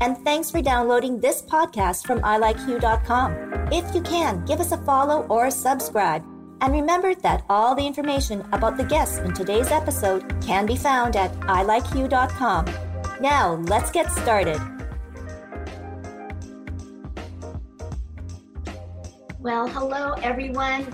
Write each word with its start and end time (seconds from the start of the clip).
and 0.00 0.16
thanks 0.24 0.50
for 0.50 0.60
downloading 0.60 1.20
this 1.20 1.42
podcast 1.42 2.06
from 2.06 2.20
ilikeyou.com. 2.20 3.68
If 3.72 3.94
you 3.94 4.00
can, 4.02 4.44
give 4.44 4.60
us 4.60 4.72
a 4.72 4.78
follow 4.78 5.26
or 5.28 5.50
subscribe. 5.50 6.24
And 6.60 6.72
remember 6.72 7.14
that 7.16 7.44
all 7.48 7.74
the 7.74 7.86
information 7.86 8.46
about 8.52 8.76
the 8.76 8.84
guests 8.84 9.18
in 9.18 9.32
today's 9.32 9.70
episode 9.70 10.40
can 10.42 10.66
be 10.66 10.76
found 10.76 11.16
at 11.16 11.32
ilikeyou.com. 11.40 12.66
Now, 13.20 13.54
let's 13.68 13.90
get 13.90 14.10
started. 14.12 14.60
Well, 19.38 19.68
hello 19.68 20.14
everyone. 20.22 20.86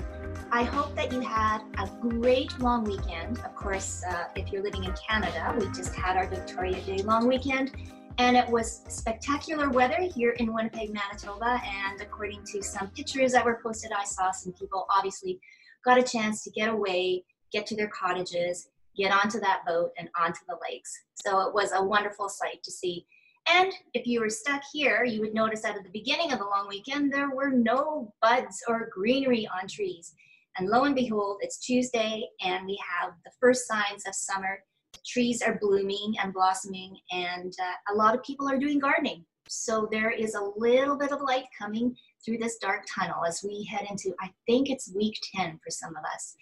I 0.51 0.65
hope 0.65 0.95
that 0.97 1.11
you 1.11 1.21
had 1.21 1.63
a 1.79 1.89
great 2.01 2.59
long 2.59 2.85
weekend. 2.85 3.39
Of 3.39 3.57
course, 3.57 4.05
uh, 4.07 4.25
if 4.37 4.53
you're 4.53 4.63
living 4.63 4.85
in 4.85 4.93
Canada, 5.09 5.57
we 5.59 5.67
just 5.69 5.95
had 5.95 6.19
our 6.19 6.27
Victoria 6.27 6.79
Day 6.83 6.99
long 6.99 7.27
weekend, 7.27 7.73
and 8.19 8.37
it 8.37 8.49
was 8.49 8.83
spectacular 8.89 9.71
weather 9.71 10.01
here 10.01 10.33
in 10.33 10.53
Winnipeg, 10.53 10.93
Manitoba. 10.93 11.61
And 11.65 12.01
according 12.01 12.45
to 12.53 12.63
some 12.63 12.89
pictures 12.89 13.33
that 13.33 13.45
were 13.45 13.61
posted, 13.63 13.93
I 13.93 14.05
saw 14.05 14.31
some 14.31 14.53
people 14.53 14.87
obviously 14.95 15.41
got 15.85 15.99
a 15.99 16.03
chance 16.03 16.43
to 16.45 16.51
get 16.51 16.69
away, 16.69 17.25
get 17.53 17.67
to 17.67 17.77
their 17.77 17.89
cottages, 17.89 18.69
get 18.97 19.13
onto 19.13 19.41
that 19.41 19.63
boat, 19.67 19.93
and 19.99 20.09
onto 20.21 20.41
the 20.49 20.57
lakes. 20.69 20.93
So 21.15 21.41
it 21.41 21.55
was 21.55 21.73
a 21.75 21.83
wonderful 21.83 22.29
sight 22.29 22.63
to 22.63 22.71
see. 22.71 23.07
And 23.49 23.73
if 23.95 24.07
you 24.07 24.21
were 24.21 24.29
stuck 24.29 24.63
here, 24.73 25.05
you 25.05 25.21
would 25.21 25.35
notice 25.35 25.63
that 25.63 25.77
at 25.77 25.83
the 25.83 25.91
beginning 25.91 26.33
of 26.33 26.39
the 26.39 26.45
long 26.45 26.69
weekend, 26.69 27.13
there 27.13 27.31
were 27.35 27.51
no 27.51 28.13
buds 28.23 28.63
or 28.69 28.89
greenery 28.93 29.49
on 29.61 29.67
trees. 29.69 30.15
And 30.59 30.69
lo 30.69 30.85
and 30.85 30.95
behold, 30.95 31.39
it's 31.41 31.59
Tuesday, 31.59 32.29
and 32.43 32.67
we 32.67 32.79
have 33.01 33.15
the 33.25 33.33
first 33.41 33.67
signs 33.67 34.07
of 34.07 34.15
summer. 34.15 34.63
Trees 35.07 35.43
are 35.43 35.59
blooming 35.61 36.15
and 36.23 36.33
blossoming, 36.33 36.97
and 37.11 37.53
uh, 37.61 37.93
a 37.93 37.97
lot 37.97 38.15
of 38.15 38.23
people 38.23 38.49
are 38.49 38.59
doing 38.59 38.79
gardening. 38.79 39.25
So 39.49 39.89
there 39.91 40.11
is 40.11 40.35
a 40.35 40.51
little 40.57 40.97
bit 40.97 41.13
of 41.13 41.21
light 41.21 41.47
coming 41.59 41.97
through 42.25 42.39
this 42.39 42.59
dark 42.59 42.85
tunnel 42.89 43.25
as 43.27 43.43
we 43.43 43.65
head 43.65 43.87
into, 43.91 44.15
I 44.21 44.31
think 44.47 44.71
it's 44.71 44.95
week 44.95 45.19
10 45.35 45.59
for 45.63 45.71
some 45.71 45.97
of 45.97 46.05
us. 46.15 46.37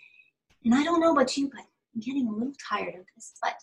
And 0.64 0.74
I 0.74 0.84
don't 0.84 1.00
know 1.00 1.12
about 1.12 1.36
you, 1.36 1.48
but 1.48 1.64
I'm 1.94 2.00
getting 2.00 2.28
a 2.28 2.32
little 2.32 2.52
tired 2.68 2.94
of 2.94 3.06
this. 3.16 3.34
But 3.42 3.54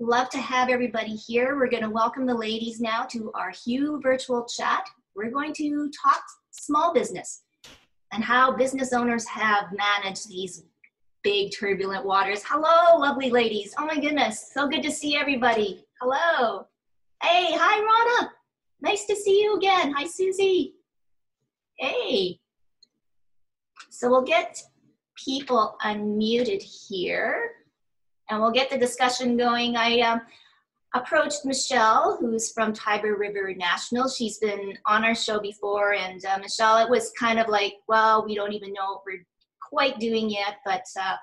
love 0.00 0.28
to 0.30 0.38
have 0.38 0.68
everybody 0.68 1.16
here. 1.16 1.56
We're 1.56 1.68
going 1.68 1.82
to 1.82 1.90
welcome 1.90 2.24
the 2.24 2.34
ladies 2.34 2.80
now 2.80 3.02
to 3.10 3.32
our 3.34 3.50
Hugh 3.50 4.00
virtual 4.02 4.46
chat. 4.46 4.88
We're 5.16 5.30
going 5.30 5.52
to 5.54 5.90
talk 6.04 6.22
small 6.52 6.94
business 6.94 7.42
and 8.12 8.22
how 8.22 8.56
business 8.56 8.92
owners 8.92 9.26
have 9.26 9.66
managed 9.72 10.28
these 10.28 10.62
big 11.22 11.52
turbulent 11.58 12.04
waters. 12.04 12.42
Hello, 12.44 12.98
lovely 12.98 13.30
ladies. 13.30 13.74
Oh 13.78 13.86
my 13.86 13.98
goodness, 13.98 14.50
so 14.52 14.68
good 14.68 14.82
to 14.82 14.90
see 14.90 15.16
everybody. 15.16 15.84
Hello. 16.00 16.66
Hey, 17.22 17.48
hi, 17.52 17.80
Rana. 17.80 18.32
Nice 18.80 19.04
to 19.06 19.16
see 19.16 19.42
you 19.42 19.56
again. 19.56 19.92
Hi, 19.92 20.06
Susie. 20.06 20.74
Hey. 21.76 22.38
So 23.90 24.08
we'll 24.08 24.22
get 24.22 24.62
people 25.16 25.76
unmuted 25.84 26.62
here 26.62 27.50
and 28.30 28.40
we'll 28.40 28.52
get 28.52 28.70
the 28.70 28.78
discussion 28.78 29.36
going. 29.36 29.76
I 29.76 30.00
um, 30.00 30.20
approached 30.94 31.44
Michelle, 31.44 32.18
who's 32.20 32.52
from 32.52 32.72
Tiber 32.72 33.16
River 33.16 33.52
Naturals. 33.56 34.16
She's 34.16 34.38
been 34.38 34.76
on 34.86 35.04
our 35.04 35.14
show 35.14 35.40
before, 35.40 35.94
and 35.94 36.24
uh, 36.24 36.38
Michelle, 36.38 36.78
it 36.78 36.90
was 36.90 37.12
kind 37.18 37.38
of 37.38 37.48
like, 37.48 37.74
well, 37.88 38.24
we 38.24 38.34
don't 38.34 38.52
even 38.52 38.72
know 38.72 38.92
what 38.92 39.02
we're 39.06 39.24
quite 39.68 39.98
doing 39.98 40.30
yet, 40.30 40.56
but 40.64 40.84
uh, 41.00 41.16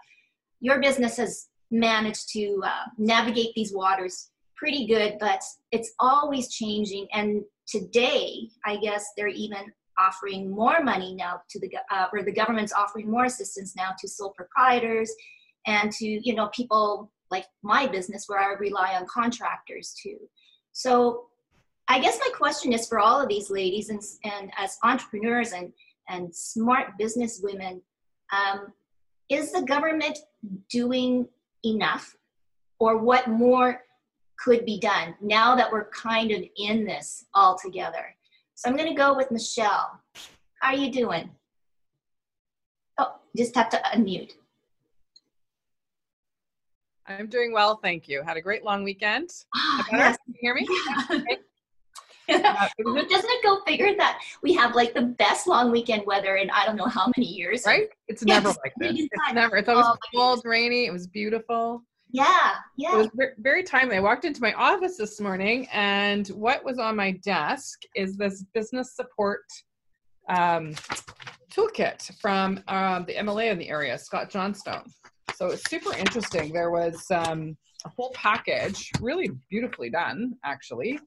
your 0.59 0.79
business 0.81 1.17
has 1.17 1.47
managed 1.71 2.29
to 2.29 2.61
uh, 2.63 2.85
navigate 2.97 3.53
these 3.55 3.73
waters 3.73 4.29
pretty 4.55 4.87
good, 4.87 5.17
but 5.19 5.41
it's 5.71 5.93
always 5.99 6.53
changing. 6.53 7.07
And 7.13 7.43
today, 7.67 8.49
I 8.65 8.77
guess 8.77 9.05
they're 9.17 9.27
even 9.27 9.71
offering 9.99 10.51
more 10.51 10.81
money 10.83 11.15
now 11.15 11.41
to 11.49 11.59
the, 11.59 11.69
uh, 11.91 12.07
or 12.13 12.23
the 12.23 12.31
government's 12.31 12.73
offering 12.73 13.09
more 13.09 13.25
assistance 13.25 13.75
now 13.75 13.91
to 13.99 14.07
sole 14.07 14.33
proprietors 14.35 15.11
and 15.67 15.91
to, 15.91 16.05
you 16.05 16.35
know, 16.35 16.49
people 16.53 17.11
like 17.31 17.45
my 17.63 17.87
business 17.87 18.25
where 18.27 18.39
I 18.39 18.53
rely 18.53 18.95
on 18.95 19.05
contractors 19.07 19.95
too. 20.01 20.17
So 20.71 21.27
I 21.87 21.99
guess 21.99 22.19
my 22.19 22.31
question 22.35 22.73
is 22.73 22.87
for 22.87 22.99
all 22.99 23.21
of 23.21 23.29
these 23.29 23.49
ladies 23.49 23.89
and, 23.89 24.01
and 24.23 24.51
as 24.57 24.77
entrepreneurs 24.83 25.51
and, 25.53 25.71
and 26.09 26.35
smart 26.35 26.97
business 26.97 27.39
women, 27.41 27.81
um, 28.31 28.73
is 29.29 29.51
the 29.51 29.61
government 29.61 30.19
doing 30.69 31.27
enough 31.63 32.15
or 32.79 32.97
what 32.97 33.27
more 33.27 33.81
could 34.37 34.65
be 34.65 34.79
done 34.79 35.15
now 35.21 35.55
that 35.55 35.71
we're 35.71 35.89
kind 35.89 36.31
of 36.31 36.43
in 36.57 36.85
this 36.85 37.25
all 37.33 37.57
together? 37.57 38.15
So 38.53 38.69
I'm 38.69 38.77
going 38.77 38.89
to 38.89 38.95
go 38.95 39.15
with 39.15 39.31
Michelle. 39.31 39.99
How 40.61 40.69
are 40.69 40.75
you 40.75 40.91
doing? 40.91 41.29
Oh, 42.97 43.15
just 43.35 43.55
have 43.55 43.69
to 43.69 43.81
unmute. 43.93 44.33
I'm 47.07 47.27
doing 47.27 47.53
well, 47.53 47.75
thank 47.75 48.07
you. 48.07 48.23
Had 48.23 48.37
a 48.37 48.41
great 48.41 48.63
long 48.63 48.83
weekend. 48.83 49.29
Ah, 49.55 49.85
yes. 49.91 50.17
Can 50.25 50.33
you 50.33 50.39
hear 50.41 50.55
me? 50.55 50.67
uh, 51.09 51.35
Doesn't 52.29 53.29
it 53.29 53.43
go 53.43 53.61
figure 53.65 53.95
that 53.97 54.19
we 54.41 54.53
have 54.53 54.75
like 54.75 54.93
the 54.93 55.01
best 55.01 55.47
long 55.47 55.71
weekend 55.71 56.03
weather 56.05 56.37
in 56.37 56.49
I 56.49 56.65
don't 56.65 56.75
know 56.75 56.85
how 56.87 57.11
many 57.15 57.27
years? 57.27 57.63
Right? 57.65 57.89
It's 58.07 58.23
Yes, 58.25 58.43
never 58.43 58.55
like 58.63 58.73
this. 58.77 58.97
it's 58.97 59.33
never. 59.33 59.57
It's 59.57 59.69
always 59.69 59.85
Oh, 59.87 59.97
cold, 60.15 60.41
rainy. 60.45 60.85
It 60.85 60.91
was 60.91 61.07
beautiful. 61.07 61.83
Yeah, 62.11 62.53
yeah. 62.77 62.93
It 62.93 62.97
was 62.97 63.09
ver- 63.13 63.35
very 63.39 63.63
timely. 63.63 63.97
I 63.97 63.99
walked 63.99 64.25
into 64.25 64.41
my 64.41 64.53
office 64.53 64.95
this 64.97 65.19
morning, 65.19 65.67
and 65.73 66.27
what 66.29 66.63
was 66.63 66.79
on 66.79 66.95
my 66.95 67.11
desk 67.11 67.79
is 67.95 68.15
this 68.15 68.43
business 68.53 68.95
support 68.95 69.43
um, 70.29 70.73
toolkit 71.51 72.11
from 72.21 72.61
um, 72.67 73.05
the 73.05 73.15
MLA 73.15 73.51
in 73.51 73.57
the 73.57 73.69
area, 73.69 73.97
Scott 73.97 74.29
Johnston. 74.29 74.81
So 75.35 75.47
it's 75.47 75.69
super 75.69 75.93
interesting. 75.97 76.53
There 76.53 76.71
was 76.71 77.05
um, 77.11 77.57
a 77.85 77.89
whole 77.89 78.11
package, 78.13 78.91
really 79.01 79.31
beautifully 79.49 79.89
done, 79.89 80.35
actually. 80.45 80.99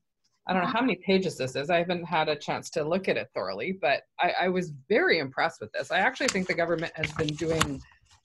I 0.49 0.55
don't 0.55 0.63
know 0.63 0.69
how 0.69 0.81
many 0.81 0.97
pages 0.97 1.37
this 1.37 1.55
is. 1.57 1.69
I 1.69 1.77
haven't 1.79 2.05
had 2.05 2.29
a 2.29 2.37
chance 2.37 2.71
to 2.71 2.83
look 2.83 3.09
at 3.09 3.19
it 3.19 3.29
thoroughly, 3.35 3.79
but 3.81 4.03
I, 4.19 4.33
I 4.43 4.49
was 4.49 4.73
very 4.89 5.19
impressed 5.19 5.61
with 5.61 5.71
this. 5.73 5.91
I 5.91 5.99
actually 5.99 6.29
think 6.29 6.47
the 6.47 6.55
government 6.55 6.93
has 6.95 7.13
been 7.13 7.29
doing 7.29 7.83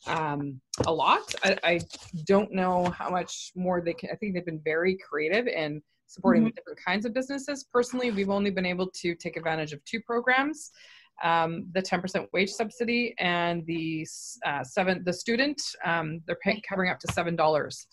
um, 0.07 0.61
a 0.85 0.93
lot. 0.93 1.35
I, 1.43 1.57
I 1.63 1.79
don't 2.25 2.53
know 2.53 2.85
how 2.85 3.09
much 3.09 3.51
more 3.55 3.81
they 3.81 3.93
can. 3.93 4.09
I 4.11 4.15
think 4.15 4.33
they've 4.33 4.45
been 4.45 4.61
very 4.63 4.97
creative 4.97 5.47
in 5.47 5.81
supporting 6.07 6.45
the 6.45 6.51
different 6.51 6.79
kinds 6.85 7.05
of 7.05 7.13
businesses. 7.13 7.65
Personally, 7.73 8.11
we've 8.11 8.29
only 8.29 8.51
been 8.51 8.65
able 8.65 8.87
to 9.01 9.15
take 9.15 9.35
advantage 9.35 9.73
of 9.73 9.83
two 9.83 9.99
programs 9.99 10.71
um, 11.21 11.67
the 11.73 11.81
10% 11.81 12.27
wage 12.33 12.49
subsidy 12.49 13.13
and 13.19 13.65
the 13.65 14.05
uh, 14.45 14.63
seven 14.63 15.03
the 15.05 15.13
student 15.13 15.61
um, 15.85 16.21
they're 16.25 16.37
paying 16.43 16.61
covering 16.67 16.89
up 16.89 16.99
to 16.99 17.11
seven 17.13 17.35
dollars 17.35 17.87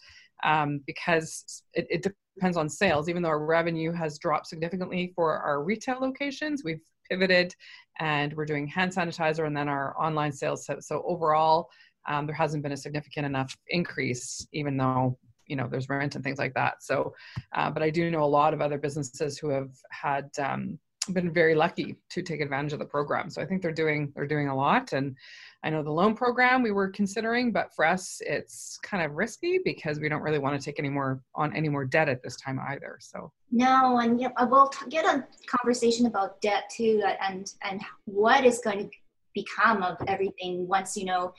um, 0.44 0.80
because 0.86 1.62
it, 1.74 1.86
it 1.90 2.14
depends 2.36 2.56
on 2.56 2.68
sales. 2.68 3.08
Even 3.08 3.22
though 3.22 3.28
our 3.28 3.44
revenue 3.44 3.92
has 3.92 4.18
dropped 4.18 4.46
significantly 4.46 5.12
for 5.14 5.38
our 5.38 5.62
retail 5.62 5.98
locations 6.00 6.62
we've 6.64 6.80
pivoted 7.10 7.54
and 7.98 8.32
we're 8.34 8.44
doing 8.44 8.66
hand 8.66 8.92
sanitizer 8.92 9.46
and 9.46 9.56
then 9.56 9.68
our 9.68 9.94
online 10.00 10.32
sales. 10.32 10.64
So, 10.64 10.76
so 10.80 11.02
overall 11.06 11.68
um, 12.08 12.26
there 12.26 12.34
hasn't 12.34 12.62
been 12.62 12.72
a 12.72 12.76
significant 12.76 13.26
enough 13.26 13.56
increase 13.68 14.46
even 14.52 14.76
though 14.76 15.18
you 15.46 15.56
know 15.56 15.66
there's 15.68 15.88
rent 15.88 16.14
and 16.14 16.22
things 16.22 16.38
like 16.38 16.54
that. 16.54 16.82
So 16.82 17.12
uh, 17.54 17.70
but 17.70 17.82
i 17.82 17.90
do 17.90 18.10
know 18.10 18.22
a 18.22 18.24
lot 18.24 18.54
of 18.54 18.60
other 18.60 18.78
businesses 18.78 19.38
who 19.38 19.48
have 19.48 19.70
had 19.90 20.30
um, 20.38 20.78
been 21.08 21.32
very 21.32 21.54
lucky 21.54 21.96
to 22.10 22.22
take 22.22 22.40
advantage 22.40 22.72
of 22.72 22.78
the 22.78 22.84
program. 22.84 23.30
So 23.30 23.40
I 23.40 23.46
think 23.46 23.62
they're 23.62 23.72
doing 23.72 24.12
they're 24.14 24.26
doing 24.26 24.48
a 24.48 24.54
lot. 24.54 24.92
And 24.92 25.16
I 25.64 25.70
know 25.70 25.82
the 25.82 25.90
loan 25.90 26.14
program 26.14 26.62
we 26.62 26.72
were 26.72 26.88
considering, 26.88 27.52
but 27.52 27.74
for 27.74 27.84
us 27.84 28.20
it's 28.20 28.78
kind 28.82 29.04
of 29.04 29.12
risky 29.12 29.60
because 29.64 29.98
we 29.98 30.08
don't 30.08 30.22
really 30.22 30.38
want 30.38 30.60
to 30.60 30.64
take 30.64 30.78
any 30.78 30.90
more 30.90 31.22
on 31.34 31.56
any 31.56 31.68
more 31.68 31.84
debt 31.84 32.08
at 32.08 32.22
this 32.22 32.36
time 32.36 32.60
either. 32.68 32.98
So 33.00 33.32
No, 33.50 33.98
and 33.98 34.20
yeah, 34.20 34.28
I 34.36 34.44
will 34.44 34.68
t- 34.68 34.90
get 34.90 35.04
a 35.06 35.26
conversation 35.46 36.06
about 36.06 36.40
debt 36.42 36.70
too, 36.70 37.02
uh, 37.04 37.14
and 37.26 37.52
and 37.62 37.80
what 38.04 38.44
is 38.44 38.60
going 38.62 38.90
to 38.90 38.90
become 39.34 39.82
of 39.82 39.96
everything 40.06 40.68
once 40.68 40.96
you 40.96 41.06
know 41.06 41.32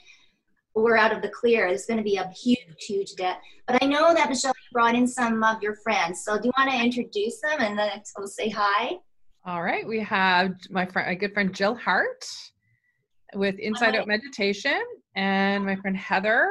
we're 0.73 0.97
out 0.97 1.13
of 1.13 1.21
the 1.21 1.29
clear. 1.29 1.67
There's 1.67 1.85
going 1.85 1.97
to 1.97 2.03
be 2.03 2.15
a 2.15 2.27
huge, 2.29 2.59
huge 2.79 3.15
debt. 3.15 3.41
But 3.67 3.83
I 3.83 3.85
know 3.85 4.13
that 4.13 4.29
Michelle 4.29 4.53
brought 4.71 4.95
in 4.95 5.05
some 5.05 5.43
of 5.43 5.61
your 5.61 5.75
friends. 5.75 6.23
So 6.23 6.37
do 6.37 6.45
you 6.45 6.51
want 6.57 6.71
to 6.71 6.81
introduce 6.81 7.41
them 7.41 7.59
and 7.59 7.77
then 7.77 8.01
we'll 8.17 8.27
say 8.27 8.47
hi? 8.47 8.97
All 9.45 9.63
right, 9.63 9.87
we 9.87 9.99
have 10.01 10.53
my 10.69 10.85
friend, 10.85 11.09
a 11.09 11.15
good 11.15 11.33
friend 11.33 11.53
Jill 11.53 11.73
Hart 11.75 12.23
with 13.33 13.57
Inside 13.57 13.95
Out 13.95 14.07
Meditation, 14.07 14.81
and 15.15 15.65
my 15.65 15.75
friend 15.77 15.97
Heather 15.97 16.47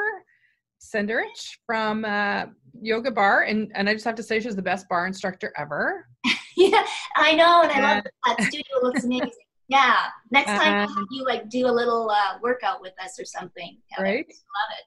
Senderich 0.81 1.59
from 1.67 2.05
uh, 2.05 2.47
Yoga 2.81 3.13
Bar, 3.13 3.43
and 3.43 3.71
and 3.77 3.89
I 3.89 3.93
just 3.93 4.05
have 4.05 4.17
to 4.17 4.23
say 4.25 4.41
she's 4.41 4.57
the 4.57 4.63
best 4.63 4.89
bar 4.89 5.07
instructor 5.07 5.53
ever. 5.57 6.09
yeah, 6.57 6.85
I 7.17 7.35
know, 7.35 7.63
and 7.63 7.71
I 7.73 7.95
love 7.95 8.05
that 8.27 8.43
studio 8.43 8.65
looks 8.83 9.05
amazing. 9.05 9.31
Yeah, 9.69 10.07
next 10.33 10.51
time 10.51 10.89
Um, 10.89 11.07
you 11.13 11.25
like 11.25 11.49
do 11.49 11.69
a 11.69 11.71
little 11.71 12.11
uh, 12.11 12.39
workout 12.43 12.81
with 12.81 12.95
us 13.01 13.21
or 13.21 13.25
something. 13.25 13.79
Heather. 13.91 14.05
Right. 14.09 14.27
Love 14.27 14.79
it. 14.79 14.85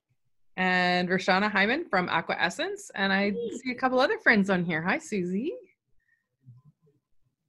and 0.58 1.08
Roshana 1.08 1.50
Hyman 1.50 1.86
from 1.90 2.10
Aqua 2.10 2.36
Essence. 2.38 2.92
And 2.96 3.14
I 3.14 3.32
see 3.64 3.72
a 3.72 3.76
couple 3.76 4.02
other 4.02 4.20
friends 4.20 4.50
on 4.50 4.66
here. 4.66 4.82
Hi, 4.82 4.98
Susie. 4.98 5.54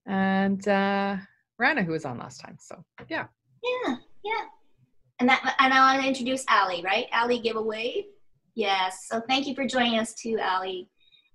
And 0.06 0.66
uh, 0.68 1.16
Rana, 1.58 1.82
who 1.82 1.92
was 1.92 2.04
on 2.04 2.18
last 2.18 2.40
time. 2.40 2.56
So, 2.60 2.82
yeah. 3.08 3.26
Yeah, 3.62 3.96
yeah. 4.24 4.40
And 5.20 5.28
that 5.28 5.54
and 5.60 5.72
I 5.72 5.94
want 5.94 6.02
to 6.02 6.08
introduce 6.08 6.44
Ali, 6.50 6.82
right? 6.82 7.06
Ali 7.12 7.38
giveaway. 7.38 8.06
Yes. 8.54 9.06
So 9.08 9.20
thank 9.28 9.46
you 9.46 9.54
for 9.54 9.66
joining 9.66 9.98
us 9.98 10.14
too, 10.14 10.38
Ali. 10.42 10.88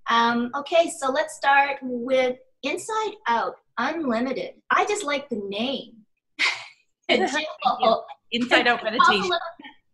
Um, 0.10 0.51
okay, 0.56 0.92
so 1.00 1.12
let's 1.12 1.36
start 1.36 1.77
with 1.81 2.38
Inside 2.63 3.13
Out 3.27 3.56
Unlimited. 3.77 4.56
I 4.71 4.86
just 4.86 5.04
like 5.04 5.30
the 5.30 5.42
name. 5.48 5.94
Inside 7.10 7.45
Out 7.66 7.80
tell 8.50 8.68
us, 8.68 8.83
Meditation. 8.83 9.21
little, 9.21 9.39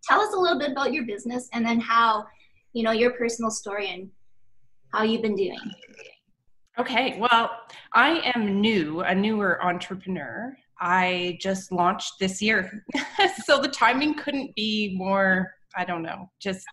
tell 0.07 0.21
us 0.21 0.33
a 0.33 0.37
little 0.37 0.59
bit 0.59 0.71
about 0.71 0.93
your 0.93 1.05
business 1.05 1.49
and 1.53 1.65
then 1.65 1.79
how, 1.79 2.25
you 2.73 2.83
know, 2.83 2.91
your 2.91 3.11
personal 3.11 3.51
story 3.51 3.89
and 3.89 4.09
how 4.93 5.03
you've 5.03 5.21
been 5.21 5.35
doing. 5.35 5.59
Okay, 6.77 7.17
well, 7.17 7.51
I 7.93 8.33
am 8.35 8.59
new, 8.59 8.99
a 8.99 9.15
newer 9.15 9.63
entrepreneur. 9.63 10.57
I 10.79 11.37
just 11.39 11.71
launched 11.71 12.15
this 12.19 12.41
year. 12.41 12.83
so 13.45 13.61
the 13.61 13.69
timing 13.69 14.15
couldn't 14.15 14.53
be 14.55 14.93
more, 14.97 15.53
I 15.77 15.85
don't 15.85 16.01
know, 16.01 16.29
just 16.41 16.65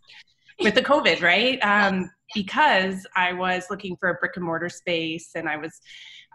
with 0.61 0.75
the 0.75 0.83
COVID, 0.83 1.23
right? 1.23 1.59
Um, 1.63 2.11
because 2.35 3.07
I 3.15 3.35
was 3.35 3.67
looking 3.69 3.95
for 4.01 4.09
a 4.09 4.15
brick 4.15 4.33
and 4.37 4.45
mortar 4.45 4.71
space 4.71 5.33
and 5.35 5.49
I 5.49 5.59
was, 5.59 5.81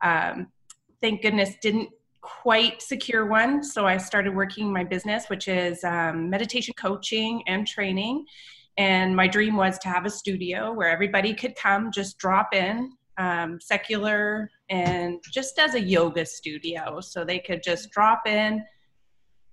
um, 0.04 0.48
thank 1.02 1.24
goodness, 1.24 1.56
didn't 1.62 1.90
quite 2.22 2.84
secure 2.84 3.26
one. 3.26 3.64
So 3.64 3.88
I 3.88 3.98
started 3.98 4.36
working 4.36 4.72
my 4.72 4.84
business, 4.84 5.26
which 5.28 5.48
is 5.48 5.84
um, 5.84 6.30
meditation 6.30 6.76
coaching 6.78 7.42
and 7.48 7.66
training. 7.66 8.26
And 8.78 9.16
my 9.16 9.28
dream 9.28 9.56
was 9.56 9.80
to 9.80 9.88
have 9.88 10.06
a 10.06 10.10
studio 10.10 10.72
where 10.72 10.90
everybody 10.90 11.34
could 11.34 11.56
come, 11.56 11.92
just 11.92 12.20
drop 12.20 12.54
in, 12.54 12.92
um, 13.18 13.60
secular, 13.62 14.50
and 14.70 15.20
just 15.32 15.58
as 15.60 15.76
a 15.76 15.82
yoga 15.82 16.26
studio. 16.26 17.00
So 17.02 17.24
they 17.24 17.40
could 17.40 17.64
just 17.64 17.92
drop 17.92 18.28
in 18.28 18.64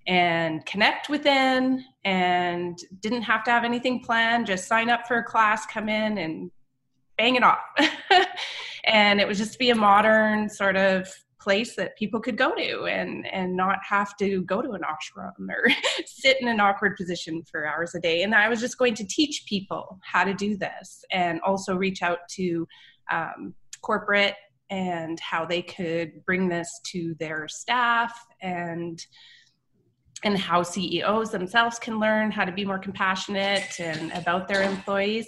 and 0.07 0.65
connect 0.65 1.09
within 1.09 1.83
and 2.03 2.77
didn't 2.99 3.23
have 3.23 3.43
to 3.45 3.51
have 3.51 3.63
anything 3.63 4.03
planned, 4.03 4.45
just 4.45 4.67
sign 4.67 4.89
up 4.89 5.07
for 5.07 5.17
a 5.17 5.23
class, 5.23 5.65
come 5.65 5.89
in 5.89 6.19
and 6.19 6.51
bang 7.17 7.35
it 7.35 7.43
off. 7.43 7.63
and 8.85 9.19
it 9.19 9.27
was 9.27 9.37
just 9.37 9.53
to 9.53 9.59
be 9.59 9.71
a 9.71 9.75
modern 9.75 10.47
sort 10.49 10.75
of 10.75 11.07
place 11.45 11.75
that 11.75 11.95
people 11.95 12.19
could 12.19 12.37
go 12.37 12.55
to 12.55 12.85
and 12.85 13.27
and 13.27 13.55
not 13.55 13.77
have 13.87 14.17
to 14.17 14.41
go 14.43 14.63
to 14.63 14.71
an 14.71 14.81
ashram 14.81 15.47
or 15.47 15.69
sit 16.05 16.41
in 16.41 16.47
an 16.47 16.59
awkward 16.59 16.95
position 16.97 17.43
for 17.43 17.67
hours 17.67 17.93
a 17.93 17.99
day 17.99 18.23
and 18.23 18.33
i 18.33 18.49
was 18.49 18.59
just 18.59 18.79
going 18.79 18.95
to 18.95 19.05
teach 19.05 19.43
people 19.47 19.99
how 20.01 20.23
to 20.23 20.33
do 20.33 20.57
this 20.57 21.05
and 21.11 21.39
also 21.41 21.75
reach 21.75 22.01
out 22.01 22.17
to 22.27 22.67
um, 23.11 23.53
corporate 23.81 24.35
and 24.69 25.19
how 25.19 25.45
they 25.45 25.61
could 25.61 26.25
bring 26.25 26.49
this 26.49 26.67
to 26.91 27.15
their 27.19 27.47
staff 27.47 28.13
and 28.41 29.05
and 30.23 30.37
how 30.37 30.63
CEOs 30.63 31.29
themselves 31.29 31.77
can 31.77 31.99
learn 31.99 32.31
how 32.31 32.45
to 32.45 32.51
be 32.51 32.65
more 32.65 32.79
compassionate 32.79 33.79
and 33.79 34.11
about 34.13 34.47
their 34.47 34.63
employees. 34.63 35.27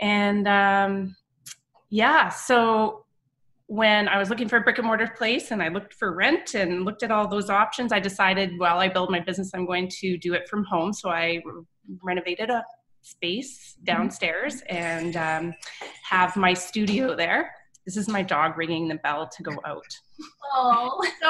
And 0.00 0.46
um, 0.46 1.16
yeah, 1.90 2.28
so 2.28 3.06
when 3.66 4.08
I 4.08 4.18
was 4.18 4.30
looking 4.30 4.48
for 4.48 4.58
a 4.58 4.60
brick 4.60 4.78
and 4.78 4.86
mortar 4.86 5.12
place 5.16 5.50
and 5.50 5.60
I 5.60 5.68
looked 5.68 5.94
for 5.94 6.14
rent 6.14 6.54
and 6.54 6.84
looked 6.84 7.02
at 7.02 7.10
all 7.10 7.26
those 7.26 7.50
options, 7.50 7.92
I 7.92 7.98
decided 7.98 8.58
while 8.58 8.78
I 8.78 8.88
build 8.88 9.10
my 9.10 9.18
business, 9.18 9.50
I'm 9.54 9.66
going 9.66 9.88
to 10.00 10.16
do 10.18 10.34
it 10.34 10.48
from 10.48 10.64
home. 10.64 10.92
So 10.92 11.10
I 11.10 11.42
renovated 12.02 12.50
a 12.50 12.62
space 13.06 13.76
downstairs 13.84 14.62
and 14.68 15.16
um, 15.16 15.54
have 16.02 16.36
my 16.36 16.52
studio 16.52 17.14
there. 17.14 17.52
This 17.84 17.96
is 17.96 18.08
my 18.08 18.20
dog 18.22 18.58
ringing 18.58 18.88
the 18.88 18.96
bell 18.96 19.28
to 19.28 19.42
go 19.44 19.52
out. 19.64 19.84
Oh, 20.52 21.00
So, 21.22 21.28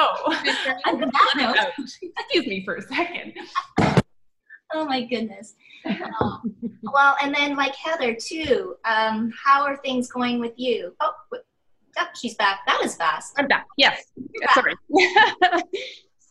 on 0.91 0.99
that 1.01 1.33
note, 1.35 1.91
excuse 2.17 2.47
me 2.47 2.65
for 2.65 2.75
a 2.75 2.81
second. 2.81 3.33
oh 4.73 4.85
my 4.85 5.05
goodness. 5.05 5.53
Oh. 6.19 6.41
well, 6.93 7.15
and 7.21 7.33
then 7.33 7.55
like 7.55 7.75
Heather 7.75 8.15
too. 8.15 8.75
Um, 8.83 9.31
how 9.45 9.63
are 9.63 9.77
things 9.77 10.11
going 10.11 10.39
with 10.39 10.53
you? 10.57 10.95
Oh. 10.99 11.11
Oh, 11.99 12.05
she's 12.19 12.35
back. 12.35 12.59
That 12.67 12.79
was 12.81 12.95
fast. 12.95 13.33
I'm 13.37 13.47
back. 13.47 13.65
Yes. 13.77 14.03
Sorry. 14.53 14.75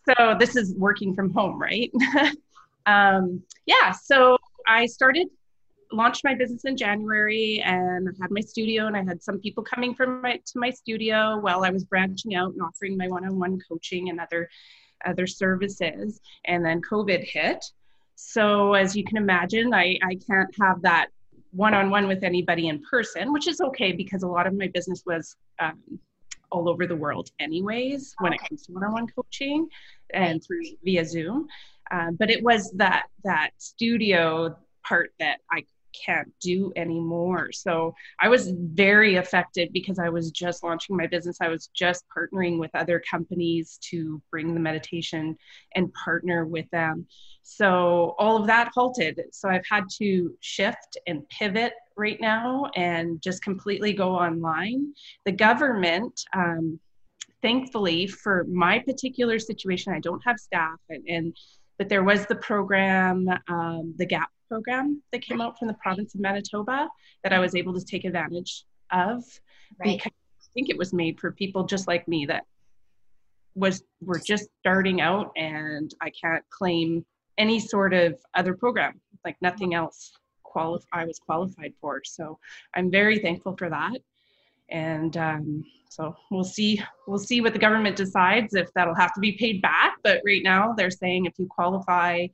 so 0.08 0.36
this 0.38 0.54
is 0.54 0.74
working 0.76 1.12
from 1.12 1.32
home, 1.32 1.60
right? 1.60 1.90
um, 2.86 3.42
yeah. 3.66 3.90
So 3.90 4.35
I 4.66 4.86
started, 4.86 5.28
launched 5.92 6.24
my 6.24 6.34
business 6.34 6.64
in 6.64 6.76
January, 6.76 7.62
and 7.64 8.08
I 8.08 8.12
had 8.20 8.30
my 8.30 8.40
studio, 8.40 8.86
and 8.86 8.96
I 8.96 9.04
had 9.04 9.22
some 9.22 9.38
people 9.40 9.62
coming 9.62 9.94
from 9.94 10.22
my 10.22 10.36
to 10.36 10.58
my 10.58 10.70
studio 10.70 11.38
while 11.38 11.64
I 11.64 11.70
was 11.70 11.84
branching 11.84 12.34
out 12.34 12.52
and 12.52 12.62
offering 12.62 12.96
my 12.96 13.08
one-on-one 13.08 13.60
coaching 13.68 14.10
and 14.10 14.20
other 14.20 14.48
other 15.04 15.26
services. 15.26 16.20
And 16.46 16.64
then 16.64 16.80
COVID 16.82 17.22
hit. 17.24 17.64
So 18.16 18.72
as 18.72 18.96
you 18.96 19.04
can 19.04 19.18
imagine, 19.18 19.74
I, 19.74 19.98
I 20.02 20.18
can't 20.28 20.48
have 20.60 20.80
that 20.82 21.08
one-on-one 21.52 22.08
with 22.08 22.24
anybody 22.24 22.68
in 22.68 22.82
person, 22.90 23.32
which 23.32 23.46
is 23.46 23.60
okay 23.60 23.92
because 23.92 24.22
a 24.22 24.28
lot 24.28 24.46
of 24.46 24.54
my 24.54 24.68
business 24.68 25.02
was 25.06 25.36
um, 25.58 25.80
all 26.50 26.68
over 26.68 26.86
the 26.86 26.96
world 26.96 27.30
anyways 27.40 28.14
when 28.20 28.32
it 28.32 28.40
comes 28.48 28.66
to 28.66 28.72
one-on-one 28.72 29.06
coaching 29.14 29.68
and 30.14 30.42
through 30.42 30.62
via 30.84 31.04
Zoom. 31.04 31.46
Um, 31.90 32.16
but 32.18 32.30
it 32.30 32.42
was 32.42 32.72
that 32.76 33.06
that 33.24 33.50
studio 33.58 34.56
part 34.84 35.12
that 35.18 35.38
I 35.50 35.64
can't 36.04 36.32
do 36.40 36.72
anymore. 36.76 37.52
So 37.52 37.94
I 38.20 38.28
was 38.28 38.52
very 38.54 39.16
affected 39.16 39.72
because 39.72 39.98
I 39.98 40.08
was 40.08 40.30
just 40.30 40.62
launching 40.62 40.96
my 40.96 41.06
business. 41.06 41.38
I 41.40 41.48
was 41.48 41.68
just 41.68 42.04
partnering 42.16 42.58
with 42.58 42.70
other 42.74 43.02
companies 43.10 43.78
to 43.90 44.20
bring 44.30 44.54
the 44.54 44.60
meditation 44.60 45.36
and 45.74 45.92
partner 45.92 46.44
with 46.44 46.68
them. 46.70 47.06
So 47.42 48.14
all 48.18 48.36
of 48.36 48.46
that 48.48 48.70
halted. 48.74 49.20
So 49.32 49.48
I've 49.48 49.66
had 49.68 49.84
to 49.98 50.34
shift 50.40 50.98
and 51.06 51.28
pivot 51.28 51.72
right 51.96 52.20
now 52.20 52.66
and 52.74 53.22
just 53.22 53.42
completely 53.42 53.92
go 53.92 54.10
online. 54.10 54.92
The 55.24 55.32
government, 55.32 56.20
um, 56.34 56.78
thankfully, 57.42 58.06
for 58.06 58.44
my 58.50 58.80
particular 58.80 59.38
situation, 59.38 59.92
I 59.92 60.00
don't 60.00 60.22
have 60.24 60.38
staff, 60.38 60.78
and, 60.90 61.04
and 61.08 61.36
but 61.78 61.88
there 61.88 62.02
was 62.04 62.26
the 62.26 62.34
program, 62.36 63.28
um, 63.48 63.94
the 63.96 64.06
GAP 64.06 64.30
program 64.48 65.02
that 65.12 65.22
came 65.22 65.40
out 65.40 65.58
from 65.58 65.68
the 65.68 65.74
province 65.74 66.14
of 66.14 66.20
Manitoba 66.20 66.88
that 67.22 67.32
I 67.32 67.38
was 67.38 67.54
able 67.54 67.74
to 67.74 67.84
take 67.84 68.04
advantage 68.04 68.64
of 68.90 69.24
Right. 69.80 69.96
because 69.98 70.12
I 70.40 70.46
think 70.54 70.70
it 70.70 70.78
was 70.78 70.92
made 70.92 71.18
for 71.18 71.32
people 71.32 71.64
just 71.64 71.88
like 71.88 72.06
me 72.06 72.24
that 72.26 72.44
was 73.54 73.82
were 74.00 74.20
just 74.24 74.48
starting 74.60 75.00
out 75.00 75.32
and 75.36 75.92
I 76.00 76.10
can't 76.10 76.44
claim 76.50 77.04
any 77.38 77.58
sort 77.58 77.92
of 77.94 78.18
other 78.34 78.54
program 78.54 79.00
like 79.24 79.36
nothing 79.42 79.74
else 79.74 80.12
qualif- 80.44 80.86
I 80.92 81.04
was 81.04 81.18
qualified 81.18 81.74
for. 81.80 82.02
So 82.04 82.38
I'm 82.74 82.90
very 82.90 83.18
thankful 83.18 83.56
for 83.56 83.68
that. 83.68 83.98
And 84.70 85.16
um, 85.16 85.64
so 85.96 86.14
we'll 86.30 86.44
see 86.44 86.80
we'll 87.06 87.18
see 87.18 87.40
what 87.40 87.52
the 87.54 87.58
government 87.58 87.96
decides 87.96 88.54
if 88.54 88.68
that'll 88.74 88.94
have 88.94 89.14
to 89.14 89.20
be 89.20 89.32
paid 89.32 89.62
back 89.62 89.96
but 90.04 90.20
right 90.26 90.42
now 90.42 90.74
they're 90.76 90.90
saying 90.90 91.24
if 91.24 91.32
you 91.38 91.46
qualify 91.46 92.26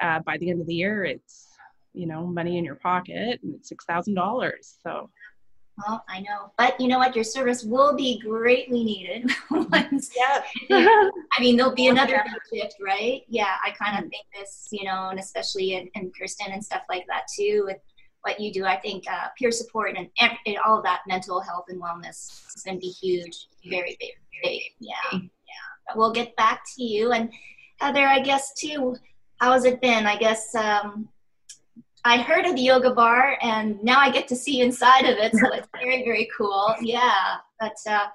uh, 0.00 0.20
by 0.20 0.38
the 0.38 0.48
end 0.50 0.60
of 0.60 0.66
the 0.66 0.74
year 0.74 1.04
it's 1.04 1.48
you 1.92 2.06
know 2.06 2.26
money 2.26 2.56
in 2.56 2.64
your 2.64 2.76
pocket 2.76 3.38
and 3.42 3.54
it's 3.54 3.68
six 3.68 3.84
thousand 3.84 4.14
dollars 4.14 4.78
so 4.82 5.10
Well, 5.86 6.04
I 6.08 6.20
know, 6.20 6.52
but 6.58 6.78
you 6.80 6.88
know 6.88 6.98
what? 6.98 7.14
Your 7.14 7.24
service 7.24 7.64
will 7.64 7.96
be 7.96 8.20
greatly 8.20 8.84
needed. 8.84 9.30
once 9.50 10.10
yeah 10.14 10.42
I 10.70 11.40
mean, 11.40 11.56
there'll 11.56 11.74
be 11.74 11.88
another 11.88 12.22
shift, 12.52 12.76
right? 12.84 13.22
Yeah, 13.28 13.54
I 13.64 13.70
kind 13.70 13.96
of 13.96 14.10
think 14.10 14.26
this, 14.34 14.68
you 14.70 14.84
know, 14.84 15.08
and 15.10 15.18
especially 15.18 15.74
in, 15.74 15.88
in 15.94 16.12
Kirsten 16.18 16.52
and 16.52 16.62
stuff 16.62 16.82
like 16.88 17.06
that 17.08 17.24
too, 17.34 17.64
with 17.66 17.78
what 18.22 18.40
you 18.40 18.52
do. 18.52 18.64
I 18.64 18.76
think 18.76 19.04
uh, 19.10 19.28
peer 19.38 19.50
support 19.50 19.96
and, 19.96 20.08
and 20.20 20.58
all 20.64 20.78
of 20.78 20.84
that 20.84 21.00
mental 21.06 21.40
health 21.40 21.66
and 21.68 21.80
wellness 21.80 22.54
is 22.54 22.62
going 22.64 22.76
to 22.76 22.80
be 22.80 22.88
huge, 22.90 23.48
very 23.68 23.96
big, 23.98 24.12
big. 24.42 24.62
Yeah, 24.78 24.94
yeah. 25.12 25.66
But 25.86 25.96
we'll 25.96 26.12
get 26.12 26.36
back 26.36 26.62
to 26.76 26.82
you. 26.82 27.12
And 27.12 27.32
Heather, 27.80 28.06
I 28.06 28.20
guess 28.20 28.52
too, 28.54 28.96
how 29.38 29.52
has 29.52 29.64
it 29.64 29.80
been? 29.80 30.06
I 30.06 30.16
guess 30.16 30.54
um, 30.54 31.08
I 32.04 32.18
heard 32.18 32.46
of 32.46 32.56
the 32.56 32.62
yoga 32.62 32.94
bar 32.94 33.36
and 33.42 33.82
now 33.82 33.98
I 33.98 34.10
get 34.10 34.28
to 34.28 34.36
see 34.36 34.60
inside 34.60 35.06
of 35.06 35.18
it. 35.18 35.34
So 35.34 35.52
it's 35.52 35.68
very, 35.80 36.04
very 36.04 36.28
cool. 36.36 36.74
Yeah. 36.80 37.36
But 37.58 37.76
uh, 37.88 38.06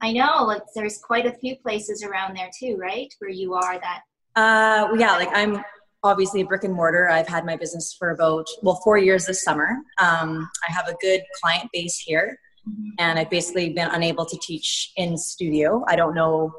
I 0.00 0.12
know, 0.12 0.44
like 0.44 0.62
there's 0.74 0.98
quite 0.98 1.26
a 1.26 1.32
few 1.32 1.56
places 1.56 2.02
around 2.02 2.36
there 2.36 2.50
too, 2.58 2.76
right? 2.76 3.12
Where 3.18 3.30
you 3.30 3.54
are 3.54 3.78
that. 3.78 4.02
Uh, 4.36 4.92
yeah, 4.98 5.16
like 5.16 5.30
I'm 5.32 5.64
obviously 6.04 6.42
brick 6.42 6.64
and 6.64 6.74
mortar. 6.74 7.08
I've 7.08 7.26
had 7.26 7.44
my 7.44 7.56
business 7.56 7.96
for 7.98 8.10
about 8.10 8.46
well 8.62 8.80
four 8.84 8.98
years 8.98 9.26
this 9.26 9.42
summer. 9.42 9.70
Um, 9.98 10.48
I 10.68 10.72
have 10.72 10.86
a 10.86 10.94
good 11.00 11.22
client 11.42 11.70
base 11.72 11.98
here, 11.98 12.38
and 12.98 13.18
I've 13.18 13.30
basically 13.30 13.70
been 13.70 13.88
unable 13.88 14.26
to 14.26 14.38
teach 14.42 14.92
in 14.96 15.16
studio. 15.16 15.82
I 15.88 15.96
don't 15.96 16.14
know 16.14 16.52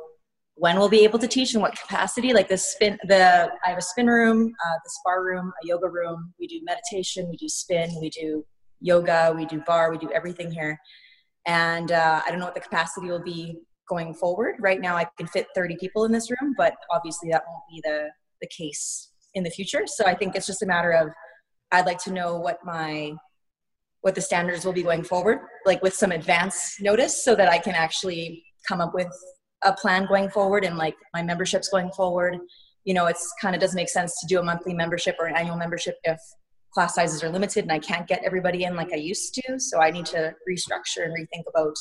when 0.56 0.78
we'll 0.78 0.90
be 0.90 1.04
able 1.04 1.20
to 1.20 1.28
teach 1.28 1.54
in 1.54 1.62
what 1.62 1.78
capacity. 1.80 2.34
Like 2.34 2.50
the 2.50 2.58
spin, 2.58 2.98
the 3.04 3.52
I 3.64 3.70
have 3.70 3.78
a 3.78 3.84
spin 3.84 4.08
room, 4.08 4.54
uh, 4.66 4.78
the 4.84 4.90
spar 4.90 5.24
room, 5.24 5.54
a 5.64 5.68
yoga 5.68 5.88
room. 5.88 6.34
We 6.40 6.48
do 6.48 6.60
meditation, 6.64 7.30
we 7.30 7.38
do 7.38 7.48
spin, 7.48 7.96
we 8.02 8.10
do 8.10 8.46
yoga, 8.82 9.34
we 9.36 9.46
do 9.46 9.62
barre 9.66 9.92
we 9.92 9.98
do 9.98 10.12
everything 10.12 10.52
here. 10.52 10.78
And 11.46 11.92
uh, 11.92 12.22
I 12.26 12.32
don't 12.32 12.40
know 12.40 12.46
what 12.46 12.56
the 12.56 12.62
capacity 12.62 13.08
will 13.08 13.24
be 13.24 13.58
going 13.88 14.16
forward. 14.16 14.56
Right 14.60 14.82
now, 14.82 14.96
I 14.96 15.06
can 15.18 15.28
fit 15.28 15.46
30 15.54 15.78
people 15.80 16.06
in 16.06 16.12
this 16.12 16.32
room, 16.32 16.56
but 16.58 16.74
obviously 16.92 17.30
that 17.30 17.44
won't 17.48 17.64
be 17.70 17.82
the 17.84 18.10
the 18.42 18.48
case 18.48 19.12
in 19.36 19.44
the 19.44 19.50
future. 19.50 19.84
So 19.86 20.06
I 20.06 20.16
think 20.16 20.36
it's 20.36 20.48
just 20.48 20.64
a 20.64 20.66
matter 20.66 20.92
of 20.92 21.10
I'd 21.72 21.86
like 21.86 22.00
to 22.04 22.12
know 22.12 22.38
what 22.38 22.60
my 22.64 23.14
what 24.02 24.16
the 24.16 24.22
standards 24.22 24.66
will 24.66 24.74
be 24.74 24.84
going 24.84 25.04
forward, 25.04 25.40
like 25.66 25.82
with 25.82 25.96
some 25.96 26.12
advance 26.12 26.76
notice, 26.80 27.24
so 27.24 27.36
that 27.36 27.50
I 27.50 27.58
can 27.58 27.74
actually 27.74 28.44
come 28.68 28.80
up 28.80 28.94
with 28.94 29.12
a 29.64 29.74
plan 29.74 30.06
going 30.06 30.30
forward 30.30 30.64
and 30.64 30.78
like 30.78 30.96
my 31.14 31.24
memberships 31.24 31.70
going 31.70 31.92
forward. 31.92 32.38
You 32.84 32.94
know, 32.94 33.08
it's 33.08 33.34
kind 33.42 33.56
of 33.56 33.62
doesn't 33.62 33.76
make 33.76 33.90
sense 33.90 34.20
to 34.22 34.28
do 34.28 34.40
a 34.40 34.44
monthly 34.44 34.76
membership 34.76 35.16
or 35.20 35.26
an 35.26 35.36
annual 35.36 35.58
membership 35.58 35.96
if 36.04 36.20
class 36.72 36.94
sizes 36.94 37.24
are 37.24 37.30
limited 37.30 37.64
and 37.64 37.72
I 37.72 37.80
can't 37.80 38.08
get 38.08 38.22
everybody 38.24 38.66
in 38.66 38.76
like 38.76 38.94
I 38.94 38.98
used 38.98 39.34
to. 39.36 39.60
So 39.60 39.80
I 39.80 39.90
need 39.90 40.06
to 40.08 40.36
restructure 40.48 41.06
and 41.06 41.16
rethink 41.16 41.44
about 41.50 41.76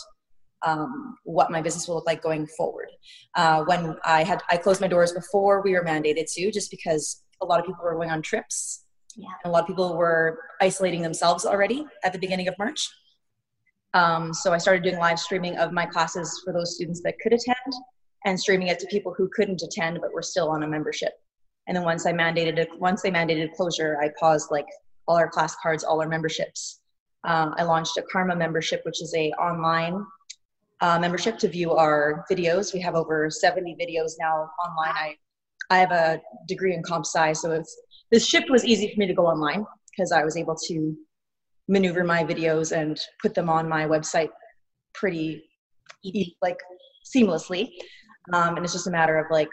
um, 0.65 1.17
what 1.25 1.51
my 1.51 1.61
business 1.61 1.87
will 1.87 1.97
look 1.97 2.07
like 2.07 2.23
going 2.23 2.47
forward. 2.47 2.89
Uh, 3.35 3.65
when 3.65 3.97
I 4.05 4.23
had 4.23 4.43
I 4.51 4.57
closed 4.57 4.81
my 4.81 4.89
doors 4.89 5.13
before 5.13 5.63
we 5.63 5.73
were 5.73 5.85
mandated 5.85 6.33
to, 6.35 6.51
just 6.51 6.71
because 6.71 7.23
a 7.43 7.47
lot 7.47 7.61
of 7.61 7.67
people 7.67 7.85
were 7.85 7.95
going 7.95 8.11
on 8.11 8.23
trips. 8.23 8.85
Yeah. 9.17 9.29
And 9.45 9.51
a 9.51 9.53
lot 9.53 9.63
of 9.63 9.67
people 9.67 9.97
were 9.97 10.39
isolating 10.61 11.03
themselves 11.03 11.47
already 11.47 11.87
at 12.03 12.13
the 12.13 12.19
beginning 12.19 12.49
of 12.49 12.55
March. 12.59 12.89
Um, 13.95 14.35
so 14.35 14.53
I 14.53 14.59
started 14.59 14.83
doing 14.83 14.99
live 14.99 15.21
streaming 15.21 15.57
of 15.57 15.73
my 15.73 15.87
classes 15.87 16.43
for 16.45 16.53
those 16.53 16.75
students 16.75 17.01
that 17.05 17.15
could 17.23 17.33
attend 17.33 17.75
and 18.25 18.39
streaming 18.39 18.69
it 18.69 18.79
to 18.81 18.87
people 18.87 19.15
who 19.17 19.31
couldn't 19.35 19.63
attend 19.63 20.01
but 20.01 20.13
were 20.13 20.23
still 20.23 20.51
on 20.51 20.65
a 20.65 20.67
membership. 20.67 21.13
And 21.69 21.77
then 21.77 21.85
once 21.85 22.05
I 22.05 22.13
mandated 22.13 22.59
it, 22.59 22.69
once 22.79 23.03
they 23.03 23.11
mandated 23.11 23.53
closure, 23.53 23.99
I 24.03 24.11
paused 24.19 24.51
like 24.51 24.67
all 25.07 25.17
our 25.17 25.29
class 25.29 25.55
cards, 25.63 25.85
all 25.85 26.01
our 26.01 26.09
memberships. 26.09 26.81
Um, 27.25 27.55
I 27.57 27.63
launched 27.63 27.97
a 27.97 28.03
Karma 28.03 28.37
membership, 28.37 28.83
which 28.85 29.01
is 29.01 29.15
a 29.15 29.31
online 29.33 30.05
uh, 30.81 30.99
membership 30.99 31.39
to 31.39 31.49
view 31.49 31.73
our 31.73 32.25
videos. 32.31 32.75
We 32.75 32.81
have 32.81 32.95
over 32.95 33.31
70 33.31 33.77
videos 33.81 34.13
now 34.19 34.51
online. 34.67 34.95
I 34.95 35.17
I 35.71 35.79
have 35.79 35.93
a 35.93 36.21
degree 36.47 36.75
in 36.75 36.83
comp 36.83 37.07
sci, 37.07 37.33
so 37.35 37.53
it's 37.53 37.77
this 38.11 38.27
shift 38.27 38.51
was 38.51 38.65
easy 38.65 38.93
for 38.93 39.01
me 39.01 39.07
to 39.07 39.15
go 39.15 39.27
online 39.27 39.65
because 39.91 40.13
I 40.13 40.25
was 40.25 40.37
able 40.37 40.57
to 40.69 40.97
maneuver 41.69 42.05
my 42.05 42.23
videos 42.23 42.77
and 42.77 43.01
put 43.23 43.35
them 43.35 43.49
on 43.49 43.69
my 43.69 43.87
website 43.87 44.29
pretty 44.93 45.43
like 46.43 46.59
seamlessly. 47.15 47.71
Um, 48.33 48.57
and 48.57 48.65
it's 48.65 48.73
just 48.73 48.87
a 48.87 48.91
matter 48.91 49.19
of 49.19 49.27
like 49.31 49.49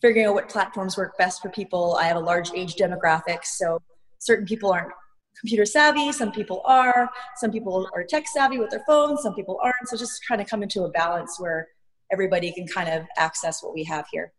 figuring 0.00 0.26
out 0.26 0.34
what 0.34 0.48
platforms 0.48 0.96
work 0.96 1.16
best 1.18 1.42
for 1.42 1.50
people. 1.50 1.96
I 2.00 2.04
have 2.04 2.16
a 2.16 2.20
large 2.20 2.50
age 2.54 2.76
demographic, 2.76 3.44
so 3.44 3.80
certain 4.18 4.46
people 4.46 4.72
aren't 4.72 4.92
computer 5.38 5.64
savvy, 5.64 6.12
some 6.12 6.32
people 6.32 6.62
are, 6.64 7.08
some 7.36 7.50
people 7.50 7.88
are 7.94 8.04
tech 8.04 8.26
savvy 8.28 8.58
with 8.58 8.70
their 8.70 8.82
phones, 8.86 9.22
some 9.22 9.34
people 9.34 9.58
aren't. 9.62 9.88
So 9.88 9.96
just 9.96 10.22
trying 10.22 10.38
to 10.40 10.44
come 10.44 10.62
into 10.62 10.82
a 10.84 10.90
balance 10.90 11.38
where 11.38 11.68
everybody 12.12 12.52
can 12.52 12.66
kind 12.66 12.88
of 12.88 13.06
access 13.16 13.62
what 13.62 13.72
we 13.72 13.84
have 13.84 14.04
here. 14.12 14.32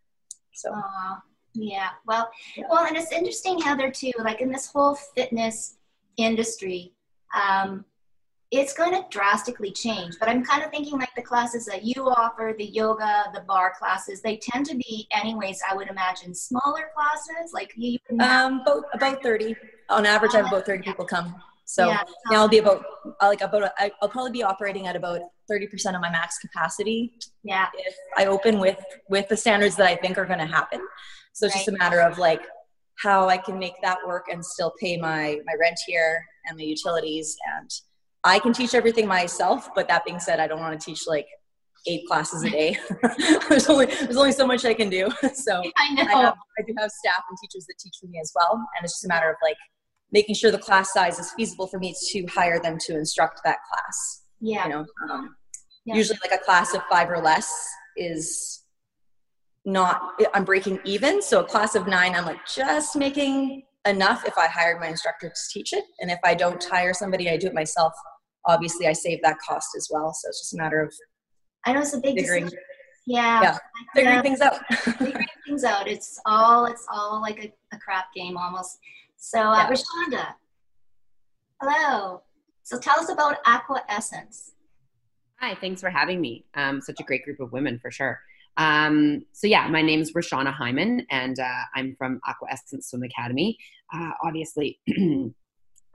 So. 0.54 0.72
Uh, 0.74 1.16
yeah. 1.54 1.90
Well, 2.06 2.32
yeah. 2.56 2.66
well, 2.70 2.86
and 2.86 2.96
it's 2.96 3.12
interesting, 3.12 3.60
Heather, 3.60 3.92
too. 3.92 4.12
Like 4.20 4.42
in 4.42 4.52
this 4.52 4.68
whole 4.72 4.96
fitness 4.96 5.78
industry, 6.18 6.94
um, 7.36 7.86
it's 8.52 8.74
going 8.74 8.92
to 8.92 9.06
drastically 9.10 9.72
change. 9.72 10.16
But 10.20 10.28
I'm 10.28 10.44
kind 10.44 10.64
of 10.64 10.72
thinking 10.72 11.00
like 11.00 11.16
the 11.16 11.22
classes 11.22 11.66
that 11.66 11.84
you 11.84 12.10
offer, 12.10 12.54
the 12.58 12.66
yoga, 12.66 13.32
the 13.34 13.42
barre 13.48 13.74
classes, 13.78 14.22
they 14.22 14.38
tend 14.38 14.66
to 14.68 14.76
be, 14.76 15.08
anyways, 15.12 15.62
I 15.70 15.76
would 15.76 15.88
imagine 15.88 16.34
smaller 16.36 16.90
classes. 16.96 17.54
Like 17.54 17.74
you, 17.76 17.98
um, 18.20 18.62
about, 18.62 18.84
about 18.94 19.24
30 19.24 19.56
on 19.90 20.06
average. 20.06 20.34
I 20.34 20.38
have 20.38 20.48
about 20.48 20.66
30 20.66 20.84
people 20.84 21.06
come. 21.06 21.36
So 21.72 21.88
yeah. 21.88 22.04
now 22.30 22.42
I'll 22.42 22.50
be 22.50 22.58
about 22.58 22.84
uh, 23.06 23.28
like 23.28 23.40
about 23.40 23.64
uh, 23.64 23.90
I'll 24.02 24.10
probably 24.10 24.32
be 24.32 24.44
operating 24.44 24.88
at 24.88 24.98
about 24.98 25.22
30% 25.50 25.96
of 25.96 26.02
my 26.02 26.12
max 26.12 26.38
capacity. 26.38 27.14
Yeah. 27.46 27.68
If 27.74 27.96
I 28.18 28.26
open 28.26 28.60
with 28.60 28.78
with 29.08 29.30
the 29.30 29.38
standards 29.38 29.78
that 29.78 29.88
I 29.88 29.96
think 29.96 30.18
are 30.18 30.26
going 30.26 30.40
to 30.40 30.46
happen. 30.46 30.82
So 31.32 31.46
it's 31.46 31.56
right. 31.56 31.60
just 31.66 31.70
a 31.70 31.78
matter 31.78 32.02
of 32.02 32.18
like 32.18 32.42
how 33.02 33.30
I 33.30 33.38
can 33.38 33.58
make 33.58 33.76
that 33.84 34.00
work 34.06 34.26
and 34.30 34.46
still 34.46 34.74
pay 34.82 34.98
my 34.98 35.40
my 35.46 35.54
rent 35.62 35.80
here 35.88 36.22
and 36.46 36.58
my 36.58 36.64
utilities 36.64 37.38
and 37.56 37.70
I 38.26 38.40
can 38.40 38.52
teach 38.52 38.76
everything 38.76 39.08
myself, 39.08 39.70
but 39.74 39.88
that 39.88 40.04
being 40.04 40.20
said, 40.20 40.42
I 40.42 40.48
don't 40.48 40.60
want 40.60 40.78
to 40.78 40.86
teach 40.86 41.08
like 41.08 41.26
eight 41.88 42.06
classes 42.06 42.44
a 42.44 42.50
day. 42.50 42.78
there's 43.50 43.70
only 43.70 43.86
there's 43.86 44.18
only 44.18 44.34
so 44.34 44.46
much 44.46 44.66
I 44.66 44.74
can 44.74 44.90
do. 44.90 45.10
So 45.34 45.64
I 45.78 45.94
know 45.94 46.04
I, 46.04 46.22
have, 46.22 46.36
I 46.60 46.64
do 46.68 46.74
have 46.78 46.92
staff 46.92 47.24
and 47.30 47.38
teachers 47.42 47.66
that 47.68 47.76
teach 47.80 47.94
for 48.02 48.08
me 48.08 48.20
as 48.22 48.34
well, 48.36 48.56
and 48.56 48.84
it's 48.84 48.96
just 48.96 49.06
a 49.06 49.08
matter 49.08 49.30
of 49.30 49.38
like 49.42 49.56
making 50.12 50.36
sure 50.36 50.52
the 50.52 50.58
class 50.58 50.94
size 50.94 51.20
is 51.20 51.32
feasible 51.34 51.68
for 51.68 51.80
me 51.80 51.96
to 52.10 52.26
hire 52.28 52.60
them 52.60 52.78
to 52.88 52.98
instruct 52.98 53.42
that 53.46 53.58
class. 53.70 54.24
Yeah. 54.40 54.66
You 54.66 54.70
know, 54.72 54.86
um, 55.10 55.36
yeah. 55.86 55.96
usually 55.96 56.20
like 56.24 56.40
a 56.40 56.44
class 56.44 56.74
of 56.74 56.82
five 56.90 57.10
or 57.10 57.20
less 57.20 57.52
is 57.98 58.64
not, 59.66 60.02
I'm 60.34 60.44
breaking 60.44 60.80
even. 60.86 61.22
So 61.22 61.42
a 61.42 61.44
class 61.44 61.76
of 61.76 61.88
nine, 61.88 62.16
I'm 62.16 62.26
like 62.26 62.46
just 62.46 62.96
making 62.96 63.64
enough 63.88 64.26
if 64.26 64.38
I 64.38 64.48
hired 64.48 64.80
my 64.80 64.88
instructor 64.88 65.30
to 65.30 65.42
teach 65.54 65.74
it. 65.74 65.86
And 66.00 66.12
if 66.12 66.20
I 66.24 66.34
don't 66.34 66.64
hire 66.64 66.94
somebody, 66.94 67.30
I 67.30 67.38
do 67.38 67.48
it 67.48 67.54
myself. 67.54 67.94
Obviously, 68.48 68.88
I 68.88 68.94
save 68.94 69.22
that 69.24 69.38
cost 69.48 69.70
as 69.78 69.88
well. 69.92 70.14
So 70.14 70.30
it's 70.30 70.42
just 70.42 70.54
a 70.54 70.58
matter 70.58 70.82
of 70.82 70.94
I 71.66 71.74
know 71.74 71.82
it's 71.82 71.94
a 71.94 72.00
big 72.00 72.16
figuring, 72.16 72.50
yeah, 73.06 73.42
yeah, 73.42 73.58
figuring 73.94 74.22
things 74.24 74.42
out. 74.42 74.58
figuring 74.98 75.28
things 75.46 75.64
out. 75.64 75.88
It's 75.88 76.20
all 76.26 76.66
it's 76.66 76.88
all 76.92 77.22
like 77.22 77.44
a, 77.44 77.76
a 77.76 77.80
crap 77.80 78.06
game 78.16 78.36
almost. 78.36 78.80
So, 79.24 79.40
uh, 79.40 79.56
yeah. 79.56 79.70
Rashonda, 79.70 80.34
hello. 81.62 82.24
So, 82.64 82.80
tell 82.80 83.00
us 83.00 83.12
about 83.12 83.38
Aqua 83.46 83.84
Essence. 83.88 84.54
Hi, 85.40 85.54
thanks 85.62 85.80
for 85.80 85.92
having 85.92 86.20
me. 86.20 86.44
Um, 86.56 86.82
such 86.82 87.00
a 87.00 87.04
great 87.04 87.24
group 87.24 87.40
of 87.40 87.52
women 87.52 87.78
for 87.78 87.92
sure. 87.92 88.20
Um, 88.58 89.24
so 89.32 89.46
yeah, 89.46 89.68
my 89.68 89.84
name 89.84 90.02
is 90.02 90.14
Rashana 90.14 90.52
Hyman, 90.52 91.06
and 91.12 91.40
uh, 91.40 91.64
I'm 91.76 91.96
from 91.98 92.20
Aqua 92.28 92.48
Essence 92.52 92.90
Swim 92.90 93.04
Academy. 93.04 93.60
Uh, 93.94 94.10
obviously, 94.24 94.80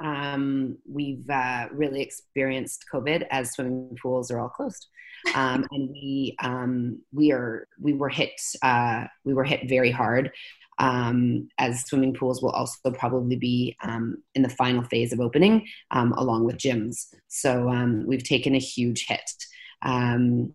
um, 0.01 0.79
we've 0.89 1.29
uh, 1.29 1.67
really 1.73 2.03
experienced 2.03 2.85
COVID 2.95 3.27
as 3.33 3.51
swimming 3.51 3.99
pools 4.01 4.31
are 4.31 4.39
all 4.39 4.49
closed, 4.49 4.87
um, 5.35 5.67
and 5.73 5.91
we 5.91 6.37
um, 6.39 7.01
we 7.13 7.33
are 7.33 7.67
we 7.81 7.93
were 7.93 8.09
hit 8.09 8.41
uh, 8.63 9.05
we 9.25 9.35
were 9.35 9.45
hit 9.45 9.69
very 9.69 9.91
hard 9.91 10.31
um, 10.79 11.49
as 11.59 11.85
swimming 11.85 12.15
pools 12.15 12.43
will 12.43 12.51
also 12.51 12.91
probably 12.91 13.37
be 13.37 13.77
um, 13.83 14.23
in 14.35 14.43
the 14.43 14.49
final 14.49 14.83
phase 14.83 15.13
of 15.13 15.21
opening, 15.21 15.67
um, 15.91 16.13
along 16.13 16.45
with 16.45 16.57
gyms. 16.57 17.07
So 17.29 17.69
um, 17.69 18.07
we've 18.07 18.25
taken 18.25 18.55
a 18.55 18.59
huge 18.59 19.07
hit. 19.07 19.31
Um, 19.83 20.55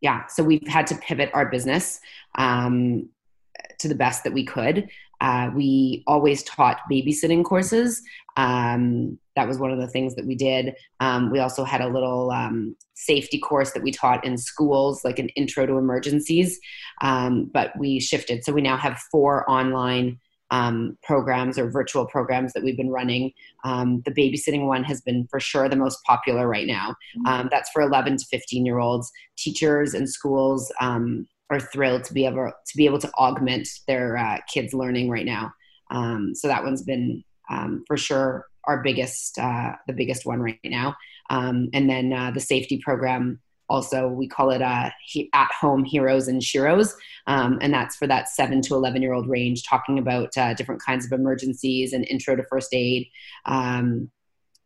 yeah, 0.00 0.26
so 0.26 0.42
we've 0.42 0.66
had 0.66 0.86
to 0.88 0.94
pivot 0.96 1.30
our 1.34 1.50
business 1.50 2.00
to 2.38 3.88
the 3.88 3.94
best 3.94 4.24
that 4.24 4.32
we 4.32 4.44
could. 4.44 4.88
Uh, 5.20 5.50
we 5.54 6.02
always 6.06 6.42
taught 6.44 6.80
babysitting 6.90 7.44
courses. 7.44 8.02
Um, 8.40 9.18
that 9.36 9.46
was 9.46 9.58
one 9.58 9.70
of 9.70 9.78
the 9.78 9.86
things 9.86 10.14
that 10.14 10.26
we 10.26 10.34
did. 10.34 10.74
Um, 10.98 11.30
we 11.30 11.40
also 11.40 11.62
had 11.62 11.82
a 11.82 11.88
little 11.88 12.30
um, 12.30 12.74
safety 12.94 13.38
course 13.38 13.72
that 13.72 13.82
we 13.82 13.90
taught 13.90 14.24
in 14.24 14.38
schools, 14.38 15.04
like 15.04 15.18
an 15.18 15.28
intro 15.30 15.66
to 15.66 15.76
emergencies, 15.76 16.58
um, 17.02 17.50
but 17.52 17.78
we 17.78 18.00
shifted. 18.00 18.42
So 18.42 18.54
we 18.54 18.62
now 18.62 18.78
have 18.78 18.98
four 19.10 19.48
online 19.48 20.18
um, 20.50 20.96
programs 21.02 21.58
or 21.58 21.70
virtual 21.70 22.06
programs 22.06 22.54
that 22.54 22.64
we've 22.64 22.78
been 22.78 22.90
running. 22.90 23.32
Um, 23.62 24.02
the 24.06 24.10
babysitting 24.10 24.66
one 24.66 24.84
has 24.84 25.02
been 25.02 25.26
for 25.30 25.38
sure 25.38 25.68
the 25.68 25.76
most 25.76 26.02
popular 26.04 26.48
right 26.48 26.66
now. 26.66 26.96
Mm-hmm. 27.26 27.48
that's 27.50 27.70
for 27.70 27.82
11 27.82 28.16
to 28.16 28.24
15 28.30 28.64
year 28.64 28.78
olds. 28.78 29.12
Teachers 29.36 29.92
and 29.92 30.08
schools 30.08 30.72
are 30.80 31.60
thrilled 31.60 32.04
to 32.04 32.14
be 32.14 32.24
able 32.24 32.50
to 32.50 32.76
be 32.76 32.86
able 32.86 32.98
to 33.00 33.10
augment 33.18 33.68
their 33.86 34.16
uh, 34.16 34.38
kids' 34.52 34.72
learning 34.72 35.10
right 35.10 35.26
now. 35.26 35.52
Um, 35.90 36.34
so 36.34 36.48
that 36.48 36.64
one's 36.64 36.82
been 36.82 37.22
um, 37.50 37.84
for 37.86 37.96
sure 37.96 38.46
our 38.64 38.82
biggest, 38.82 39.38
uh, 39.38 39.72
the 39.86 39.92
biggest 39.92 40.26
one 40.26 40.40
right 40.40 40.58
now. 40.64 40.94
Um, 41.30 41.68
and 41.72 41.88
then 41.88 42.12
uh, 42.12 42.30
the 42.30 42.40
safety 42.40 42.80
program 42.82 43.40
also 43.68 44.08
we 44.08 44.26
call 44.26 44.50
it 44.50 44.60
uh, 44.60 44.90
he, 45.06 45.30
at 45.32 45.48
home 45.52 45.84
heroes 45.84 46.26
and 46.26 46.42
sheroes 46.42 46.92
um, 47.28 47.56
and 47.62 47.72
that's 47.72 47.94
for 47.94 48.08
that 48.08 48.28
7 48.28 48.60
to 48.62 48.74
11 48.74 49.00
year 49.00 49.12
old 49.12 49.28
range 49.28 49.62
talking 49.62 49.96
about 49.96 50.36
uh, 50.36 50.52
different 50.54 50.82
kinds 50.82 51.06
of 51.06 51.12
emergencies 51.12 51.92
and 51.92 52.04
intro 52.08 52.34
to 52.34 52.42
first 52.50 52.70
aid 52.72 53.06
um, 53.46 54.10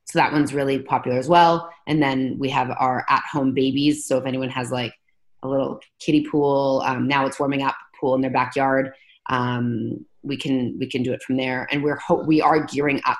so 0.07 0.19
that 0.19 0.33
one's 0.33 0.55
really 0.55 0.79
popular 0.79 1.19
as 1.19 1.29
well. 1.29 1.71
And 1.87 2.03
then 2.03 2.37
we 2.38 2.50
have 2.50 2.71
our 2.71 3.05
at-home 3.09 3.55
babies. 3.55 4.07
So 4.07 4.19
if 4.19 4.26
anyone 4.26 4.50
has 4.50 4.71
like 4.71 4.95
a 5.43 5.49
little 5.49 5.81
kiddie 5.99 6.25
pool, 6.25 6.83
um, 6.85 7.09
now 7.09 7.26
it's 7.26 7.38
warming 7.38 7.62
up 7.62 7.75
pool 8.00 8.14
in 8.14 8.21
their 8.21 8.31
backyard. 8.31 8.93
We 10.25 10.37
can 10.37 10.76
we 10.78 10.88
can 10.88 11.02
do 11.02 11.12
it 11.12 11.23
from 11.23 11.37
there, 11.37 11.69
and 11.71 11.83
we're 11.83 11.99
ho- 11.99 12.25
we 12.26 12.40
are 12.40 12.64
gearing 12.64 13.00
up 13.07 13.19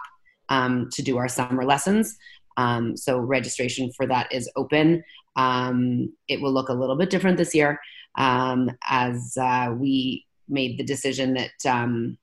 um, 0.49 0.89
to 0.93 1.03
do 1.03 1.19
our 1.19 1.29
summer 1.29 1.65
lessons. 1.65 2.17
Um, 2.57 2.97
so 2.97 3.19
registration 3.19 3.93
for 3.97 4.07
that 4.07 4.33
is 4.33 4.51
open. 4.57 5.03
Um, 5.37 6.13
it 6.29 6.41
will 6.41 6.53
look 6.53 6.69
a 6.69 6.75
little 6.75 6.97
bit 6.97 7.11
different 7.11 7.39
this 7.39 7.55
year 7.55 7.81
um, 8.17 8.71
as 8.89 9.37
uh, 9.41 9.75
we 9.77 10.25
made 10.49 10.79
the 10.79 10.85
decision 10.85 11.35
that 11.35 11.67
um, 11.69 12.17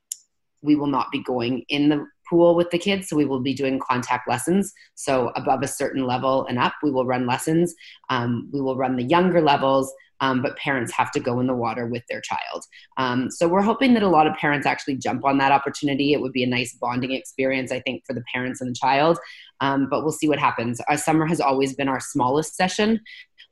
we 0.61 0.75
will 0.75 0.87
not 0.87 1.11
be 1.11 1.21
going 1.23 1.65
in 1.69 1.89
the 1.89 2.05
pool 2.29 2.55
with 2.55 2.69
the 2.69 2.77
kids. 2.77 3.09
So 3.09 3.15
we 3.15 3.25
will 3.25 3.41
be 3.41 3.53
doing 3.53 3.79
contact 3.79 4.29
lessons. 4.29 4.73
So 4.95 5.31
above 5.35 5.63
a 5.63 5.67
certain 5.67 6.05
level 6.05 6.45
and 6.47 6.57
up, 6.57 6.73
we 6.81 6.91
will 6.91 7.05
run 7.05 7.27
lessons. 7.27 7.73
Um, 8.09 8.49
we 8.53 8.61
will 8.61 8.77
run 8.77 8.95
the 8.95 9.03
younger 9.03 9.41
levels. 9.41 9.91
Um, 10.21 10.41
but 10.41 10.55
parents 10.55 10.93
have 10.93 11.11
to 11.11 11.19
go 11.19 11.39
in 11.39 11.47
the 11.47 11.55
water 11.55 11.85
with 11.87 12.03
their 12.07 12.21
child. 12.21 12.63
Um, 12.97 13.29
so 13.29 13.47
we're 13.47 13.61
hoping 13.61 13.93
that 13.95 14.03
a 14.03 14.07
lot 14.07 14.27
of 14.27 14.35
parents 14.35 14.65
actually 14.65 14.95
jump 14.95 15.25
on 15.25 15.37
that 15.39 15.51
opportunity. 15.51 16.13
It 16.13 16.21
would 16.21 16.31
be 16.31 16.43
a 16.43 16.47
nice 16.47 16.73
bonding 16.75 17.11
experience, 17.11 17.71
I 17.71 17.81
think, 17.81 18.03
for 18.05 18.13
the 18.13 18.23
parents 18.33 18.61
and 18.61 18.69
the 18.69 18.75
child. 18.75 19.17
Um, 19.59 19.87
but 19.89 20.03
we'll 20.03 20.11
see 20.11 20.29
what 20.29 20.39
happens. 20.39 20.79
Our 20.87 20.97
summer 20.97 21.25
has 21.25 21.41
always 21.41 21.75
been 21.75 21.89
our 21.89 21.99
smallest 21.99 22.55
session. 22.55 23.01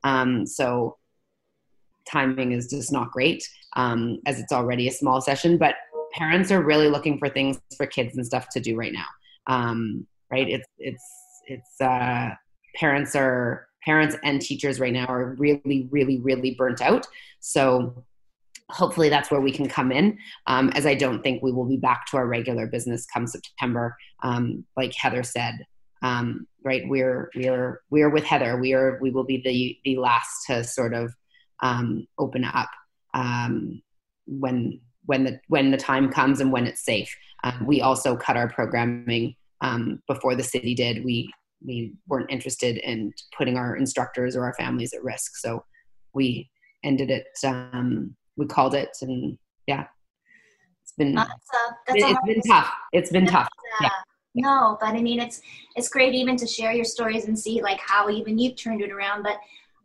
Um, 0.03 0.45
so 0.45 0.97
timing 2.09 2.51
is 2.51 2.69
just 2.69 2.91
not 2.91 3.11
great 3.11 3.47
um, 3.75 4.19
as 4.25 4.39
it's 4.39 4.51
already 4.51 4.87
a 4.87 4.91
small 4.91 5.21
session. 5.21 5.57
But 5.57 5.75
parents 6.13 6.51
are 6.51 6.63
really 6.63 6.89
looking 6.89 7.17
for 7.19 7.29
things 7.29 7.59
for 7.77 7.85
kids 7.85 8.15
and 8.15 8.25
stuff 8.25 8.47
to 8.49 8.59
do 8.59 8.75
right 8.75 8.93
now. 8.93 9.05
Um, 9.47 10.07
right? 10.31 10.47
It's 10.47 10.67
it's 10.77 11.03
it's 11.47 11.81
uh, 11.81 12.29
parents 12.75 13.15
are 13.15 13.68
parents 13.83 14.15
and 14.23 14.41
teachers 14.41 14.79
right 14.79 14.93
now 14.93 15.05
are 15.05 15.35
really 15.35 15.87
really 15.91 16.19
really 16.19 16.55
burnt 16.55 16.81
out. 16.81 17.07
So 17.39 18.03
hopefully 18.71 19.09
that's 19.09 19.31
where 19.31 19.41
we 19.41 19.51
can 19.51 19.67
come 19.67 19.91
in 19.91 20.15
um, 20.45 20.69
as 20.75 20.85
i 20.85 20.93
don't 20.93 21.23
think 21.23 21.41
we 21.41 21.51
will 21.51 21.65
be 21.65 21.75
back 21.75 22.05
to 22.05 22.17
our 22.17 22.27
regular 22.27 22.67
business 22.67 23.07
come 23.11 23.25
september 23.25 23.97
um, 24.21 24.63
like 24.77 24.93
heather 24.93 25.23
said 25.23 25.65
um, 26.03 26.45
right 26.63 26.83
we're 26.85 27.31
we're 27.35 27.81
we're 27.89 28.11
with 28.11 28.23
heather 28.23 28.59
we 28.59 28.75
are 28.75 28.99
we 29.01 29.09
will 29.09 29.23
be 29.23 29.41
the 29.43 29.75
the 29.85 29.99
last 29.99 30.45
to 30.45 30.63
sort 30.63 30.93
of 30.93 31.11
um, 31.61 32.07
open 32.19 32.43
up 32.43 32.69
um, 33.13 33.81
when 34.27 34.79
when 35.05 35.23
the 35.23 35.39
when 35.47 35.71
the 35.71 35.77
time 35.77 36.11
comes 36.11 36.39
and 36.39 36.51
when 36.51 36.67
it's 36.67 36.83
safe. 36.83 37.15
Um, 37.43 37.65
we 37.65 37.81
also 37.81 38.15
cut 38.15 38.37
our 38.37 38.49
programming 38.49 39.35
before 40.07 40.35
the 40.35 40.43
city 40.43 40.75
did. 40.75 41.03
We 41.03 41.31
we 41.65 41.93
weren't 42.07 42.31
interested 42.31 42.77
in 42.77 43.13
putting 43.37 43.57
our 43.57 43.75
instructors 43.75 44.35
or 44.35 44.45
our 44.45 44.53
families 44.53 44.93
at 44.93 45.03
risk, 45.03 45.37
so 45.37 45.63
we 46.13 46.49
ended 46.83 47.11
it. 47.11 47.27
Um, 47.43 48.15
we 48.37 48.45
called 48.45 48.75
it, 48.75 48.89
and 49.01 49.37
yeah, 49.67 49.85
it's 50.83 50.93
been 50.97 51.15
that's 51.15 51.29
a, 51.29 51.75
that's 51.87 52.03
it's 52.03 52.19
been 52.25 52.41
tough. 52.41 52.71
It's 52.93 53.11
been 53.11 53.25
tough. 53.25 53.49
yeah. 53.81 53.89
No, 54.35 54.77
but 54.79 54.89
I 54.89 55.01
mean, 55.01 55.19
it's 55.19 55.41
it's 55.75 55.89
great 55.89 56.13
even 56.13 56.35
to 56.37 56.47
share 56.47 56.71
your 56.71 56.85
stories 56.85 57.25
and 57.25 57.37
see 57.37 57.61
like 57.61 57.79
how 57.79 58.09
even 58.09 58.37
you've 58.37 58.55
turned 58.55 58.81
it 58.81 58.91
around. 58.91 59.23
But 59.23 59.37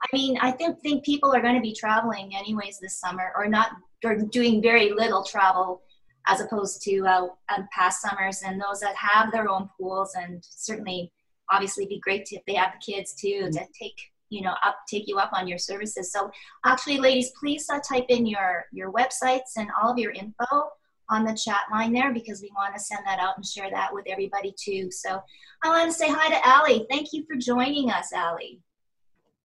I 0.02 0.07
mean, 0.12 0.37
I 0.40 0.50
think 0.50 0.81
think 0.81 1.04
people 1.04 1.35
are 1.35 1.40
going 1.40 1.54
to 1.54 1.61
be 1.61 1.75
traveling 1.75 2.37
anyways 2.37 2.78
this 2.78 2.99
summer, 2.99 3.33
or 3.37 3.49
not, 3.49 3.71
or 4.04 4.16
doing 4.16 4.61
very 4.61 4.93
little 4.93 5.25
travel, 5.25 5.83
as 6.26 6.40
opposed 6.40 6.83
to 6.83 7.07
uh, 7.07 7.28
um, 7.54 7.69
past 7.73 8.02
summers. 8.02 8.43
And 8.45 8.61
those 8.61 8.81
that 8.81 8.95
have 8.97 9.33
their 9.33 9.49
own 9.49 9.69
pools, 9.78 10.14
and 10.14 10.38
certainly, 10.43 11.11
obviously, 11.51 11.87
be 11.87 12.01
great 12.01 12.25
to, 12.27 12.37
if 12.37 12.45
they 12.47 12.55
have 12.55 12.73
the 12.73 12.93
kids 12.93 13.15
too 13.15 13.49
to 13.53 13.67
take 13.79 13.99
you 14.31 14.43
know 14.43 14.55
up 14.65 14.77
take 14.89 15.07
you 15.07 15.19
up 15.19 15.31
on 15.33 15.47
your 15.47 15.59
services. 15.59 16.13
So 16.13 16.31
actually, 16.65 16.99
ladies, 16.99 17.31
please 17.39 17.69
uh, 17.71 17.81
type 17.81 18.07
in 18.09 18.27
your 18.27 18.67
your 18.73 18.93
websites 18.93 19.57
and 19.57 19.69
all 19.81 19.91
of 19.91 19.99
your 19.99 20.13
info 20.13 20.71
on 21.11 21.25
the 21.25 21.35
chat 21.35 21.62
line 21.71 21.92
there 21.92 22.12
because 22.12 22.40
we 22.40 22.51
want 22.57 22.75
to 22.75 22.81
send 22.81 23.05
that 23.07 23.18
out 23.18 23.37
and 23.37 23.45
share 23.45 23.71
that 23.71 23.92
with 23.92 24.07
everybody 24.09 24.55
too. 24.59 24.90
So 24.90 25.23
I 25.62 25.68
want 25.68 25.90
to 25.90 25.97
say 25.97 26.09
hi 26.09 26.29
to 26.31 26.47
Allie. 26.47 26.87
Thank 26.90 27.12
you 27.12 27.25
for 27.27 27.37
joining 27.37 27.90
us, 27.90 28.12
Allie. 28.12 28.61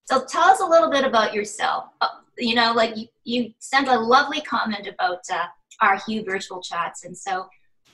So 0.06 0.26
tell 0.26 0.46
us 0.46 0.62
a 0.62 0.66
little 0.66 0.90
bit 0.90 1.04
about 1.04 1.34
yourself. 1.34 1.86
Uh, 2.02 2.08
you 2.38 2.56
know, 2.56 2.72
like 2.74 2.96
you, 2.96 3.08
you 3.26 3.54
sent 3.60 3.90
a 3.90 4.00
lovely 4.00 4.42
comment 4.42 4.88
about 4.88 5.20
uh, 5.32 5.46
our 5.82 6.00
Hue 6.08 6.24
virtual 6.24 6.62
chats. 6.62 7.04
And 7.04 7.16
so, 7.16 7.46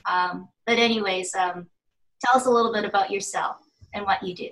um, 0.09 0.47
but 0.67 0.77
anyways, 0.77 1.33
um, 1.33 1.67
tell 2.23 2.39
us 2.39 2.45
a 2.45 2.51
little 2.51 2.71
bit 2.71 2.85
about 2.85 3.09
yourself 3.09 3.64
and 3.95 4.05
what 4.05 4.21
you 4.21 4.35
do. 4.35 4.49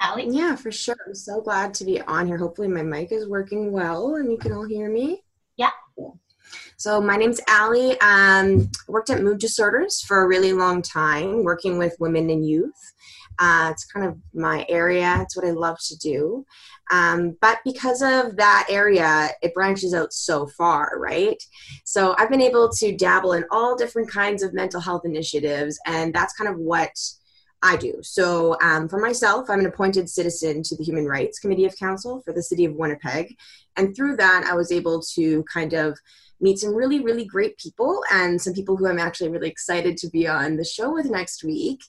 Allie? 0.00 0.28
Yeah, 0.28 0.54
for 0.56 0.70
sure. 0.70 0.96
I'm 1.06 1.14
so 1.14 1.40
glad 1.40 1.74
to 1.74 1.84
be 1.84 2.00
on 2.02 2.26
here. 2.26 2.36
Hopefully 2.36 2.68
my 2.68 2.82
mic 2.82 3.10
is 3.10 3.26
working 3.26 3.72
well 3.72 4.16
and 4.16 4.30
you 4.30 4.38
can 4.38 4.52
all 4.52 4.66
hear 4.66 4.90
me. 4.90 5.22
Yeah. 5.56 5.70
So 6.76 7.00
my 7.00 7.16
name's 7.16 7.40
Allie. 7.48 8.00
Um, 8.00 8.70
worked 8.86 9.10
at 9.10 9.22
Mood 9.22 9.38
Disorders 9.38 10.00
for 10.00 10.22
a 10.22 10.28
really 10.28 10.52
long 10.52 10.82
time, 10.82 11.42
working 11.42 11.78
with 11.78 11.96
women 11.98 12.30
and 12.30 12.46
youth. 12.46 12.92
Uh, 13.38 13.68
it's 13.72 13.84
kind 13.84 14.06
of 14.06 14.16
my 14.34 14.66
area. 14.68 15.18
It's 15.20 15.36
what 15.36 15.46
I 15.46 15.50
love 15.50 15.78
to 15.86 15.96
do. 15.96 16.44
Um, 16.90 17.36
but 17.40 17.58
because 17.64 18.02
of 18.02 18.36
that 18.36 18.66
area, 18.68 19.28
it 19.42 19.54
branches 19.54 19.94
out 19.94 20.12
so 20.12 20.46
far, 20.46 20.92
right? 20.98 21.42
So 21.84 22.14
I've 22.18 22.30
been 22.30 22.40
able 22.40 22.70
to 22.70 22.96
dabble 22.96 23.34
in 23.34 23.44
all 23.50 23.76
different 23.76 24.10
kinds 24.10 24.42
of 24.42 24.54
mental 24.54 24.80
health 24.80 25.02
initiatives, 25.04 25.78
and 25.86 26.14
that's 26.14 26.34
kind 26.34 26.48
of 26.48 26.56
what 26.58 26.90
I 27.62 27.76
do. 27.76 27.94
So, 28.02 28.56
um, 28.62 28.88
for 28.88 29.00
myself, 29.00 29.50
I'm 29.50 29.60
an 29.60 29.66
appointed 29.66 30.08
citizen 30.08 30.62
to 30.62 30.76
the 30.76 30.84
Human 30.84 31.06
Rights 31.06 31.40
Committee 31.40 31.64
of 31.64 31.76
Council 31.76 32.22
for 32.24 32.32
the 32.32 32.42
City 32.42 32.64
of 32.64 32.74
Winnipeg. 32.74 33.36
And 33.76 33.94
through 33.94 34.16
that, 34.16 34.44
I 34.48 34.54
was 34.54 34.70
able 34.70 35.02
to 35.14 35.44
kind 35.52 35.72
of 35.72 35.98
meet 36.40 36.58
some 36.58 36.74
really, 36.74 37.00
really 37.00 37.24
great 37.24 37.58
people 37.58 38.00
and 38.12 38.40
some 38.40 38.52
people 38.52 38.76
who 38.76 38.86
I'm 38.86 38.98
actually 38.98 39.30
really 39.30 39.48
excited 39.48 39.96
to 39.98 40.08
be 40.08 40.28
on 40.28 40.56
the 40.56 40.64
show 40.64 40.92
with 40.92 41.10
next 41.10 41.42
week. 41.42 41.80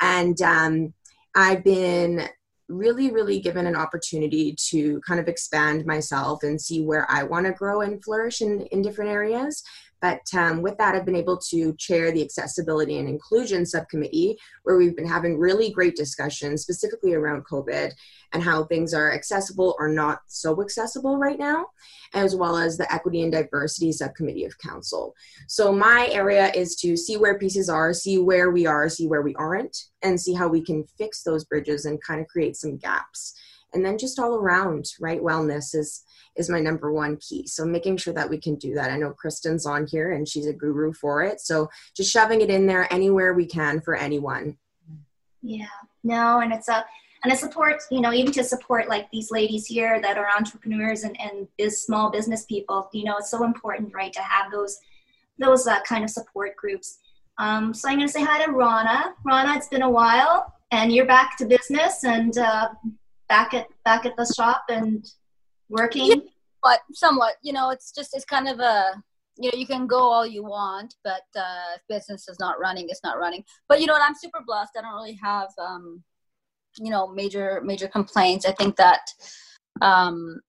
And 0.00 0.40
um, 0.40 0.94
I've 1.34 1.64
been 1.64 2.28
really, 2.68 3.10
really 3.10 3.40
given 3.40 3.66
an 3.66 3.76
opportunity 3.76 4.54
to 4.68 5.00
kind 5.06 5.18
of 5.18 5.28
expand 5.28 5.86
myself 5.86 6.42
and 6.42 6.60
see 6.60 6.82
where 6.82 7.10
I 7.10 7.22
want 7.22 7.46
to 7.46 7.52
grow 7.52 7.80
and 7.80 8.02
flourish 8.02 8.42
in, 8.42 8.62
in 8.66 8.82
different 8.82 9.10
areas. 9.10 9.62
But 10.00 10.22
um, 10.36 10.62
with 10.62 10.78
that, 10.78 10.94
I've 10.94 11.04
been 11.04 11.16
able 11.16 11.38
to 11.48 11.74
chair 11.74 12.12
the 12.12 12.22
Accessibility 12.22 12.98
and 12.98 13.08
Inclusion 13.08 13.66
Subcommittee, 13.66 14.38
where 14.62 14.76
we've 14.76 14.96
been 14.96 15.08
having 15.08 15.38
really 15.38 15.70
great 15.70 15.96
discussions 15.96 16.62
specifically 16.62 17.14
around 17.14 17.44
COVID 17.46 17.92
and 18.32 18.42
how 18.42 18.64
things 18.64 18.94
are 18.94 19.12
accessible 19.12 19.74
or 19.78 19.88
not 19.88 20.20
so 20.26 20.60
accessible 20.62 21.18
right 21.18 21.38
now, 21.38 21.66
as 22.14 22.36
well 22.36 22.56
as 22.56 22.76
the 22.76 22.92
Equity 22.92 23.22
and 23.22 23.32
Diversity 23.32 23.90
Subcommittee 23.92 24.44
of 24.44 24.58
Council. 24.58 25.14
So, 25.48 25.72
my 25.72 26.08
area 26.12 26.52
is 26.54 26.76
to 26.76 26.96
see 26.96 27.16
where 27.16 27.38
pieces 27.38 27.68
are, 27.68 27.92
see 27.92 28.18
where 28.18 28.50
we 28.50 28.66
are, 28.66 28.88
see 28.88 29.08
where 29.08 29.22
we 29.22 29.34
aren't, 29.34 29.76
and 30.02 30.20
see 30.20 30.34
how 30.34 30.48
we 30.48 30.60
can 30.60 30.84
fix 30.96 31.22
those 31.22 31.44
bridges 31.44 31.86
and 31.86 32.02
kind 32.02 32.20
of 32.20 32.28
create 32.28 32.56
some 32.56 32.76
gaps. 32.76 33.34
And 33.74 33.84
then 33.84 33.98
just 33.98 34.18
all 34.18 34.34
around, 34.34 34.86
right? 35.00 35.20
Wellness 35.22 35.74
is 35.74 36.04
is 36.36 36.48
my 36.48 36.60
number 36.60 36.92
one 36.92 37.16
key. 37.16 37.46
So 37.46 37.64
making 37.64 37.96
sure 37.96 38.14
that 38.14 38.30
we 38.30 38.38
can 38.38 38.54
do 38.54 38.72
that. 38.74 38.90
I 38.90 38.96
know 38.96 39.10
Kristen's 39.10 39.66
on 39.66 39.86
here 39.86 40.12
and 40.12 40.26
she's 40.26 40.46
a 40.46 40.52
guru 40.52 40.92
for 40.92 41.24
it. 41.24 41.40
So 41.40 41.68
just 41.96 42.12
shoving 42.12 42.40
it 42.40 42.48
in 42.48 42.66
there 42.66 42.90
anywhere 42.92 43.34
we 43.34 43.44
can 43.44 43.80
for 43.80 43.96
anyone. 43.96 44.56
Yeah, 45.42 45.66
no, 46.04 46.40
and 46.40 46.52
it's 46.52 46.68
a 46.68 46.84
and 47.24 47.32
a 47.32 47.36
support, 47.36 47.82
you 47.90 48.00
know, 48.00 48.12
even 48.12 48.32
to 48.32 48.44
support 48.44 48.88
like 48.88 49.10
these 49.10 49.30
ladies 49.30 49.66
here 49.66 50.00
that 50.00 50.16
are 50.16 50.28
entrepreneurs 50.36 51.02
and 51.02 51.18
and 51.20 51.72
small 51.72 52.10
business 52.10 52.44
people. 52.44 52.88
You 52.92 53.04
know, 53.04 53.16
it's 53.18 53.30
so 53.30 53.44
important, 53.44 53.94
right, 53.94 54.12
to 54.12 54.22
have 54.22 54.52
those 54.52 54.78
those 55.38 55.66
uh, 55.66 55.80
kind 55.82 56.04
of 56.04 56.10
support 56.10 56.56
groups. 56.56 56.98
Um, 57.38 57.72
so 57.72 57.88
I'm 57.88 57.96
going 57.96 58.08
to 58.08 58.12
say 58.12 58.24
hi 58.24 58.44
to 58.44 58.50
Rana. 58.50 59.14
Rana, 59.24 59.54
it's 59.54 59.68
been 59.68 59.82
a 59.82 59.90
while, 59.90 60.52
and 60.72 60.92
you're 60.92 61.06
back 61.06 61.36
to 61.38 61.46
business 61.46 62.04
and 62.04 62.36
uh, 62.36 62.68
back 63.28 63.54
at 63.54 63.66
back 63.84 64.06
at 64.06 64.16
the 64.16 64.32
shop 64.36 64.64
and 64.68 65.06
working? 65.68 66.06
Yeah, 66.06 66.16
but 66.62 66.80
somewhat. 66.92 67.34
You 67.42 67.52
know, 67.52 67.70
it's 67.70 67.92
just 67.92 68.14
it's 68.14 68.24
kind 68.24 68.48
of 68.48 68.60
a 68.60 69.02
you 69.36 69.50
know 69.50 69.58
you 69.58 69.66
can 69.66 69.86
go 69.86 69.98
all 69.98 70.26
you 70.26 70.42
want, 70.42 70.94
but 71.04 71.22
uh, 71.36 71.76
if 71.76 71.82
business 71.88 72.28
is 72.28 72.38
not 72.40 72.58
running, 72.58 72.86
it's 72.88 73.04
not 73.04 73.18
running. 73.18 73.44
But 73.68 73.80
you 73.80 73.86
know 73.86 73.92
what? 73.92 74.02
I'm 74.02 74.14
super 74.14 74.40
blessed. 74.46 74.72
I 74.76 74.82
don't 74.82 74.94
really 74.94 75.18
have 75.22 75.48
um, 75.58 76.02
you 76.78 76.90
know 76.90 77.08
major 77.08 77.60
major 77.64 77.88
complaints. 77.88 78.46
I 78.46 78.52
think 78.52 78.76
that 78.76 79.00
um, 79.80 80.40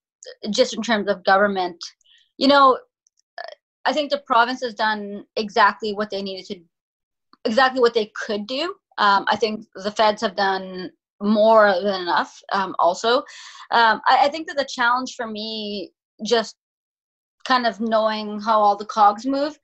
just 0.49 0.73
in 0.73 0.81
terms 0.81 1.07
of 1.07 1.23
government, 1.23 1.83
you 2.37 2.47
know, 2.47 2.79
I 3.85 3.93
think 3.93 4.11
the 4.11 4.23
province 4.25 4.61
has 4.61 4.73
done 4.73 5.25
exactly 5.35 5.93
what 5.93 6.09
they 6.09 6.21
needed 6.21 6.45
to, 6.47 6.61
exactly 7.45 7.81
what 7.81 7.93
they 7.93 8.11
could 8.25 8.47
do. 8.47 8.75
Um, 8.97 9.25
I 9.27 9.35
think 9.35 9.65
the 9.75 9.91
feds 9.91 10.21
have 10.21 10.35
done 10.35 10.91
more 11.21 11.73
than 11.81 12.01
enough 12.01 12.41
um, 12.53 12.75
also. 12.79 13.17
Um, 13.71 14.01
I, 14.07 14.25
I, 14.25 14.29
think 14.29 14.47
that 14.47 14.57
the 14.57 14.67
challenge 14.67 15.15
for 15.15 15.27
me 15.27 15.91
just 16.25 16.55
kind 17.45 17.67
of 17.67 17.79
knowing 17.79 18.39
how 18.39 18.59
all 18.59 18.75
the 18.75 18.85
cogs 18.85 19.25
move 19.25 19.57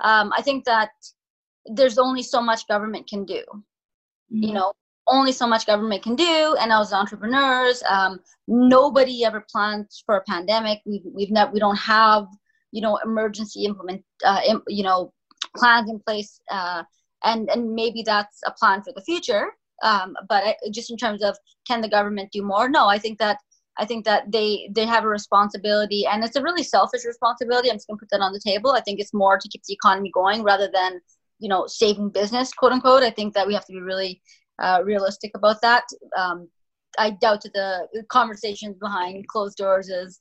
um, 0.00 0.32
i 0.36 0.42
think 0.42 0.64
that 0.64 0.90
there's 1.66 1.98
only 1.98 2.22
so 2.22 2.40
much 2.42 2.66
government 2.66 3.08
can 3.08 3.24
do. 3.24 3.42
Mm-hmm. 4.32 4.42
you 4.44 4.52
know 4.52 4.72
only 5.08 5.32
so 5.32 5.46
much 5.46 5.66
government 5.66 6.02
can 6.02 6.14
do 6.14 6.56
and 6.60 6.72
as 6.72 6.92
entrepreneurs 6.92 7.82
um, 7.88 8.20
nobody 8.50 9.24
ever 9.24 9.44
plans 9.50 10.02
for 10.04 10.16
a 10.16 10.22
pandemic. 10.22 10.80
We've, 10.84 11.02
we've 11.04 11.30
never 11.30 11.50
we 11.52 11.60
don't 11.60 11.78
have 11.78 12.26
you 12.72 12.82
know 12.82 12.98
emergency 13.04 13.64
implement 13.64 14.02
uh, 14.24 14.40
you 14.68 14.82
know 14.84 15.12
plans 15.56 15.90
in 15.90 16.00
place 16.00 16.40
uh, 16.50 16.82
and 17.24 17.48
and 17.50 17.72
maybe 17.72 18.02
that's 18.02 18.40
a 18.46 18.52
plan 18.52 18.82
for 18.82 18.92
the 18.92 19.02
future 19.02 19.48
um, 19.82 20.14
but 20.28 20.44
I, 20.44 20.56
just 20.72 20.90
in 20.90 20.96
terms 20.96 21.22
of 21.22 21.36
can 21.66 21.80
the 21.80 21.88
government 21.88 22.30
do 22.32 22.42
more? 22.42 22.68
No 22.68 22.86
i 22.88 22.98
think 22.98 23.18
that 23.18 23.38
i 23.78 23.84
think 23.84 24.04
that 24.04 24.30
they 24.30 24.70
they 24.74 24.86
have 24.86 25.04
a 25.04 25.08
responsibility 25.08 26.06
and 26.06 26.24
it's 26.24 26.36
a 26.36 26.42
really 26.42 26.62
selfish 26.62 27.04
responsibility. 27.04 27.70
I'm 27.70 27.76
just 27.76 27.86
going 27.86 27.98
to 27.98 28.02
put 28.04 28.10
that 28.10 28.24
on 28.24 28.32
the 28.32 28.40
table. 28.44 28.72
I 28.72 28.80
think 28.80 29.00
it's 29.00 29.14
more 29.14 29.38
to 29.38 29.48
keep 29.48 29.62
the 29.64 29.74
economy 29.74 30.10
going 30.12 30.42
rather 30.42 30.68
than 30.72 31.00
you 31.38 31.48
know 31.48 31.66
saving 31.66 32.10
business 32.10 32.52
quote 32.52 32.72
unquote. 32.72 33.02
I 33.02 33.10
think 33.10 33.34
that 33.34 33.46
we 33.46 33.54
have 33.54 33.66
to 33.66 33.72
be 33.72 33.80
really 33.80 34.20
uh, 34.58 34.80
realistic 34.84 35.32
about 35.34 35.60
that. 35.62 35.84
Um, 36.16 36.48
i 36.98 37.10
doubt 37.10 37.42
that 37.42 37.52
the 37.52 38.02
conversations 38.08 38.76
behind 38.78 39.26
closed 39.28 39.56
doors 39.56 39.88
is 39.88 40.20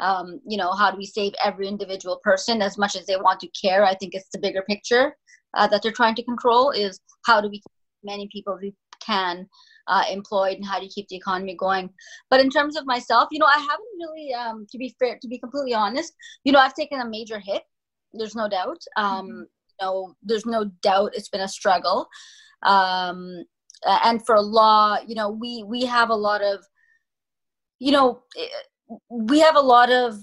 um, 0.00 0.40
you 0.46 0.56
know 0.56 0.72
how 0.72 0.90
do 0.90 0.96
we 0.96 1.06
save 1.06 1.32
every 1.44 1.68
individual 1.68 2.20
person 2.22 2.62
as 2.62 2.76
much 2.78 2.96
as 2.96 3.06
they 3.06 3.16
want 3.16 3.40
to 3.40 3.48
care? 3.48 3.84
I 3.84 3.94
think 3.94 4.14
it's 4.14 4.28
the 4.32 4.38
bigger 4.38 4.62
picture 4.62 5.16
uh, 5.56 5.66
that 5.68 5.82
they're 5.82 5.92
trying 5.92 6.16
to 6.16 6.24
control 6.24 6.70
is 6.70 7.00
how 7.26 7.40
do 7.40 7.48
we 7.48 7.58
keep 7.58 7.72
many 8.02 8.28
people 8.32 8.58
can 9.04 9.48
uh, 9.86 10.04
employed 10.10 10.56
and 10.56 10.64
how 10.64 10.78
do 10.78 10.84
you 10.84 10.90
keep 10.94 11.08
the 11.08 11.16
economy 11.16 11.54
going. 11.54 11.90
But 12.30 12.40
in 12.40 12.50
terms 12.50 12.76
of 12.76 12.86
myself 12.86 13.28
you 13.30 13.38
know 13.38 13.46
i 13.46 13.58
haven't 13.58 13.98
really 13.98 14.34
um, 14.34 14.66
to 14.70 14.78
be 14.78 14.94
fair 14.98 15.18
to 15.20 15.28
be 15.28 15.38
completely 15.38 15.74
honest 15.74 16.12
you 16.44 16.52
know 16.52 16.58
i've 16.58 16.74
taken 16.74 17.00
a 17.00 17.08
major 17.08 17.38
hit 17.38 17.62
there's 18.14 18.36
no 18.36 18.48
doubt. 18.48 18.82
Um, 18.96 19.46
know 19.80 20.14
there's 20.22 20.46
no 20.46 20.66
doubt 20.82 21.14
it's 21.14 21.28
been 21.28 21.40
a 21.40 21.48
struggle. 21.48 22.08
Um 22.62 23.44
and 23.86 24.24
for 24.24 24.40
law 24.40 24.98
you 25.06 25.14
know 25.14 25.28
we 25.28 25.62
we 25.66 25.84
have 25.84 26.08
a 26.10 26.14
lot 26.14 26.42
of 26.42 26.64
you 27.80 27.92
know 27.92 28.22
we 29.10 29.40
have 29.40 29.56
a 29.56 29.60
lot 29.60 29.90
of 29.90 30.18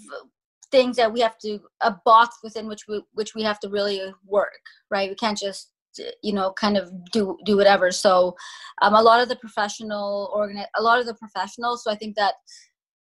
things 0.71 0.95
that 0.95 1.11
we 1.11 1.19
have 1.19 1.37
to 1.37 1.59
a 1.81 1.93
box 2.05 2.37
within 2.43 2.67
which 2.67 2.87
we 2.87 3.03
which 3.13 3.35
we 3.35 3.43
have 3.43 3.59
to 3.59 3.69
really 3.69 4.01
work 4.25 4.61
right? 4.89 5.09
We 5.09 5.15
can't 5.15 5.37
just 5.37 5.70
you 6.21 6.33
know 6.33 6.53
kind 6.53 6.77
of 6.77 6.91
do 7.11 7.37
do 7.45 7.57
whatever. 7.57 7.91
So 7.91 8.35
um, 8.81 8.95
a 8.95 9.01
lot 9.01 9.21
of 9.21 9.29
the 9.29 9.35
professional 9.35 10.31
organ 10.33 10.63
a 10.75 10.81
lot 10.81 10.99
of 10.99 11.05
the 11.05 11.13
professionals 11.15 11.83
so 11.83 11.91
i 11.91 11.95
think 11.95 12.15
that 12.15 12.33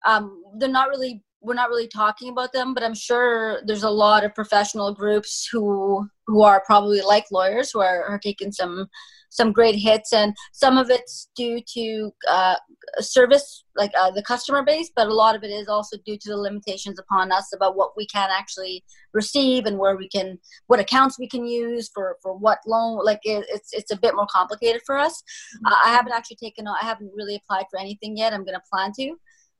um, 0.05 0.43
they're 0.57 0.69
not 0.69 0.89
really 0.89 1.23
we're 1.41 1.53
not 1.53 1.69
really 1.69 1.87
talking 1.87 2.29
about 2.29 2.53
them 2.53 2.73
but 2.73 2.83
i'm 2.83 2.93
sure 2.93 3.61
there's 3.65 3.83
a 3.83 3.89
lot 3.89 4.23
of 4.23 4.35
professional 4.35 4.93
groups 4.93 5.47
who 5.51 6.07
who 6.27 6.41
are 6.41 6.63
probably 6.65 7.01
like 7.01 7.25
lawyers 7.31 7.71
who 7.71 7.79
are, 7.79 8.03
are 8.03 8.19
taking 8.19 8.51
some 8.51 8.87
some 9.29 9.51
great 9.51 9.75
hits 9.75 10.11
and 10.13 10.33
some 10.53 10.77
of 10.77 10.89
it's 10.89 11.29
due 11.35 11.61
to 11.73 12.11
uh, 12.29 12.55
service 12.99 13.63
like 13.75 13.91
uh, 13.99 14.11
the 14.11 14.23
customer 14.23 14.63
base 14.63 14.91
but 14.95 15.07
a 15.07 15.13
lot 15.13 15.35
of 15.35 15.43
it 15.43 15.49
is 15.49 15.67
also 15.67 15.97
due 16.05 16.17
to 16.17 16.29
the 16.29 16.37
limitations 16.37 16.99
upon 16.99 17.31
us 17.31 17.53
about 17.53 17.75
what 17.75 17.91
we 17.95 18.05
can 18.07 18.29
actually 18.31 18.83
receive 19.13 19.65
and 19.65 19.77
where 19.77 19.95
we 19.95 20.07
can 20.09 20.37
what 20.67 20.79
accounts 20.79 21.19
we 21.19 21.27
can 21.27 21.45
use 21.45 21.89
for 21.93 22.17
for 22.21 22.35
what 22.37 22.59
loan 22.65 23.03
like 23.03 23.19
it, 23.23 23.45
it's 23.49 23.73
it's 23.73 23.91
a 23.91 23.97
bit 23.97 24.15
more 24.15 24.27
complicated 24.31 24.81
for 24.85 24.97
us 24.97 25.23
uh, 25.65 25.75
i 25.85 25.89
haven't 25.89 26.13
actually 26.13 26.37
taken 26.37 26.67
i 26.67 26.83
haven't 26.83 27.11
really 27.15 27.35
applied 27.35 27.65
for 27.69 27.79
anything 27.79 28.17
yet 28.17 28.33
i'm 28.33 28.43
going 28.43 28.55
to 28.57 28.63
plan 28.71 28.91
to 28.91 29.15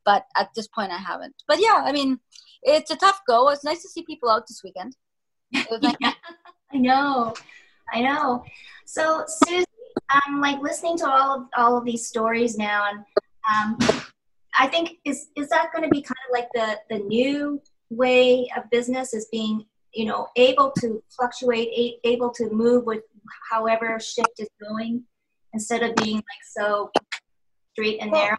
but 0.06 0.26
at 0.36 0.50
this 0.56 0.68
point 0.68 0.92
I 0.92 0.98
haven't. 0.98 1.36
But 1.48 1.60
yeah, 1.60 1.84
I 1.86 1.92
mean, 1.92 2.20
it's 2.64 2.92
a 2.92 2.96
tough 2.96 3.22
go. 3.28 3.50
It's 3.50 3.64
nice 3.64 3.82
to 3.84 3.90
see 3.90 4.04
people 4.04 4.30
out 4.30 4.48
this 4.48 4.62
weekend. 4.64 4.96
yeah, 5.52 6.14
I 6.74 6.78
know, 6.78 7.34
I 7.94 8.02
know. 8.02 8.44
So 8.86 9.24
Susie, 9.28 9.66
I'm 10.10 10.42
like 10.42 10.62
listening 10.62 10.98
to 11.00 11.10
all 11.10 11.42
of 11.42 11.48
all 11.56 11.78
of 11.78 11.86
these 11.86 12.08
stories 12.08 12.58
now, 12.58 12.86
and 12.90 13.00
um, 13.50 13.78
I 14.58 14.68
think 14.68 14.98
is 15.06 15.28
is 15.36 15.50
that 15.50 15.72
going 15.74 15.84
to 15.84 15.90
be 15.90 16.02
kind 16.02 16.18
of 16.28 16.34
like 16.34 16.48
the 16.54 16.80
the 16.90 17.04
new 17.04 17.62
way 17.90 18.50
of 18.56 18.70
business 18.70 19.14
is 19.14 19.28
being 19.32 19.66
you 19.94 20.06
know 20.06 20.28
able 20.36 20.72
to 20.80 21.04
fluctuate, 21.10 22.00
able 22.04 22.32
to 22.32 22.50
move 22.50 22.86
with 22.86 23.04
however 23.52 24.00
shift 24.00 24.40
is 24.40 24.50
going, 24.62 25.04
instead 25.54 25.84
of 25.84 25.96
being 25.98 26.16
like 26.16 26.44
so 26.52 26.90
straight 27.74 28.00
and 28.02 28.12
narrow. 28.12 28.38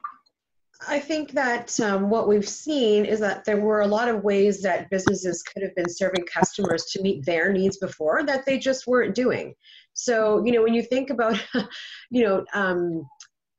I 0.88 0.99
think 0.99 1.33
that 1.33 1.79
um, 1.81 2.09
what 2.09 2.27
we've 2.27 2.49
seen 2.49 3.05
is 3.05 3.21
that 3.21 3.45
there 3.45 3.61
were 3.61 3.81
a 3.81 3.87
lot 3.87 4.09
of 4.09 4.25
ways 4.25 4.62
that 4.62 4.88
businesses 4.90 5.43
could 5.43 5.62
have 5.62 5.75
been 5.75 5.88
serving 5.88 6.25
customers 6.25 6.85
to 6.93 7.03
meet 7.03 7.25
their 7.27 7.53
needs 7.53 7.77
before 7.77 8.25
that 8.25 8.47
they 8.47 8.59
just 8.59 8.87
weren't 8.87 9.14
doing. 9.14 9.55
So, 9.93 10.43
you 10.45 10.53
know, 10.53 10.62
when 10.62 10.75
you 10.75 10.83
think 10.83 11.11
about, 11.11 11.43
you 12.11 12.25
know, 12.25 12.45
um, 12.55 13.07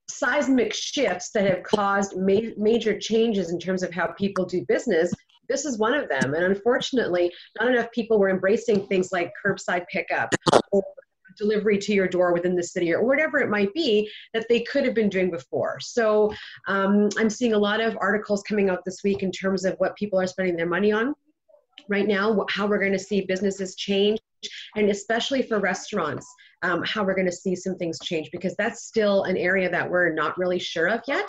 seismic 0.10 0.74
shifts 0.74 1.32
that 1.32 1.46
have 1.46 1.64
caused 1.64 2.18
ma- 2.18 2.52
major 2.58 2.98
changes 2.98 3.52
in 3.52 3.60
terms 3.60 3.84
of 3.84 3.94
how 3.94 4.08
people 4.08 4.46
do 4.46 4.66
business, 4.68 5.14
this 5.48 5.66
is 5.66 5.78
one 5.78 5.94
of 5.94 6.10
them. 6.10 6.34
And 6.34 6.44
unfortunately, 6.44 7.32
not 7.60 7.70
enough 7.70 7.92
people 7.92 8.20
were 8.20 8.30
embracing 8.30 8.88
things 8.88 9.12
like 9.12 9.32
curbside 9.46 9.86
pickup 9.92 10.34
or 10.72 10.84
delivery 11.38 11.78
to 11.78 11.94
your 11.94 12.08
door 12.08 12.34
within 12.34 12.56
the 12.56 12.63
city 12.63 12.94
or 12.94 13.04
whatever 13.04 13.39
it 13.39 13.50
might 13.50 13.74
be 13.74 14.10
that 14.34 14.46
they 14.50 14.62
could 14.62 14.86
have 14.86 14.96
been 14.96 15.10
doing 15.10 15.32
before. 15.32 15.80
So 15.80 16.34
um, 16.67 17.10
I'm 17.17 17.30
seeing 17.30 17.54
a 17.54 17.58
lot 17.58 17.82
of 17.82 17.98
articles 18.00 18.44
coming 18.44 18.70
out 18.70 18.86
this 18.86 19.04
week 19.04 19.24
in 19.24 19.32
terms 19.32 19.65
of 19.65 19.76
what 19.78 19.96
people 19.96 20.20
are 20.20 20.28
spending 20.28 20.56
their 20.56 20.67
money 20.67 20.91
on 20.91 21.13
right 21.89 22.08
now, 22.08 22.46
how 22.50 22.67
we're 22.67 22.80
going 22.80 22.91
to 22.91 23.00
see 23.00 23.22
businesses 23.22 23.76
change, 23.76 24.20
and 24.76 24.89
especially 24.89 25.41
for 25.41 25.60
restaurants. 25.60 26.28
Um, 26.63 26.84
how 26.84 27.04
we're 27.04 27.15
going 27.15 27.26
to 27.26 27.32
see 27.32 27.56
some 27.56 27.76
things 27.76 27.98
change 28.04 28.30
because 28.32 28.56
that's 28.56 28.84
still 28.84 29.24
an 29.24 29.36
area 29.36 29.67
that 29.72 29.89
we're 29.89 30.13
not 30.13 30.38
really 30.38 30.60
sure 30.60 30.88
of 30.89 31.02
yet. 31.08 31.28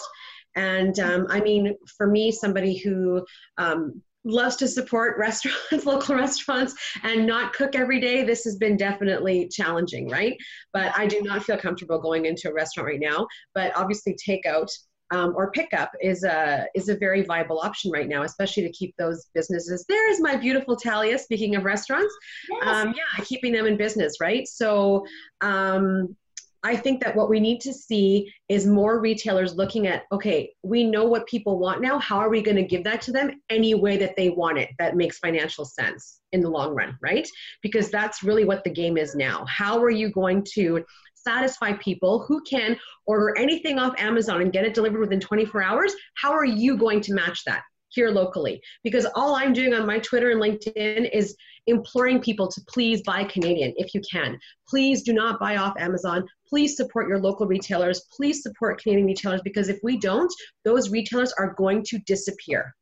And 0.56 0.98
um, 1.00 1.26
I 1.30 1.40
mean, 1.40 1.74
for 1.96 2.06
me, 2.06 2.30
somebody 2.30 2.76
who 2.76 3.24
um, 3.56 4.02
loves 4.24 4.56
to 4.56 4.68
support 4.68 5.18
restaurants, 5.18 5.86
local 5.86 6.16
restaurants, 6.16 6.74
and 7.02 7.26
not 7.26 7.52
cook 7.52 7.74
every 7.74 8.00
day, 8.00 8.22
this 8.22 8.44
has 8.44 8.56
been 8.56 8.76
definitely 8.76 9.48
challenging, 9.48 10.08
right? 10.08 10.36
But 10.72 10.92
I 10.96 11.06
do 11.06 11.22
not 11.22 11.44
feel 11.44 11.56
comfortable 11.56 11.98
going 11.98 12.26
into 12.26 12.50
a 12.50 12.52
restaurant 12.52 12.88
right 12.88 13.00
now. 13.00 13.26
But 13.54 13.76
obviously, 13.76 14.16
takeout 14.26 14.70
um, 15.12 15.34
or 15.36 15.50
pickup 15.50 15.92
is 16.00 16.24
a 16.24 16.66
is 16.74 16.88
a 16.88 16.96
very 16.96 17.22
viable 17.22 17.60
option 17.60 17.90
right 17.90 18.08
now, 18.08 18.22
especially 18.22 18.62
to 18.62 18.72
keep 18.72 18.94
those 18.96 19.26
businesses. 19.34 19.84
There's 19.88 20.20
my 20.20 20.36
beautiful 20.36 20.74
Talia. 20.74 21.18
Speaking 21.18 21.54
of 21.54 21.64
restaurants, 21.64 22.14
yes. 22.50 22.66
um, 22.66 22.94
yeah, 22.96 23.24
keeping 23.24 23.52
them 23.52 23.66
in 23.66 23.76
business, 23.76 24.16
right? 24.20 24.48
So 24.48 25.04
um, 25.42 26.16
I 26.64 26.76
think 26.76 27.02
that 27.02 27.16
what 27.16 27.28
we 27.28 27.40
need 27.40 27.60
to 27.62 27.72
see 27.72 28.32
is 28.48 28.66
more 28.66 29.00
retailers 29.00 29.54
looking 29.54 29.88
at, 29.88 30.04
okay, 30.12 30.52
we 30.62 30.84
know 30.84 31.04
what 31.04 31.26
people 31.26 31.58
want 31.58 31.82
now. 31.82 31.98
How 31.98 32.18
are 32.18 32.28
we 32.28 32.40
going 32.40 32.56
to 32.56 32.62
give 32.62 32.84
that 32.84 33.02
to 33.02 33.12
them 33.12 33.40
any 33.50 33.74
way 33.74 33.96
that 33.96 34.14
they 34.16 34.30
want 34.30 34.58
it 34.58 34.70
that 34.78 34.96
makes 34.96 35.18
financial 35.18 35.64
sense 35.64 36.20
in 36.30 36.40
the 36.40 36.48
long 36.48 36.74
run, 36.74 36.96
right? 37.02 37.28
Because 37.62 37.90
that's 37.90 38.22
really 38.22 38.44
what 38.44 38.62
the 38.62 38.70
game 38.70 38.96
is 38.96 39.16
now. 39.16 39.44
How 39.48 39.82
are 39.82 39.90
you 39.90 40.10
going 40.10 40.44
to 40.54 40.84
satisfy 41.14 41.72
people 41.74 42.24
who 42.26 42.40
can 42.42 42.76
order 43.06 43.36
anything 43.36 43.78
off 43.78 43.94
Amazon 43.98 44.40
and 44.40 44.52
get 44.52 44.64
it 44.64 44.74
delivered 44.74 45.00
within 45.00 45.20
24 45.20 45.62
hours? 45.62 45.92
How 46.14 46.32
are 46.32 46.44
you 46.44 46.76
going 46.76 47.00
to 47.02 47.14
match 47.14 47.42
that? 47.44 47.62
Here 47.92 48.10
locally 48.10 48.60
because 48.82 49.06
all 49.14 49.34
I'm 49.34 49.52
doing 49.52 49.74
on 49.74 49.86
my 49.86 49.98
Twitter 49.98 50.30
and 50.30 50.40
LinkedIn 50.40 51.10
is 51.12 51.36
imploring 51.66 52.20
people 52.20 52.48
to 52.48 52.60
please 52.68 53.02
buy 53.02 53.24
Canadian 53.24 53.72
if 53.76 53.94
you 53.94 54.00
can. 54.10 54.38
Please 54.68 55.02
do 55.02 55.12
not 55.12 55.38
buy 55.38 55.56
off 55.56 55.74
Amazon. 55.78 56.26
Please 56.48 56.76
support 56.76 57.08
your 57.08 57.18
local 57.18 57.46
retailers. 57.46 58.02
Please 58.16 58.42
support 58.42 58.82
Canadian 58.82 59.06
retailers 59.06 59.42
because 59.42 59.68
if 59.68 59.78
we 59.82 59.98
don't, 59.98 60.32
those 60.64 60.90
retailers 60.90 61.32
are 61.38 61.54
going 61.54 61.82
to 61.84 61.98
disappear. 62.00 62.74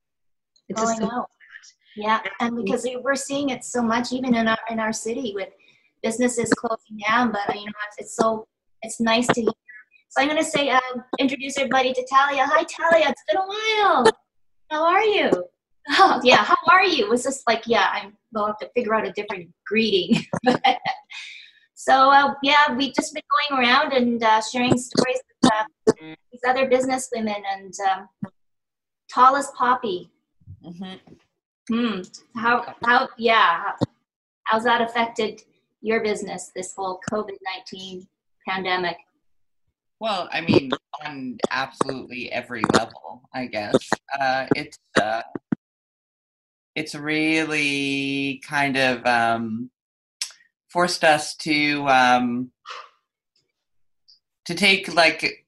It's 0.68 0.80
oh, 0.80 0.88
I 0.88 0.98
know. 0.98 1.26
Yeah, 1.96 2.20
and 2.40 2.56
because 2.56 2.86
we're 3.02 3.16
seeing 3.16 3.50
it 3.50 3.64
so 3.64 3.82
much 3.82 4.12
even 4.12 4.34
in 4.34 4.46
our 4.46 4.58
in 4.70 4.78
our 4.78 4.92
city 4.92 5.32
with 5.34 5.48
businesses 6.02 6.50
closing 6.56 6.98
down, 7.06 7.32
but 7.32 7.54
you 7.54 7.66
know 7.66 7.72
it's, 7.88 7.96
it's 7.98 8.16
so 8.16 8.46
it's 8.82 9.00
nice 9.00 9.26
to 9.26 9.40
hear. 9.42 9.52
So 10.10 10.22
I'm 10.22 10.28
going 10.28 10.42
to 10.42 10.48
say, 10.48 10.70
uh, 10.70 10.80
introduce 11.20 11.56
everybody 11.56 11.92
to 11.92 12.06
Talia. 12.10 12.44
Hi, 12.44 12.64
Talia. 12.64 13.10
It's 13.10 13.22
been 13.28 13.36
a 13.36 13.46
while. 13.46 14.10
How 14.70 14.84
are 14.84 15.02
you? 15.02 15.30
Oh, 15.90 16.20
yeah. 16.22 16.44
How 16.44 16.56
are 16.70 16.84
you? 16.84 17.04
It 17.04 17.10
was 17.10 17.24
just 17.24 17.42
like, 17.48 17.64
yeah, 17.66 17.88
I'm, 17.92 18.16
we'll 18.32 18.46
have 18.46 18.58
to 18.58 18.70
figure 18.74 18.94
out 18.94 19.06
a 19.06 19.12
different 19.12 19.50
greeting. 19.66 20.24
so, 21.74 22.10
uh, 22.10 22.34
yeah, 22.44 22.72
we've 22.76 22.94
just 22.94 23.12
been 23.12 23.22
going 23.50 23.60
around 23.60 23.92
and 23.92 24.22
uh, 24.22 24.40
sharing 24.40 24.78
stories 24.78 25.18
with 25.42 25.52
uh, 25.52 26.04
these 26.30 26.40
other 26.46 26.68
business 26.68 27.10
women 27.12 27.42
and 27.52 27.74
um, 27.90 28.30
tallest 29.12 29.52
poppy. 29.54 30.12
Mm-hmm. 30.64 31.14
Hmm. 31.74 32.02
How, 32.36 32.74
how, 32.84 33.08
yeah. 33.18 33.62
How, 33.64 33.74
how's 34.44 34.64
that 34.64 34.80
affected 34.80 35.42
your 35.80 36.02
business, 36.02 36.52
this 36.54 36.74
whole 36.76 37.00
COVID 37.10 37.36
19 37.72 38.06
pandemic? 38.46 38.98
Well, 40.00 40.30
I 40.32 40.40
mean, 40.40 40.70
on 41.04 41.36
absolutely 41.50 42.32
every 42.32 42.62
level, 42.72 43.22
I 43.34 43.46
guess. 43.46 43.76
Uh, 44.18 44.46
it's 44.56 44.78
uh, 44.98 45.20
it's 46.74 46.94
really 46.94 48.40
kind 48.48 48.78
of 48.78 49.04
um, 49.04 49.70
forced 50.70 51.04
us 51.04 51.36
to 51.36 51.86
um, 51.88 52.50
to 54.46 54.54
take 54.54 54.94
like 54.94 55.46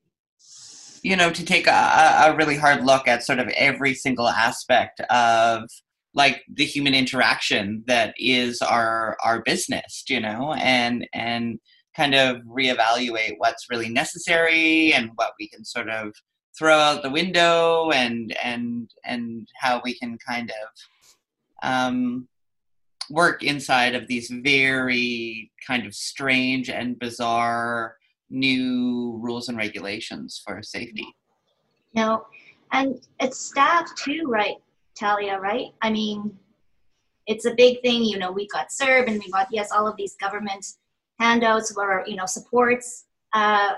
you 1.03 1.17
know 1.17 1.31
to 1.31 1.45
take 1.47 1.67
a, 1.67 2.25
a 2.27 2.37
really 2.37 2.59
hard 2.59 2.85
look 2.85 3.09
at 3.09 3.25
sort 3.25 3.39
of 3.39 3.49
every 3.57 3.95
single 3.95 4.29
aspect 4.29 5.01
of 5.09 5.71
like 6.13 6.43
the 6.53 6.67
human 6.67 6.95
interaction 6.95 7.85
that 7.87 8.15
is 8.19 8.61
our 8.61 9.17
our 9.25 9.41
business 9.41 10.05
you 10.09 10.21
know 10.21 10.53
and 10.59 11.09
and 11.15 11.59
kind 11.97 12.15
of 12.15 12.39
reevaluate 12.43 13.35
what's 13.39 13.71
really 13.71 13.89
necessary 13.89 14.95
and 14.95 15.11
what 15.17 15.33
we 15.39 15.49
can 15.49 15.65
sort 15.65 15.89
of 15.89 16.13
throw 16.59 16.79
out 16.79 17.03
the 17.03 17.11
window 17.11 17.91
and 17.91 18.37
and 18.43 18.91
and 19.05 19.49
how 19.61 19.81
we 19.85 19.95
can 19.95 20.19
kind 20.19 20.51
of 20.51 21.69
um, 21.69 22.29
work 23.11 23.43
inside 23.43 23.95
of 23.95 24.07
these 24.07 24.31
very 24.31 25.51
kind 25.67 25.87
of 25.87 25.95
strange 25.95 26.71
and 26.71 26.99
bizarre 26.99 27.97
new 28.31 29.19
rules 29.21 29.49
and 29.49 29.59
regulations 29.59 30.41
for 30.45 30.63
safety. 30.63 31.07
No, 31.95 32.27
and 32.73 33.01
it's 33.21 33.39
staff 33.39 33.95
too, 33.97 34.25
right, 34.27 34.57
Talia? 34.99 35.39
Right? 35.39 35.67
I 35.83 35.91
mean, 35.91 36.37
it's 37.27 37.45
a 37.45 37.55
big 37.55 37.83
thing. 37.83 38.05
You 38.05 38.19
know, 38.19 38.33
we 38.33 38.49
got 38.49 38.69
CERB 38.69 39.09
and 39.09 39.23
we 39.23 39.31
got 39.31 39.49
yes, 39.51 39.71
all 39.71 39.87
of 39.87 39.97
these 39.97 40.17
government 40.17 40.67
handouts 41.19 41.75
or 41.77 42.05
you 42.07 42.17
know 42.17 42.27
supports. 42.27 43.05
Uh, 43.33 43.73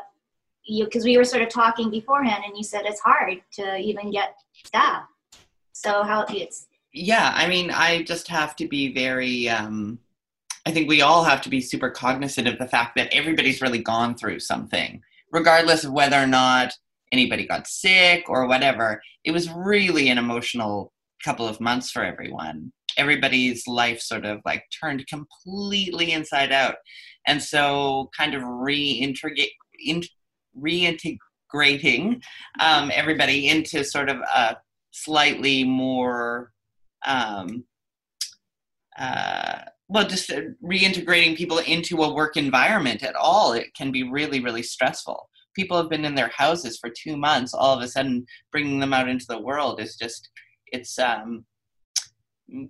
you 0.64 0.84
because 0.84 1.04
we 1.04 1.16
were 1.16 1.24
sort 1.24 1.42
of 1.42 1.48
talking 1.48 1.90
beforehand, 1.90 2.44
and 2.46 2.56
you 2.56 2.64
said 2.64 2.82
it's 2.84 3.00
hard 3.00 3.40
to 3.52 3.76
even 3.76 4.10
get 4.10 4.36
staff. 4.64 5.04
So 5.72 6.02
how 6.02 6.24
it's 6.28 6.66
yeah, 6.94 7.32
I 7.34 7.48
mean, 7.48 7.72
I 7.72 8.04
just 8.04 8.28
have 8.28 8.54
to 8.56 8.68
be 8.68 8.94
very. 8.94 9.48
Um, 9.48 9.98
I 10.64 10.70
think 10.70 10.88
we 10.88 11.02
all 11.02 11.24
have 11.24 11.42
to 11.42 11.50
be 11.50 11.60
super 11.60 11.90
cognizant 11.90 12.48
of 12.48 12.58
the 12.58 12.68
fact 12.68 12.96
that 12.96 13.12
everybody's 13.12 13.60
really 13.60 13.80
gone 13.80 14.14
through 14.14 14.40
something, 14.40 15.02
regardless 15.30 15.84
of 15.84 15.92
whether 15.92 16.16
or 16.16 16.26
not 16.26 16.72
anybody 17.12 17.46
got 17.46 17.66
sick 17.66 18.24
or 18.28 18.46
whatever. 18.46 19.02
It 19.24 19.32
was 19.32 19.50
really 19.50 20.08
an 20.08 20.18
emotional 20.18 20.92
couple 21.22 21.46
of 21.46 21.60
months 21.60 21.90
for 21.90 22.02
everyone. 22.02 22.72
Everybody's 22.96 23.66
life 23.66 24.00
sort 24.00 24.24
of 24.24 24.40
like 24.44 24.64
turned 24.80 25.06
completely 25.06 26.12
inside 26.12 26.52
out. 26.52 26.76
And 27.26 27.42
so, 27.42 28.10
kind 28.16 28.34
of 28.34 28.42
reintegrate, 28.42 29.48
in, 29.84 30.02
reintegrating 30.58 32.22
um, 32.60 32.90
everybody 32.92 33.48
into 33.48 33.84
sort 33.84 34.08
of 34.08 34.18
a 34.18 34.56
slightly 34.90 35.64
more 35.64 36.52
um, 37.06 37.64
uh, 38.98 39.62
well, 39.88 40.06
just 40.06 40.30
uh, 40.30 40.40
reintegrating 40.62 41.36
people 41.36 41.58
into 41.58 42.02
a 42.02 42.14
work 42.14 42.36
environment 42.36 43.02
at 43.02 43.16
all, 43.16 43.52
it 43.52 43.74
can 43.74 43.92
be 43.92 44.02
really, 44.02 44.40
really 44.40 44.62
stressful. 44.62 45.28
People 45.54 45.76
have 45.76 45.90
been 45.90 46.04
in 46.04 46.14
their 46.14 46.32
houses 46.34 46.78
for 46.78 46.90
two 46.90 47.16
months. 47.16 47.54
All 47.54 47.76
of 47.76 47.82
a 47.82 47.88
sudden, 47.88 48.26
bringing 48.50 48.80
them 48.80 48.94
out 48.94 49.08
into 49.08 49.26
the 49.28 49.40
world 49.40 49.80
is 49.80 49.96
just, 49.96 50.30
it's, 50.68 50.98
um, 50.98 51.44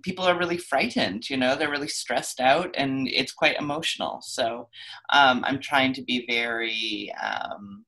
people 0.03 0.25
are 0.25 0.37
really 0.37 0.57
frightened, 0.57 1.29
you 1.29 1.37
know, 1.37 1.55
they're 1.55 1.69
really 1.69 1.87
stressed 1.87 2.39
out 2.39 2.73
and 2.75 3.07
it's 3.09 3.33
quite 3.33 3.59
emotional. 3.59 4.19
So 4.21 4.69
um, 5.11 5.43
I'm 5.45 5.59
trying 5.59 5.93
to 5.93 6.03
be 6.03 6.25
very 6.29 7.13
um, 7.21 7.85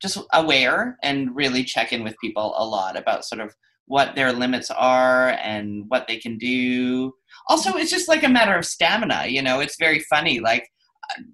just 0.00 0.18
aware 0.32 0.98
and 1.02 1.34
really 1.34 1.62
check 1.64 1.92
in 1.92 2.02
with 2.02 2.18
people 2.20 2.54
a 2.56 2.66
lot 2.66 2.96
about 2.96 3.24
sort 3.24 3.40
of 3.40 3.54
what 3.86 4.14
their 4.14 4.32
limits 4.32 4.70
are 4.70 5.30
and 5.42 5.84
what 5.88 6.06
they 6.08 6.18
can 6.18 6.38
do. 6.38 7.12
Also, 7.48 7.76
it's 7.76 7.90
just 7.90 8.08
like 8.08 8.24
a 8.24 8.28
matter 8.28 8.54
of 8.56 8.66
stamina, 8.66 9.26
you 9.26 9.42
know, 9.42 9.60
it's 9.60 9.76
very 9.78 10.00
funny. 10.00 10.40
Like, 10.40 10.68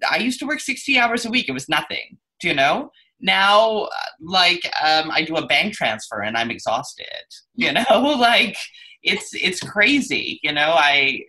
I 0.09 0.17
used 0.17 0.39
to 0.39 0.45
work 0.45 0.59
60 0.59 0.97
hours 0.97 1.25
a 1.25 1.29
week, 1.29 1.47
it 1.49 1.53
was 1.53 1.69
nothing, 1.69 2.17
do 2.39 2.47
you 2.47 2.53
know? 2.53 2.91
Now, 3.21 3.89
like, 4.21 4.61
um, 4.83 5.11
I 5.11 5.23
do 5.23 5.35
a 5.35 5.45
bank 5.45 5.73
transfer 5.73 6.21
and 6.21 6.37
I'm 6.37 6.51
exhausted, 6.51 7.05
you 7.55 7.71
know, 7.71 7.83
like, 8.19 8.55
it's 9.03 9.29
it's 9.33 9.59
crazy 9.59 10.39
you 10.43 10.51
know 10.51 10.73
i 10.75 11.19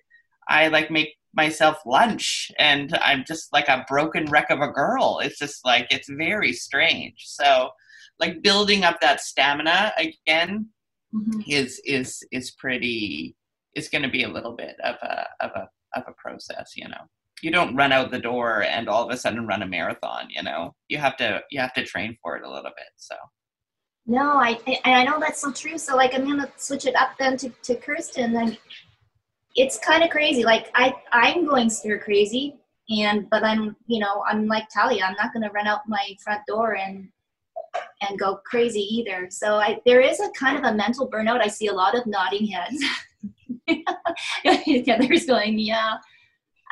i 0.48 0.68
like 0.68 0.90
make 0.90 1.14
myself 1.34 1.78
lunch 1.86 2.50
and 2.58 2.96
i'm 3.02 3.24
just 3.26 3.52
like 3.52 3.68
a 3.68 3.84
broken 3.88 4.26
wreck 4.26 4.50
of 4.50 4.60
a 4.60 4.68
girl. 4.68 5.20
It's 5.22 5.38
just 5.38 5.64
like 5.64 5.86
it's 5.90 6.08
very 6.08 6.52
strange. 6.52 7.14
So 7.26 7.70
like 8.18 8.42
building 8.42 8.84
up 8.84 9.00
that 9.00 9.20
stamina 9.20 9.92
again 9.96 10.68
mm-hmm. 11.14 11.40
is 11.46 11.80
is 11.84 12.22
is 12.32 12.52
pretty 12.52 13.36
is 13.74 13.88
going 13.88 14.02
to 14.02 14.08
be 14.08 14.24
a 14.24 14.28
little 14.28 14.52
bit 14.52 14.76
of 14.82 14.96
a 15.02 15.26
of 15.40 15.50
a 15.54 15.68
of 15.94 16.04
a 16.06 16.14
process 16.18 16.72
you 16.76 16.88
know. 16.88 17.04
You 17.42 17.50
don't 17.50 17.74
run 17.74 17.92
out 17.92 18.10
the 18.10 18.18
door 18.18 18.64
and 18.64 18.86
all 18.86 19.04
of 19.04 19.10
a 19.10 19.16
sudden 19.16 19.46
run 19.46 19.62
a 19.62 19.66
marathon 19.66 20.28
you 20.28 20.42
know. 20.42 20.74
You 20.88 20.98
have 20.98 21.16
to 21.18 21.42
you 21.50 21.60
have 21.60 21.74
to 21.74 21.84
train 21.84 22.16
for 22.22 22.36
it 22.36 22.44
a 22.44 22.50
little 22.50 22.72
bit 22.76 22.92
so 22.96 23.14
no 24.06 24.36
i 24.36 24.58
i, 24.66 24.80
I 24.84 25.04
know 25.04 25.18
that's 25.20 25.40
so 25.40 25.52
true 25.52 25.78
so 25.78 25.96
like 25.96 26.14
i'm 26.14 26.24
gonna 26.24 26.50
switch 26.56 26.86
it 26.86 26.94
up 26.96 27.10
then 27.18 27.36
to, 27.38 27.50
to 27.62 27.74
kirsten 27.76 28.32
then 28.32 28.56
it's 29.56 29.78
kind 29.78 30.02
of 30.02 30.10
crazy 30.10 30.44
like 30.44 30.70
i 30.74 30.94
i'm 31.12 31.46
going 31.46 31.70
stir 31.70 31.98
crazy 31.98 32.56
and 32.88 33.28
but 33.30 33.44
i'm 33.44 33.76
you 33.86 34.00
know 34.00 34.24
i'm 34.28 34.46
like 34.46 34.68
talia 34.68 35.04
i'm 35.04 35.16
not 35.16 35.32
gonna 35.32 35.50
run 35.50 35.66
out 35.66 35.80
my 35.88 36.16
front 36.24 36.40
door 36.46 36.76
and 36.76 37.08
and 38.02 38.18
go 38.18 38.40
crazy 38.44 38.80
either. 38.80 39.28
So 39.30 39.56
I, 39.56 39.80
there 39.86 40.00
is 40.00 40.20
a 40.20 40.30
kind 40.30 40.58
of 40.58 40.64
a 40.64 40.74
mental 40.74 41.10
burnout. 41.10 41.40
I 41.40 41.48
see 41.48 41.68
a 41.68 41.72
lot 41.72 41.96
of 41.96 42.06
nodding 42.06 42.46
heads. 42.46 42.82
yeah, 44.66 44.98
there's 44.98 45.26
going, 45.26 45.58
yeah. 45.58 45.96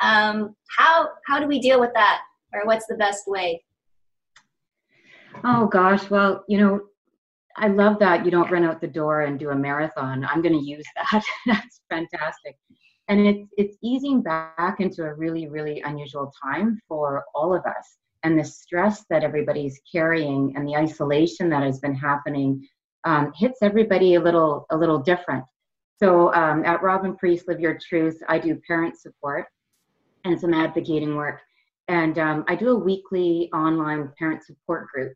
Um, 0.01 0.55
how 0.77 1.09
how 1.25 1.39
do 1.39 1.47
we 1.47 1.59
deal 1.59 1.79
with 1.79 1.91
that, 1.93 2.21
or 2.53 2.65
what's 2.65 2.85
the 2.87 2.95
best 2.95 3.27
way? 3.27 3.63
Oh 5.43 5.67
gosh, 5.67 6.09
well, 6.09 6.43
you 6.47 6.57
know, 6.57 6.81
I 7.57 7.67
love 7.67 7.99
that 7.99 8.25
you 8.25 8.31
don't 8.31 8.51
run 8.51 8.63
out 8.63 8.81
the 8.81 8.87
door 8.87 9.21
and 9.21 9.39
do 9.39 9.49
a 9.49 9.55
marathon. 9.55 10.25
I'm 10.25 10.41
going 10.41 10.57
to 10.57 10.65
use 10.65 10.85
that. 10.95 11.23
That's 11.45 11.81
fantastic. 11.89 12.57
And 13.07 13.19
it's 13.25 13.49
it's 13.57 13.77
easing 13.81 14.21
back 14.21 14.79
into 14.79 15.03
a 15.03 15.13
really 15.13 15.47
really 15.47 15.81
unusual 15.81 16.31
time 16.43 16.79
for 16.87 17.25
all 17.33 17.55
of 17.55 17.65
us 17.65 17.97
and 18.23 18.37
the 18.37 18.43
stress 18.43 19.05
that 19.09 19.23
everybody's 19.23 19.79
carrying 19.91 20.53
and 20.55 20.67
the 20.67 20.75
isolation 20.75 21.49
that 21.49 21.63
has 21.63 21.79
been 21.79 21.95
happening 21.95 22.67
um, 23.05 23.31
hits 23.35 23.59
everybody 23.61 24.15
a 24.15 24.21
little 24.21 24.65
a 24.71 24.77
little 24.77 24.99
different. 24.99 25.43
So 26.01 26.33
um, 26.33 26.63
at 26.65 26.81
Robin 26.81 27.15
Priest 27.15 27.47
Live 27.47 27.59
Your 27.59 27.77
Truth, 27.77 28.21
I 28.27 28.39
do 28.39 28.59
parent 28.67 28.97
support 28.99 29.47
and 30.25 30.39
some 30.39 30.53
advocating 30.53 31.15
work, 31.15 31.41
and 31.87 32.17
um, 32.19 32.45
I 32.47 32.55
do 32.55 32.69
a 32.69 32.75
weekly 32.75 33.49
online 33.53 34.11
parent 34.17 34.43
support 34.43 34.87
group. 34.89 35.13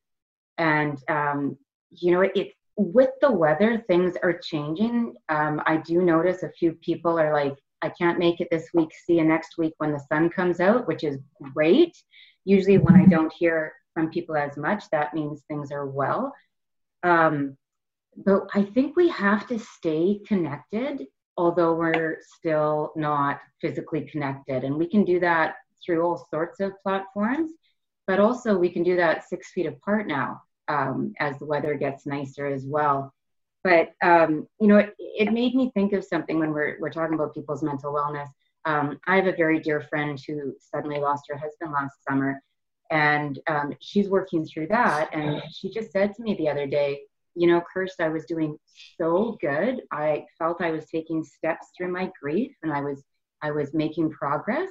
And 0.58 0.98
um, 1.10 1.58
you 1.96 2.12
know, 2.12 2.22
it, 2.22 2.32
it, 2.36 2.54
with 2.76 3.12
the 3.22 3.32
weather, 3.32 3.84
things 3.88 4.16
are 4.24 4.34
changing. 4.34 5.16
Um, 5.30 5.62
I 5.66 5.78
do 5.78 6.02
notice 6.02 6.44
a 6.44 6.50
few 6.50 6.74
people 6.74 7.20
are 7.20 7.34
like, 7.34 7.56
"I 7.82 7.90
can't 7.90 8.20
make 8.20 8.42
it 8.42 8.48
this 8.52 8.70
week. 8.74 8.90
See 9.06 9.18
you 9.18 9.24
next 9.24 9.58
week 9.58 9.74
when 9.78 9.92
the 9.92 10.00
sun 10.12 10.30
comes 10.30 10.60
out," 10.60 10.88
which 10.88 11.04
is 11.04 11.18
great 11.54 11.96
usually 12.46 12.78
when 12.78 12.96
I 12.96 13.06
don't 13.06 13.32
hear 13.32 13.74
from 13.94 14.10
people 14.10 14.36
as 14.36 14.58
much, 14.58 14.84
that 14.92 15.14
means 15.14 15.44
things 15.48 15.72
are 15.72 15.86
well. 15.86 16.34
Um, 17.04 17.58
but 18.26 18.48
I 18.54 18.64
think 18.64 18.96
we 18.96 19.10
have 19.10 19.48
to 19.48 19.60
stay 19.60 20.22
connected, 20.28 21.06
although 21.38 21.74
we're 21.74 22.20
still 22.38 22.92
not 22.96 23.40
physically 23.62 24.02
connected. 24.02 24.64
And 24.64 24.76
we 24.76 24.88
can 24.88 25.04
do 25.04 25.20
that 25.20 25.56
through 25.84 26.04
all 26.04 26.28
sorts 26.30 26.60
of 26.60 26.74
platforms, 26.84 27.52
but 28.08 28.20
also 28.20 28.58
we 28.58 28.70
can 28.70 28.84
do 28.84 28.96
that 28.98 29.28
six 29.28 29.52
feet 29.52 29.66
apart 29.66 30.08
now 30.08 30.42
um, 30.68 31.14
as 31.20 31.38
the 31.40 31.46
weather 31.46 31.76
gets 31.76 32.06
nicer 32.06 32.46
as 32.48 32.66
well. 32.66 33.14
But, 33.64 33.94
um, 34.04 34.48
you 34.60 34.68
know, 34.68 34.78
it, 34.78 34.94
it 34.98 35.32
made 35.32 35.56
me 35.56 35.72
think 35.74 35.94
of 35.94 36.04
something 36.04 36.38
when 36.38 36.52
we're, 36.52 36.78
we're 36.80 36.90
talking 36.90 37.16
about 37.16 37.34
people's 37.34 37.64
mental 37.64 37.94
wellness. 37.94 38.28
Um, 38.66 39.00
I 39.08 39.16
have 39.16 39.28
a 39.28 39.36
very 39.36 39.60
dear 39.60 39.82
friend 39.82 40.20
who 40.26 40.54
suddenly 40.60 41.00
lost 41.00 41.26
her 41.30 41.38
husband 41.38 41.72
last 41.72 41.96
summer, 42.08 42.42
and 42.92 43.40
um, 43.48 43.74
she's 43.80 44.10
working 44.10 44.46
through 44.46 44.68
that. 44.68 45.10
And 45.14 45.42
she 45.52 45.70
just 45.70 45.92
said 45.92 46.14
to 46.14 46.22
me 46.24 46.36
the 46.36 46.50
other 46.50 46.68
day, 46.68 47.02
You 47.36 47.48
know, 47.48 47.62
Kirst, 47.74 48.00
I 48.00 48.10
was 48.10 48.26
doing 48.26 48.58
so 49.00 49.38
good. 49.42 49.82
I 49.92 50.26
felt 50.38 50.62
I 50.62 50.72
was 50.72 50.86
taking 50.86 51.24
steps 51.24 51.68
through 51.76 51.92
my 51.92 52.12
grief, 52.22 52.52
and 52.64 52.72
I 52.72 52.82
was 52.82 53.04
I 53.42 53.52
was 53.52 53.74
making 53.74 54.12
progress. 54.12 54.70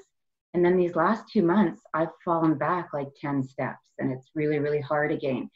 And 0.54 0.64
then 0.64 0.76
these 0.76 0.96
last 0.96 1.24
two 1.32 1.42
months, 1.42 1.82
I've 1.94 2.08
fallen 2.24 2.56
back 2.56 2.90
like 2.92 3.08
10 3.20 3.42
steps, 3.42 3.88
and 3.98 4.12
it's 4.12 4.30
really, 4.34 4.58
really 4.58 4.80
hard 4.80 5.12
again. 5.12 5.50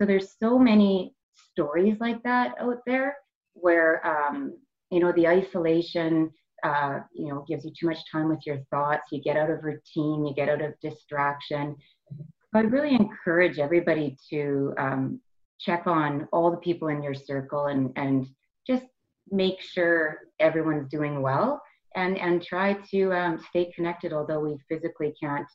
So 0.00 0.06
there's 0.06 0.34
so 0.42 0.58
many 0.58 1.14
stories 1.52 1.96
like 2.00 2.22
that 2.22 2.54
out 2.60 2.78
there 2.86 3.16
where, 3.54 4.04
um, 4.06 4.56
you 4.90 5.00
know, 5.00 5.12
the 5.12 5.28
isolation, 5.28 6.30
uh, 6.64 7.00
you 7.12 7.28
know, 7.28 7.44
gives 7.48 7.64
you 7.64 7.72
too 7.78 7.86
much 7.88 7.98
time 8.10 8.28
with 8.28 8.40
your 8.46 8.58
thoughts. 8.70 9.04
You 9.12 9.20
get 9.22 9.36
out 9.36 9.50
of 9.50 9.62
routine, 9.62 10.26
you 10.26 10.34
get 10.34 10.48
out 10.48 10.62
of 10.62 10.74
distraction. 10.80 11.76
So 12.10 12.58
I 12.58 12.60
really 12.60 12.94
encourage 12.94 13.58
everybody 13.58 14.16
to 14.30 14.74
um, 14.78 15.20
check 15.58 15.86
on 15.86 16.28
all 16.32 16.50
the 16.50 16.56
people 16.58 16.88
in 16.88 17.02
your 17.02 17.14
circle 17.14 17.66
and, 17.66 17.92
and 17.96 18.26
just 18.66 18.84
make 19.30 19.60
sure 19.60 20.18
everyone's 20.40 20.88
doing 20.88 21.22
well 21.22 21.62
and 21.94 22.18
and 22.18 22.42
try 22.42 22.74
to 22.90 23.12
um, 23.12 23.40
stay 23.48 23.72
connected, 23.74 24.12
although 24.12 24.40
we 24.40 24.58
physically 24.68 25.14
can't. 25.20 25.46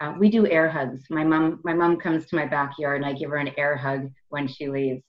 Uh, 0.00 0.14
we 0.18 0.28
do 0.28 0.46
air 0.46 0.68
hugs. 0.68 1.04
My 1.08 1.24
mom, 1.24 1.60
my 1.64 1.72
mom 1.72 1.96
comes 1.96 2.26
to 2.26 2.36
my 2.36 2.46
backyard, 2.46 3.02
and 3.02 3.06
I 3.06 3.12
give 3.14 3.30
her 3.30 3.36
an 3.36 3.52
air 3.56 3.76
hug 3.76 4.10
when 4.28 4.46
she 4.46 4.68
leaves. 4.68 5.02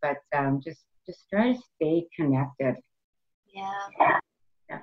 But 0.00 0.16
um, 0.36 0.60
just 0.62 0.84
just 1.06 1.28
try 1.30 1.52
to 1.52 1.58
stay 1.76 2.06
connected. 2.16 2.76
Yeah. 3.52 4.18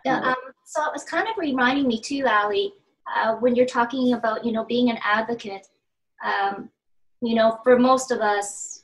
Yeah, 0.05 0.19
um, 0.19 0.35
so 0.65 0.83
it 0.85 0.93
was 0.93 1.03
kind 1.03 1.27
of 1.27 1.33
reminding 1.37 1.87
me 1.87 1.99
too, 1.99 2.25
Ali, 2.27 2.73
uh, 3.15 3.35
when 3.37 3.55
you're 3.55 3.65
talking 3.65 4.13
about 4.13 4.45
you 4.45 4.51
know 4.51 4.65
being 4.65 4.89
an 4.89 4.99
advocate. 5.03 5.67
Um, 6.23 6.69
you 7.21 7.35
know, 7.35 7.59
for 7.63 7.77
most 7.77 8.11
of 8.11 8.19
us, 8.19 8.83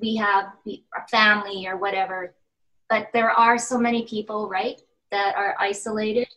we 0.00 0.16
have 0.16 0.52
a 0.66 1.08
family 1.08 1.66
or 1.66 1.76
whatever, 1.76 2.34
but 2.88 3.08
there 3.12 3.30
are 3.30 3.58
so 3.58 3.78
many 3.78 4.04
people, 4.06 4.48
right, 4.48 4.80
that 5.10 5.36
are 5.36 5.54
isolated. 5.58 6.28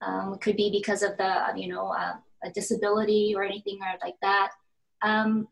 Um, 0.00 0.38
could 0.38 0.56
be 0.56 0.70
because 0.70 1.02
of 1.02 1.16
the 1.16 1.52
you 1.56 1.68
know 1.68 1.88
uh, 1.88 2.14
a 2.44 2.50
disability 2.50 3.34
or 3.36 3.42
anything 3.42 3.78
or 3.80 3.94
like 4.02 4.16
that. 4.22 4.50
Um, 5.02 5.48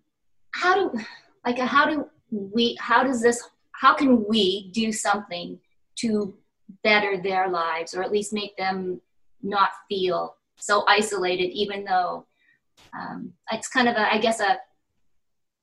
how 0.52 0.74
do 0.74 1.00
like 1.44 1.58
how 1.58 1.86
do 1.86 2.08
we 2.30 2.76
how 2.80 3.02
does 3.02 3.22
this 3.22 3.42
how 3.72 3.94
can 3.94 4.24
we 4.28 4.70
do 4.72 4.92
something 4.92 5.58
to 5.96 6.34
better 6.84 7.20
their 7.20 7.48
lives 7.48 7.94
or 7.94 8.02
at 8.02 8.12
least 8.12 8.32
make 8.32 8.56
them 8.56 9.00
not 9.42 9.70
feel 9.88 10.36
so 10.56 10.84
isolated 10.86 11.50
even 11.52 11.84
though 11.84 12.26
um, 12.98 13.32
it's 13.52 13.68
kind 13.68 13.88
of 13.88 13.96
a 13.96 14.12
i 14.12 14.18
guess 14.18 14.40
a 14.40 14.58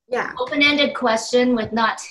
yeah 0.07 0.33
open-ended 0.39 0.95
question 0.95 1.55
with 1.55 1.71
not 1.71 2.01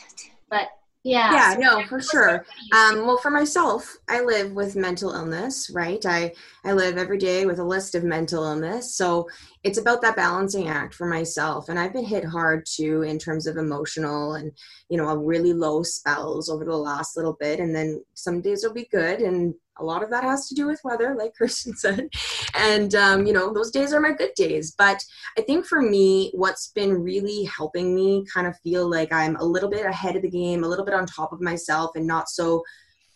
but 0.50 0.68
yeah 1.06 1.32
yeah 1.32 1.56
no 1.58 1.86
for 1.86 2.00
sure. 2.00 2.44
um, 2.72 3.06
well 3.06 3.16
for 3.18 3.30
myself 3.30 3.96
i 4.08 4.20
live 4.20 4.52
with 4.52 4.74
mental 4.74 5.12
illness 5.12 5.70
right? 5.72 6.04
I 6.04 6.32
i 6.64 6.72
live 6.72 6.98
every 6.98 7.18
day 7.18 7.46
with 7.46 7.60
a 7.60 7.64
list 7.64 7.94
of 7.94 8.02
mental 8.02 8.44
illness 8.44 8.94
so 8.94 9.28
it's 9.62 9.78
about 9.78 10.02
that 10.02 10.16
balancing 10.16 10.68
act 10.68 10.94
for 10.94 11.06
myself 11.06 11.68
and 11.68 11.78
i've 11.78 11.92
been 11.92 12.04
hit 12.04 12.24
hard 12.24 12.66
too 12.66 13.02
in 13.02 13.18
terms 13.18 13.46
of 13.46 13.56
emotional 13.56 14.34
and 14.34 14.50
you 14.88 14.96
know 14.96 15.08
a 15.08 15.18
really 15.18 15.52
low 15.52 15.82
spells 15.82 16.48
over 16.48 16.64
the 16.64 16.76
last 16.76 17.16
little 17.16 17.36
bit 17.38 17.60
and 17.60 17.74
then 17.74 18.02
some 18.14 18.40
days 18.40 18.64
will 18.64 18.74
be 18.74 18.88
good 18.90 19.20
and 19.20 19.54
a 19.78 19.84
lot 19.84 20.02
of 20.02 20.10
that 20.10 20.24
has 20.24 20.48
to 20.48 20.54
do 20.54 20.66
with 20.66 20.80
weather 20.84 21.14
like 21.16 21.34
kirsten 21.38 21.76
said. 21.76 22.08
And 22.54 22.94
um, 22.94 23.26
you 23.26 23.32
know 23.32 23.52
those 23.52 23.70
days 23.70 23.92
are 23.92 24.00
my 24.00 24.12
good 24.12 24.32
days. 24.36 24.74
But 24.76 25.02
i 25.38 25.40
think 25.40 25.66
for 25.66 25.80
me 25.80 26.30
what's 26.34 26.68
been 26.68 27.02
really 27.02 27.44
helping 27.44 27.94
me 27.94 28.24
kind 28.32 28.46
of 28.46 28.58
feel 28.60 28.88
like 28.88 29.12
i'm 29.12 29.36
a 29.36 29.44
little 29.44 29.68
bit 29.68 29.86
ahead 29.86 30.16
of 30.16 30.22
the 30.22 30.30
game 30.30 30.64
a 30.64 30.68
little 30.68 30.84
bit 30.84 30.94
on 30.94 31.06
top 31.06 31.32
of 31.32 31.40
myself 31.40 31.90
and 31.94 32.06
not 32.06 32.28
so 32.28 32.62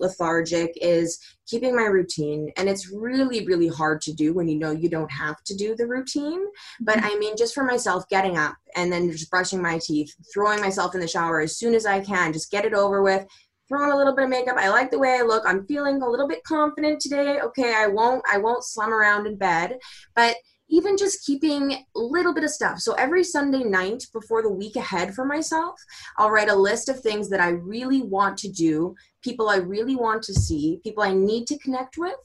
lethargic 0.01 0.73
is 0.81 1.19
keeping 1.47 1.77
my 1.77 1.85
routine. 1.85 2.51
And 2.57 2.69
it's 2.69 2.91
really 2.91 3.47
really 3.47 3.69
hard 3.69 4.01
to 4.03 4.13
do 4.13 4.33
when 4.33 4.49
you 4.49 4.59
know 4.59 4.71
you 4.71 4.89
don't 4.89 5.11
have 5.11 5.43
to 5.45 5.55
do 5.55 5.77
the 5.77 5.87
routine. 5.87 6.45
But 6.81 6.97
mm-hmm. 6.97 7.07
i 7.15 7.19
mean 7.19 7.37
just 7.37 7.55
for 7.55 7.65
myself 7.65 8.09
getting 8.09 8.37
up 8.37 8.57
and 8.77 8.91
then 8.91 9.11
just 9.11 9.31
brushing 9.31 9.63
my 9.63 9.79
teeth 9.83 10.15
throwing 10.33 10.61
myself 10.61 10.95
in 10.95 11.01
the 11.01 11.09
shower 11.09 11.41
as 11.41 11.57
soon 11.57 11.75
as 11.75 11.87
i 11.87 12.01
can 12.01 12.33
just 12.33 12.51
get 12.51 12.65
it 12.65 12.73
over 12.73 13.03
with 13.03 13.27
throwing 13.71 13.93
a 13.93 13.97
little 13.97 14.15
bit 14.15 14.25
of 14.25 14.31
makeup. 14.31 14.57
I 14.59 14.69
like 14.69 14.91
the 14.91 14.99
way 14.99 15.19
I 15.19 15.23
look. 15.23 15.45
I'm 15.47 15.65
feeling 15.67 16.03
a 16.03 16.09
little 16.09 16.29
bit 16.29 16.45
confident 16.45 17.01
today. 17.01 17.39
Okay, 17.41 17.73
I 17.75 17.87
won't 17.87 18.23
I 18.31 18.39
won't 18.39 18.65
slum 18.65 18.93
around 18.93 19.27
in 19.27 19.37
bed, 19.37 19.79
but 20.15 20.37
even 20.69 20.97
just 20.97 21.25
keeping 21.25 21.73
a 21.73 21.99
little 21.99 22.33
bit 22.33 22.45
of 22.45 22.51
stuff. 22.51 22.79
So 22.79 22.93
every 22.95 23.25
Sunday 23.25 23.65
night 23.65 24.05
before 24.13 24.43
the 24.43 24.53
week 24.53 24.77
ahead 24.77 25.15
for 25.15 25.25
myself, 25.25 25.81
I'll 26.17 26.31
write 26.31 26.49
a 26.49 26.55
list 26.55 26.89
of 26.89 27.01
things 27.01 27.29
that 27.31 27.41
I 27.41 27.49
really 27.49 28.03
want 28.03 28.39
to 28.39 28.49
do, 28.49 28.95
people 29.23 29.49
I 29.49 29.57
really 29.57 29.97
want 29.97 30.23
to 30.25 30.35
see, 30.35 30.81
people 30.83 31.03
I 31.03 31.13
need 31.13 31.47
to 31.49 31.59
connect 31.59 31.99
with, 31.99 32.17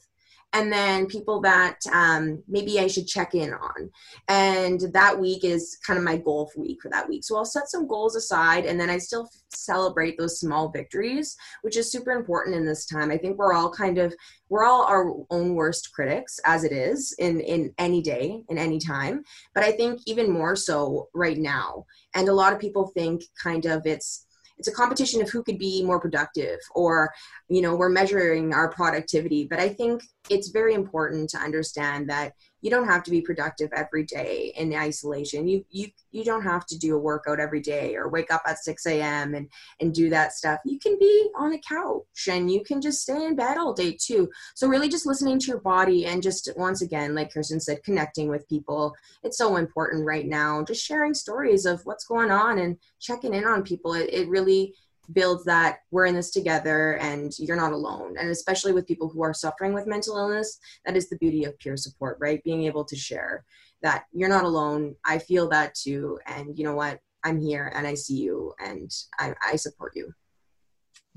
and 0.56 0.72
then 0.72 1.04
people 1.06 1.38
that 1.42 1.78
um, 1.92 2.42
maybe 2.48 2.80
I 2.80 2.86
should 2.86 3.06
check 3.06 3.34
in 3.34 3.52
on. 3.52 3.90
And 4.28 4.80
that 4.94 5.18
week 5.18 5.44
is 5.44 5.76
kind 5.86 5.98
of 5.98 6.04
my 6.04 6.16
goal 6.16 6.50
week 6.56 6.78
for 6.80 6.88
that 6.88 7.06
week. 7.06 7.24
So 7.24 7.36
I'll 7.36 7.44
set 7.44 7.68
some 7.68 7.86
goals 7.86 8.16
aside 8.16 8.64
and 8.64 8.80
then 8.80 8.88
I 8.88 8.96
still 8.96 9.28
celebrate 9.50 10.16
those 10.16 10.40
small 10.40 10.70
victories, 10.70 11.36
which 11.60 11.76
is 11.76 11.92
super 11.92 12.12
important 12.12 12.56
in 12.56 12.64
this 12.64 12.86
time. 12.86 13.10
I 13.10 13.18
think 13.18 13.36
we're 13.36 13.52
all 13.52 13.70
kind 13.70 13.98
of 13.98 14.14
we're 14.48 14.64
all 14.64 14.84
our 14.84 15.12
own 15.30 15.54
worst 15.54 15.92
critics 15.92 16.40
as 16.46 16.64
it 16.64 16.72
is 16.72 17.14
in 17.18 17.40
in 17.40 17.74
any 17.78 18.00
day 18.00 18.40
in 18.48 18.58
any 18.58 18.78
time 18.78 19.24
but 19.54 19.64
i 19.64 19.72
think 19.72 20.00
even 20.06 20.30
more 20.30 20.54
so 20.54 21.08
right 21.14 21.38
now 21.38 21.84
and 22.14 22.28
a 22.28 22.32
lot 22.32 22.52
of 22.52 22.60
people 22.60 22.86
think 22.94 23.24
kind 23.42 23.66
of 23.66 23.84
it's 23.86 24.25
it's 24.58 24.68
a 24.68 24.72
competition 24.72 25.20
of 25.20 25.30
who 25.30 25.42
could 25.42 25.58
be 25.58 25.84
more 25.84 26.00
productive 26.00 26.58
or 26.74 27.12
you 27.48 27.62
know 27.62 27.74
we're 27.74 27.88
measuring 27.88 28.54
our 28.54 28.68
productivity. 28.68 29.46
But 29.48 29.60
i 29.60 29.68
think 29.68 30.02
it's 30.28 30.48
very 30.48 30.74
important 30.74 31.30
to 31.30 31.38
understand 31.38 32.08
that 32.10 32.32
you 32.66 32.70
don't 32.70 32.88
have 32.88 33.04
to 33.04 33.12
be 33.12 33.20
productive 33.20 33.70
every 33.72 34.02
day 34.02 34.52
in 34.56 34.74
isolation. 34.74 35.46
You 35.46 35.64
you 35.70 35.86
you 36.10 36.24
don't 36.24 36.42
have 36.42 36.66
to 36.66 36.76
do 36.76 36.96
a 36.96 36.98
workout 36.98 37.38
every 37.38 37.60
day 37.60 37.94
or 37.94 38.08
wake 38.08 38.32
up 38.32 38.42
at 38.44 38.58
6 38.58 38.84
a.m 38.86 39.34
and 39.34 39.48
and 39.80 39.94
do 39.94 40.10
that 40.10 40.32
stuff. 40.32 40.58
You 40.64 40.80
can 40.80 40.98
be 40.98 41.28
on 41.38 41.52
a 41.52 41.60
couch 41.60 42.26
and 42.28 42.50
you 42.50 42.64
can 42.64 42.80
just 42.80 43.02
stay 43.02 43.24
in 43.24 43.36
bed 43.36 43.56
all 43.56 43.72
day 43.72 43.96
too. 43.96 44.28
So 44.56 44.66
really 44.66 44.88
just 44.88 45.06
listening 45.06 45.38
to 45.38 45.46
your 45.46 45.60
body 45.60 46.06
and 46.06 46.20
just 46.20 46.50
once 46.56 46.82
again 46.82 47.14
like 47.14 47.32
kirsten 47.32 47.60
said 47.60 47.84
connecting 47.84 48.28
with 48.28 48.48
people. 48.48 48.96
It's 49.22 49.38
so 49.38 49.54
important 49.54 50.04
right 50.04 50.26
now. 50.26 50.64
Just 50.64 50.84
sharing 50.84 51.14
stories 51.14 51.66
of 51.66 51.86
what's 51.86 52.04
going 52.04 52.32
on 52.32 52.58
and 52.58 52.78
checking 52.98 53.32
in 53.32 53.44
on 53.44 53.62
people. 53.62 53.94
It, 53.94 54.10
it 54.12 54.28
really 54.28 54.74
builds 55.12 55.44
that 55.44 55.78
we're 55.90 56.06
in 56.06 56.14
this 56.14 56.30
together 56.30 56.98
and 56.98 57.32
you're 57.38 57.56
not 57.56 57.72
alone. 57.72 58.16
And 58.18 58.30
especially 58.30 58.72
with 58.72 58.86
people 58.86 59.08
who 59.08 59.22
are 59.22 59.34
suffering 59.34 59.72
with 59.72 59.86
mental 59.86 60.16
illness, 60.16 60.58
that 60.84 60.96
is 60.96 61.08
the 61.08 61.18
beauty 61.18 61.44
of 61.44 61.58
peer 61.58 61.76
support, 61.76 62.18
right? 62.20 62.42
Being 62.44 62.64
able 62.64 62.84
to 62.84 62.96
share 62.96 63.44
that 63.82 64.04
you're 64.12 64.28
not 64.28 64.44
alone. 64.44 64.94
I 65.04 65.18
feel 65.18 65.48
that 65.50 65.74
too. 65.74 66.18
And 66.26 66.58
you 66.58 66.64
know 66.64 66.74
what? 66.74 67.00
I'm 67.24 67.40
here 67.40 67.72
and 67.74 67.86
I 67.86 67.94
see 67.94 68.16
you 68.16 68.54
and 68.60 68.90
I, 69.18 69.34
I 69.42 69.56
support 69.56 69.92
you. 69.96 70.12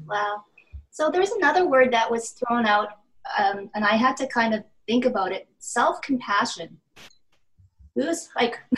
Wow. 0.05 0.43
So 0.91 1.09
there's 1.09 1.31
another 1.31 1.67
word 1.67 1.93
that 1.93 2.09
was 2.09 2.31
thrown 2.31 2.65
out, 2.65 2.89
um, 3.37 3.69
and 3.75 3.85
I 3.85 3.95
had 3.95 4.17
to 4.17 4.27
kind 4.27 4.53
of 4.53 4.63
think 4.87 5.05
about 5.05 5.31
it 5.31 5.47
self 5.59 6.01
compassion. 6.01 6.77
Who's 7.95 8.29
like, 8.35 8.59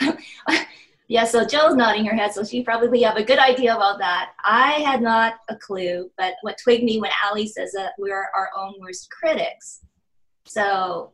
Yeah, 1.08 1.24
so 1.24 1.44
Jill's 1.44 1.74
nodding 1.74 2.04
her 2.06 2.14
head, 2.14 2.32
so 2.32 2.44
she 2.44 2.62
probably 2.62 3.02
have 3.02 3.16
a 3.16 3.24
good 3.24 3.38
idea 3.38 3.74
about 3.74 3.98
that. 3.98 4.32
I 4.44 4.72
had 4.80 5.02
not 5.02 5.34
a 5.48 5.56
clue, 5.56 6.10
but 6.16 6.34
what 6.42 6.56
twigged 6.62 6.84
me 6.84 7.00
when 7.00 7.10
Ali 7.24 7.46
says 7.46 7.72
that 7.72 7.92
we're 7.98 8.28
our 8.34 8.50
own 8.56 8.74
worst 8.80 9.10
critics. 9.10 9.84
So 10.44 11.12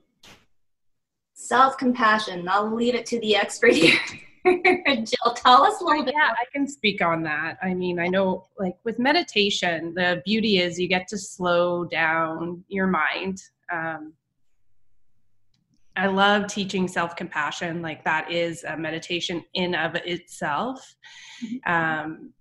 self-compassion. 1.38 2.48
I'll 2.48 2.74
leave 2.74 2.94
it 2.94 3.06
to 3.06 3.20
the 3.20 3.36
expert 3.36 3.72
here. 3.72 3.98
Jill, 4.44 5.34
tell 5.34 5.62
us 5.62 5.80
a 5.80 5.84
little 5.84 6.04
bit. 6.04 6.14
Yeah, 6.16 6.30
I 6.30 6.44
can 6.52 6.66
speak 6.66 7.00
on 7.00 7.22
that. 7.22 7.58
I 7.62 7.74
mean, 7.74 7.98
I 7.98 8.08
know, 8.08 8.46
like 8.58 8.76
with 8.84 8.98
meditation, 8.98 9.94
the 9.94 10.22
beauty 10.24 10.58
is 10.58 10.78
you 10.78 10.88
get 10.88 11.06
to 11.08 11.18
slow 11.18 11.84
down 11.84 12.64
your 12.68 12.86
mind. 12.86 13.42
Um, 13.72 14.14
I 15.98 16.06
love 16.06 16.46
teaching 16.46 16.86
self 16.86 17.16
compassion. 17.16 17.82
Like 17.82 18.04
that 18.04 18.30
is 18.30 18.62
a 18.64 18.76
meditation 18.76 19.44
in 19.54 19.74
of 19.74 19.96
itself. 19.96 20.94
Mm-hmm. 21.44 21.72
Um, 21.72 22.32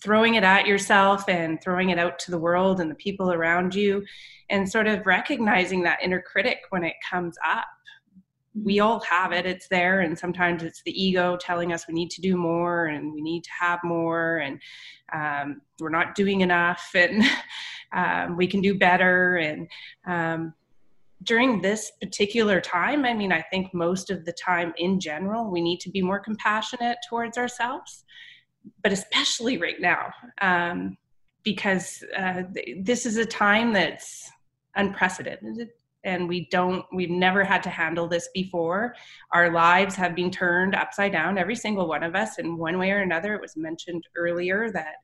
throwing 0.00 0.36
it 0.36 0.44
at 0.44 0.68
yourself 0.68 1.28
and 1.28 1.60
throwing 1.60 1.90
it 1.90 1.98
out 1.98 2.16
to 2.20 2.30
the 2.30 2.38
world 2.38 2.80
and 2.80 2.88
the 2.88 2.94
people 2.94 3.32
around 3.32 3.74
you, 3.74 4.04
and 4.48 4.70
sort 4.70 4.86
of 4.86 5.04
recognizing 5.04 5.82
that 5.82 5.98
inner 6.02 6.22
critic 6.22 6.58
when 6.70 6.84
it 6.84 6.94
comes 7.08 7.36
up. 7.44 7.66
We 8.54 8.76
mm-hmm. 8.76 8.86
all 8.86 9.00
have 9.00 9.32
it, 9.32 9.44
it's 9.44 9.66
there, 9.66 10.00
and 10.00 10.16
sometimes 10.16 10.62
it's 10.62 10.82
the 10.84 11.02
ego 11.02 11.36
telling 11.36 11.72
us 11.72 11.88
we 11.88 11.94
need 11.94 12.10
to 12.10 12.20
do 12.20 12.36
more 12.36 12.86
and 12.86 13.12
we 13.12 13.22
need 13.22 13.42
to 13.42 13.50
have 13.58 13.80
more, 13.82 14.38
and 14.38 14.60
um, 15.12 15.62
we're 15.80 15.88
not 15.88 16.14
doing 16.14 16.42
enough, 16.42 16.92
and 16.94 17.24
um, 17.92 18.36
we 18.36 18.46
can 18.46 18.60
do 18.60 18.78
better. 18.78 19.36
And 19.36 19.68
um, 20.06 20.54
during 21.22 21.60
this 21.60 21.92
particular 22.00 22.60
time, 22.60 23.04
I 23.04 23.12
mean, 23.12 23.32
I 23.32 23.42
think 23.42 23.74
most 23.74 24.10
of 24.10 24.24
the 24.24 24.32
time 24.32 24.72
in 24.78 24.98
general, 24.98 25.50
we 25.50 25.60
need 25.60 25.80
to 25.80 25.90
be 25.90 26.02
more 26.02 26.18
compassionate 26.18 26.98
towards 27.08 27.36
ourselves, 27.36 28.04
but 28.82 28.92
especially 28.92 29.58
right 29.58 29.80
now, 29.80 30.12
um, 30.40 30.96
because 31.42 32.02
uh, 32.16 32.42
this 32.80 33.06
is 33.06 33.16
a 33.16 33.26
time 33.26 33.72
that's 33.72 34.30
unprecedented 34.76 35.70
and 36.04 36.28
we 36.28 36.48
don't 36.50 36.84
we've 36.92 37.10
never 37.10 37.44
had 37.44 37.62
to 37.62 37.70
handle 37.70 38.08
this 38.08 38.28
before. 38.32 38.94
Our 39.32 39.50
lives 39.50 39.94
have 39.96 40.14
been 40.14 40.30
turned 40.30 40.74
upside 40.74 41.12
down 41.12 41.36
every 41.38 41.56
single 41.56 41.88
one 41.88 42.02
of 42.02 42.14
us 42.14 42.38
in 42.38 42.56
one 42.56 42.78
way 42.78 42.90
or 42.90 43.00
another. 43.00 43.34
It 43.34 43.42
was 43.42 43.56
mentioned 43.56 44.04
earlier 44.16 44.70
that 44.72 44.94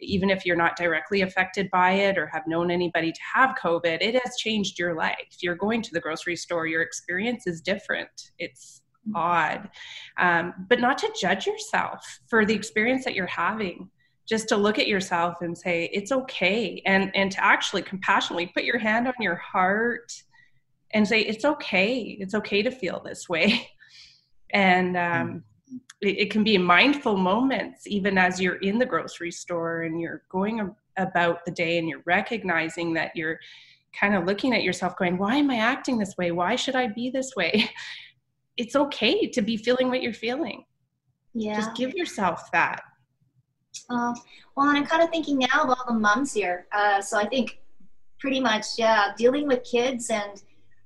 even 0.00 0.30
if 0.30 0.44
you're 0.44 0.56
not 0.56 0.76
directly 0.76 1.22
affected 1.22 1.70
by 1.70 1.92
it 1.92 2.18
or 2.18 2.26
have 2.26 2.46
known 2.46 2.70
anybody 2.70 3.12
to 3.12 3.20
have 3.34 3.56
COVID, 3.62 3.98
it 4.00 4.14
has 4.24 4.36
changed 4.36 4.78
your 4.78 4.94
life. 4.94 5.36
You're 5.40 5.54
going 5.54 5.82
to 5.82 5.90
the 5.92 6.00
grocery 6.00 6.36
store, 6.36 6.66
your 6.66 6.82
experience 6.82 7.46
is 7.46 7.60
different. 7.60 8.32
It's 8.38 8.82
odd. 9.14 9.68
Um, 10.18 10.54
but 10.68 10.80
not 10.80 10.98
to 10.98 11.12
judge 11.20 11.46
yourself 11.46 12.20
for 12.28 12.44
the 12.44 12.54
experience 12.54 13.04
that 13.04 13.14
you're 13.14 13.26
having. 13.26 13.90
Just 14.26 14.48
to 14.48 14.56
look 14.56 14.78
at 14.78 14.88
yourself 14.88 15.42
and 15.42 15.56
say, 15.56 15.90
it's 15.92 16.10
okay. 16.10 16.82
And, 16.86 17.14
and 17.14 17.30
to 17.32 17.44
actually 17.44 17.82
compassionately 17.82 18.46
put 18.46 18.64
your 18.64 18.78
hand 18.78 19.06
on 19.06 19.14
your 19.20 19.36
heart 19.36 20.10
and 20.94 21.06
say 21.06 21.20
it's 21.20 21.44
okay 21.44 22.16
it's 22.20 22.34
okay 22.34 22.62
to 22.62 22.70
feel 22.70 23.02
this 23.04 23.28
way 23.28 23.68
and 24.50 24.96
um, 24.96 25.44
it, 26.00 26.18
it, 26.18 26.30
can 26.30 26.44
be 26.44 26.58
mindful 26.58 27.16
moments 27.16 27.86
even 27.86 28.18
as 28.18 28.40
you're 28.40 28.56
in 28.56 28.78
the 28.78 28.86
grocery 28.86 29.30
store 29.30 29.82
and 29.82 30.00
you're 30.00 30.22
going 30.28 30.74
about 30.96 31.44
the 31.44 31.50
day 31.50 31.78
and 31.78 31.88
you're 31.88 32.02
recognizing 32.04 32.92
that 32.94 33.10
you're 33.14 33.38
kind 33.98 34.14
of 34.14 34.24
looking 34.24 34.54
at 34.54 34.62
yourself 34.62 34.96
going 34.96 35.16
why 35.16 35.36
am 35.36 35.50
i 35.50 35.56
acting 35.56 35.98
this 35.98 36.16
way? 36.16 36.30
Why 36.30 36.56
should 36.56 36.76
i 36.76 36.88
be 36.88 37.10
this 37.10 37.32
way? 37.36 37.70
It's 38.56 38.76
okay 38.76 39.26
to 39.30 39.42
be 39.42 39.56
feeling 39.56 39.88
what 39.88 40.00
you're 40.00 40.12
feeling. 40.12 40.64
Yeah. 41.32 41.56
just 41.56 41.74
give 41.74 41.92
yourself 41.94 42.52
that. 42.52 42.82
Uh, 43.90 44.14
well 44.56 44.68
and 44.68 44.78
i'm 44.78 44.86
kind 44.86 45.02
of 45.02 45.10
thinking 45.10 45.38
now 45.38 45.64
of 45.64 45.70
all 45.70 45.84
the 45.88 45.92
moms 45.92 46.32
here 46.32 46.66
uh, 46.72 47.00
so 47.00 47.18
i 47.18 47.26
think 47.26 47.58
pretty 48.20 48.40
much 48.40 48.64
yeah 48.78 49.12
dealing 49.18 49.46
with 49.46 49.64
kids 49.64 50.10
and 50.10 50.42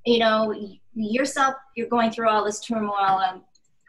you 0.07 0.19
know 0.19 0.55
yourself 0.95 1.55
you're 1.77 1.89
going 1.89 2.11
through 2.11 2.29
all 2.29 2.45
this 2.45 2.61
turmoil 2.61 3.21
and 3.31 3.41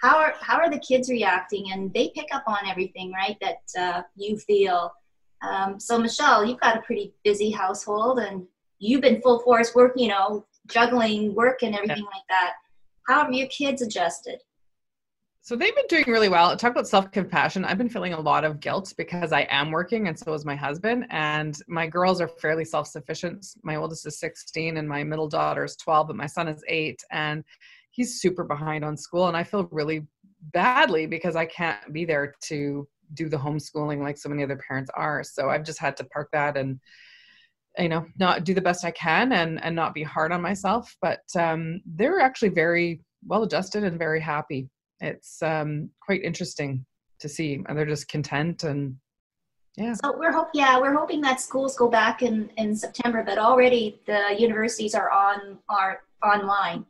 how 0.01 0.17
are 0.17 0.33
how 0.39 0.57
are 0.57 0.69
the 0.69 0.79
kids 0.79 1.09
reacting 1.09 1.71
and 1.71 1.93
they 1.93 2.11
pick 2.15 2.27
up 2.33 2.43
on 2.47 2.57
everything 2.67 3.11
right 3.11 3.37
that 3.41 3.61
uh, 3.79 4.01
you 4.15 4.37
feel 4.37 4.91
um, 5.41 5.79
so 5.79 5.97
michelle 5.97 6.45
you've 6.45 6.59
got 6.59 6.77
a 6.77 6.81
pretty 6.81 7.13
busy 7.23 7.49
household 7.49 8.19
and 8.19 8.45
you've 8.79 9.01
been 9.01 9.21
full 9.21 9.39
force 9.39 9.75
work 9.75 9.93
you 9.95 10.07
know 10.07 10.45
juggling 10.67 11.33
work 11.35 11.63
and 11.63 11.75
everything 11.75 11.97
yeah. 11.97 12.17
like 12.17 12.27
that 12.29 12.53
how 13.07 13.23
have 13.23 13.33
your 13.33 13.47
kids 13.47 13.81
adjusted 13.81 14.39
so 15.41 15.55
they've 15.55 15.75
been 15.75 15.87
doing 15.87 16.03
really 16.07 16.29
well. 16.29 16.55
Talk 16.55 16.73
about 16.73 16.87
self 16.87 17.09
compassion. 17.11 17.65
I've 17.65 17.79
been 17.79 17.89
feeling 17.89 18.13
a 18.13 18.19
lot 18.19 18.43
of 18.43 18.59
guilt 18.59 18.93
because 18.97 19.31
I 19.31 19.47
am 19.49 19.71
working 19.71 20.07
and 20.07 20.19
so 20.19 20.33
is 20.33 20.45
my 20.45 20.55
husband. 20.55 21.07
And 21.09 21.57
my 21.67 21.87
girls 21.87 22.21
are 22.21 22.27
fairly 22.27 22.65
self 22.65 22.87
sufficient. 22.87 23.47
My 23.63 23.77
oldest 23.77 24.05
is 24.05 24.19
16 24.19 24.77
and 24.77 24.87
my 24.87 25.03
middle 25.03 25.27
daughter 25.27 25.63
is 25.63 25.75
12, 25.77 26.07
but 26.07 26.15
my 26.15 26.27
son 26.27 26.47
is 26.47 26.63
eight 26.67 27.03
and 27.09 27.43
he's 27.99 28.21
super 28.21 28.45
behind 28.45 28.85
on 28.85 28.95
school. 28.95 29.27
And 29.27 29.35
I 29.35 29.43
feel 29.43 29.67
really 29.71 30.07
badly 30.53 31.05
because 31.05 31.35
I 31.35 31.45
can't 31.45 31.91
be 31.91 32.05
there 32.05 32.33
to 32.43 32.87
do 33.13 33.27
the 33.27 33.35
homeschooling 33.35 34.01
like 34.01 34.17
so 34.17 34.29
many 34.29 34.41
other 34.41 34.57
parents 34.65 34.89
are. 34.95 35.21
So 35.21 35.49
I've 35.49 35.65
just 35.65 35.79
had 35.79 35.97
to 35.97 36.05
park 36.05 36.29
that 36.31 36.55
and 36.55 36.79
you 37.77 37.89
know 37.89 38.05
not 38.17 38.45
do 38.45 38.55
the 38.55 38.67
best 38.69 38.83
i 38.83 38.89
can 38.91 39.31
and 39.31 39.63
and 39.63 39.75
not 39.75 39.93
be 39.93 40.01
hard 40.01 40.31
on 40.31 40.41
myself 40.41 40.93
but 41.03 41.21
um 41.37 41.79
they're 41.85 42.19
actually 42.19 42.49
very 42.49 42.99
well 43.27 43.43
adjusted 43.43 43.83
and 43.83 43.99
very 43.99 44.19
happy 44.19 44.67
it's 45.01 45.41
um, 45.43 45.87
quite 46.01 46.23
interesting 46.23 46.83
to 47.19 47.29
see 47.29 47.61
and 47.67 47.77
they're 47.77 47.85
just 47.85 48.09
content 48.09 48.63
and 48.63 48.95
yeah 49.77 49.93
so 49.93 50.17
we're 50.17 50.31
hope 50.31 50.49
yeah 50.55 50.79
we're 50.79 50.97
hoping 50.97 51.21
that 51.21 51.39
schools 51.39 51.77
go 51.77 51.87
back 51.87 52.23
in 52.23 52.49
in 52.57 52.75
september 52.75 53.23
but 53.23 53.37
already 53.37 54.01
the 54.07 54.35
universities 54.37 54.95
are 54.95 55.11
on 55.11 55.59
are 55.69 56.01
online 56.23 56.83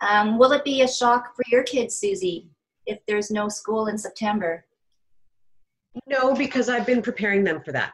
um, 0.00 0.38
will 0.38 0.52
it 0.52 0.64
be 0.64 0.82
a 0.82 0.88
shock 0.88 1.34
for 1.34 1.44
your 1.48 1.62
kids 1.62 1.94
susie 1.94 2.48
if 2.86 2.98
there's 3.06 3.30
no 3.30 3.48
school 3.48 3.86
in 3.88 3.98
september? 3.98 4.64
No 6.06 6.34
because 6.34 6.68
i've 6.68 6.86
been 6.86 7.02
preparing 7.02 7.44
them 7.44 7.60
for 7.62 7.72
that. 7.72 7.92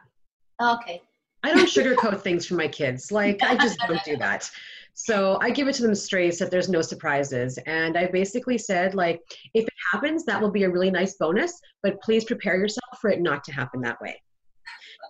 Okay. 0.61 1.03
I 1.45 1.53
don't 1.53 1.69
sugarcoat 1.69 2.21
things 2.23 2.47
for 2.47 2.55
my 2.55 2.69
kids. 2.69 3.11
Like 3.11 3.43
i 3.43 3.57
just 3.57 3.79
don't 3.81 4.03
do 4.05 4.17
that. 4.19 4.51
So 4.95 5.39
I 5.41 5.51
give 5.51 5.69
it 5.69 5.75
to 5.77 5.83
them 5.83 5.95
straight 5.95 6.35
so 6.35 6.45
that 6.45 6.51
there's 6.51 6.69
no 6.69 6.83
surprises. 6.83 7.59
And 7.67 7.97
I 7.97 8.07
basically 8.07 8.59
said, 8.59 8.95
like, 8.95 9.21
if 9.55 9.65
it 9.65 9.75
happens, 9.91 10.25
that 10.27 10.41
will 10.41 10.51
be 10.51 10.65
a 10.65 10.71
really 10.71 10.91
nice 10.91 11.15
bonus, 11.15 11.61
but 11.83 12.01
please 12.03 12.25
prepare 12.25 12.57
yourself 12.57 13.01
for 13.01 13.11
it 13.11 13.21
not 13.21 13.43
to 13.45 13.53
happen 13.53 13.81
that 13.83 14.01
way. 14.01 14.21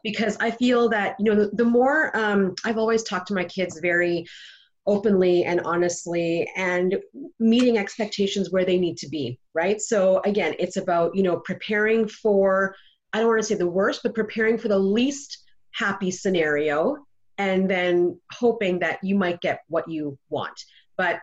Because 0.05 0.37
I 0.41 0.51
feel 0.51 0.89
that, 0.91 1.17
you 1.19 1.25
know, 1.25 1.45
the, 1.45 1.51
the 1.55 1.65
more 1.65 2.17
um, 2.17 2.55
I've 2.65 2.79
always 2.79 3.03
talked 3.03 3.29
to 3.29 3.35
my 3.35 3.45
kids 3.45 3.81
very 3.81 4.25
openly 4.87 5.45
and 5.45 5.61
honestly 5.61 6.51
and 6.57 6.97
meeting 7.39 7.79
expectations 7.79 8.51
where 8.51 8.65
they 8.65 8.79
need 8.79 8.97
to 8.99 9.09
be, 9.09 9.39
right? 9.55 9.81
So 9.81 10.21
again, 10.25 10.55
it's 10.59 10.77
about, 10.77 11.15
you 11.15 11.23
know, 11.23 11.37
preparing 11.39 12.09
for, 12.09 12.75
I 13.13 13.19
don't 13.19 13.29
want 13.29 13.41
to 13.41 13.47
say 13.47 13.55
the 13.55 13.67
worst, 13.67 14.01
but 14.03 14.15
preparing 14.15 14.59
for 14.59 14.69
the 14.69 14.79
least 14.79 15.39
happy 15.73 16.11
scenario 16.11 16.97
and 17.39 17.71
then 17.71 18.21
hoping 18.33 18.81
that 18.81 18.99
you 19.03 19.15
might 19.15 19.41
get 19.41 19.61
what 19.69 19.89
you 19.89 20.19
want. 20.29 20.61
But 20.97 21.21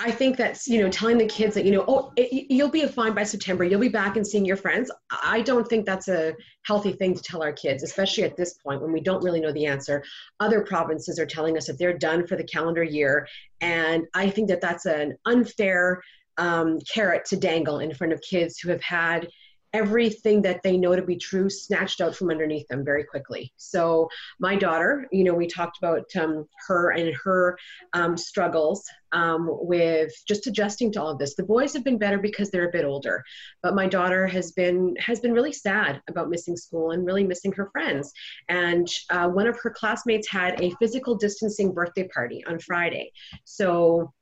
I 0.00 0.12
think 0.12 0.36
that's, 0.36 0.68
you 0.68 0.80
know, 0.80 0.88
telling 0.88 1.18
the 1.18 1.26
kids 1.26 1.54
that, 1.56 1.64
you 1.64 1.72
know, 1.72 1.84
oh, 1.88 2.12
it, 2.16 2.46
you'll 2.48 2.70
be 2.70 2.86
fine 2.86 3.14
by 3.14 3.24
September, 3.24 3.64
you'll 3.64 3.80
be 3.80 3.88
back 3.88 4.16
and 4.16 4.24
seeing 4.24 4.44
your 4.44 4.56
friends. 4.56 4.92
I 5.10 5.40
don't 5.40 5.66
think 5.66 5.86
that's 5.86 6.06
a 6.06 6.34
healthy 6.62 6.92
thing 6.92 7.14
to 7.14 7.22
tell 7.22 7.42
our 7.42 7.52
kids, 7.52 7.82
especially 7.82 8.22
at 8.22 8.36
this 8.36 8.54
point 8.54 8.80
when 8.80 8.92
we 8.92 9.00
don't 9.00 9.24
really 9.24 9.40
know 9.40 9.52
the 9.52 9.66
answer. 9.66 10.04
Other 10.38 10.60
provinces 10.60 11.18
are 11.18 11.26
telling 11.26 11.56
us 11.56 11.66
that 11.66 11.78
they're 11.78 11.98
done 11.98 12.28
for 12.28 12.36
the 12.36 12.44
calendar 12.44 12.84
year. 12.84 13.26
And 13.60 14.06
I 14.14 14.30
think 14.30 14.48
that 14.50 14.60
that's 14.60 14.86
an 14.86 15.16
unfair 15.26 16.00
um, 16.36 16.78
carrot 16.92 17.24
to 17.26 17.36
dangle 17.36 17.80
in 17.80 17.92
front 17.92 18.12
of 18.12 18.20
kids 18.20 18.60
who 18.60 18.70
have 18.70 18.82
had 18.82 19.28
everything 19.72 20.42
that 20.42 20.62
they 20.62 20.76
know 20.76 20.96
to 20.96 21.02
be 21.02 21.16
true 21.16 21.50
snatched 21.50 22.00
out 22.00 22.14
from 22.14 22.30
underneath 22.30 22.66
them 22.68 22.84
very 22.84 23.04
quickly. 23.04 23.52
So, 23.56 24.08
my 24.38 24.56
daughter, 24.56 25.06
you 25.12 25.24
know, 25.24 25.34
we 25.34 25.46
talked 25.46 25.78
about 25.78 26.04
um, 26.16 26.46
her 26.66 26.90
and 26.90 27.14
her 27.24 27.58
um, 27.92 28.16
struggles 28.16 28.84
um, 29.12 29.48
with 29.50 30.12
just 30.26 30.46
adjusting 30.46 30.92
to 30.92 31.02
all 31.02 31.10
of 31.10 31.18
this. 31.18 31.34
The 31.34 31.42
boys 31.42 31.72
have 31.74 31.84
been 31.84 31.98
better 31.98 32.18
because 32.18 32.50
they're 32.50 32.68
a 32.68 32.72
bit 32.72 32.84
older, 32.84 33.24
but 33.62 33.74
my 33.74 33.86
daughter 33.86 34.26
has 34.26 34.52
been 34.52 34.94
has 34.98 35.20
been 35.20 35.32
really 35.32 35.52
sad 35.52 36.00
about 36.08 36.30
missing 36.30 36.56
school 36.56 36.90
and 36.92 37.06
really 37.06 37.24
missing 37.24 37.52
her 37.52 37.70
friends. 37.72 38.12
And 38.48 38.88
uh, 39.10 39.28
one 39.28 39.46
of 39.46 39.58
her 39.62 39.70
classmates 39.70 40.28
had 40.28 40.60
a 40.60 40.74
physical 40.78 41.14
distancing 41.14 41.72
birthday 41.72 42.08
party 42.08 42.44
on 42.46 42.58
Friday, 42.58 43.12
so 43.44 44.12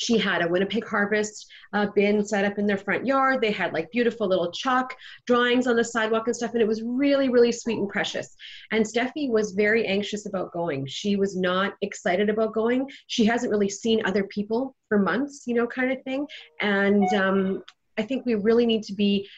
she 0.00 0.16
had 0.16 0.40
a 0.42 0.48
Winnipeg 0.48 0.86
Harvest 0.86 1.46
uh, 1.74 1.86
bin 1.94 2.24
set 2.24 2.46
up 2.46 2.58
in 2.58 2.66
their 2.66 2.78
front 2.78 3.04
yard. 3.06 3.42
They 3.42 3.50
had 3.50 3.74
like 3.74 3.90
beautiful 3.90 4.26
little 4.26 4.50
chalk 4.50 4.96
drawings 5.26 5.66
on 5.66 5.76
the 5.76 5.84
sidewalk 5.84 6.26
and 6.26 6.34
stuff, 6.34 6.54
and 6.54 6.62
it 6.62 6.66
was 6.66 6.82
really, 6.82 7.28
really 7.28 7.52
sweet 7.52 7.78
and 7.78 7.88
precious. 7.88 8.34
And 8.72 8.82
Steffi 8.82 9.28
was 9.28 9.52
very 9.52 9.86
anxious 9.86 10.24
about 10.24 10.52
going. 10.52 10.86
She 10.86 11.16
was 11.16 11.36
not 11.36 11.74
excited 11.82 12.30
about 12.30 12.54
going. 12.54 12.90
She 13.08 13.26
hasn't 13.26 13.50
really 13.50 13.68
seen 13.68 14.00
other 14.06 14.24
people 14.24 14.74
for 14.88 14.98
months, 14.98 15.42
you 15.46 15.52
know, 15.52 15.66
kind 15.66 15.92
of 15.92 16.02
thing. 16.02 16.26
And 16.62 17.06
um, 17.12 17.62
I 17.98 18.02
think 18.02 18.24
we 18.24 18.36
really 18.36 18.64
need 18.64 18.84
to 18.84 18.94
be 18.94 19.28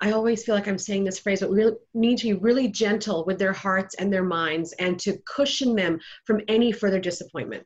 I 0.00 0.10
always 0.10 0.42
feel 0.42 0.56
like 0.56 0.66
I'm 0.66 0.78
saying 0.78 1.04
this 1.04 1.20
phrase, 1.20 1.38
but 1.38 1.52
we 1.52 1.70
need 1.94 2.18
to 2.18 2.24
be 2.24 2.32
really 2.32 2.66
gentle 2.66 3.24
with 3.24 3.38
their 3.38 3.52
hearts 3.52 3.94
and 3.94 4.12
their 4.12 4.24
minds 4.24 4.72
and 4.80 4.98
to 4.98 5.16
cushion 5.32 5.76
them 5.76 6.00
from 6.24 6.40
any 6.48 6.72
further 6.72 6.98
disappointment 6.98 7.64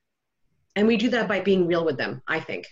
and 0.76 0.86
we 0.86 0.96
do 0.96 1.08
that 1.08 1.26
by 1.28 1.40
being 1.40 1.66
real 1.66 1.84
with 1.84 1.96
them 1.96 2.22
i 2.28 2.38
think. 2.38 2.66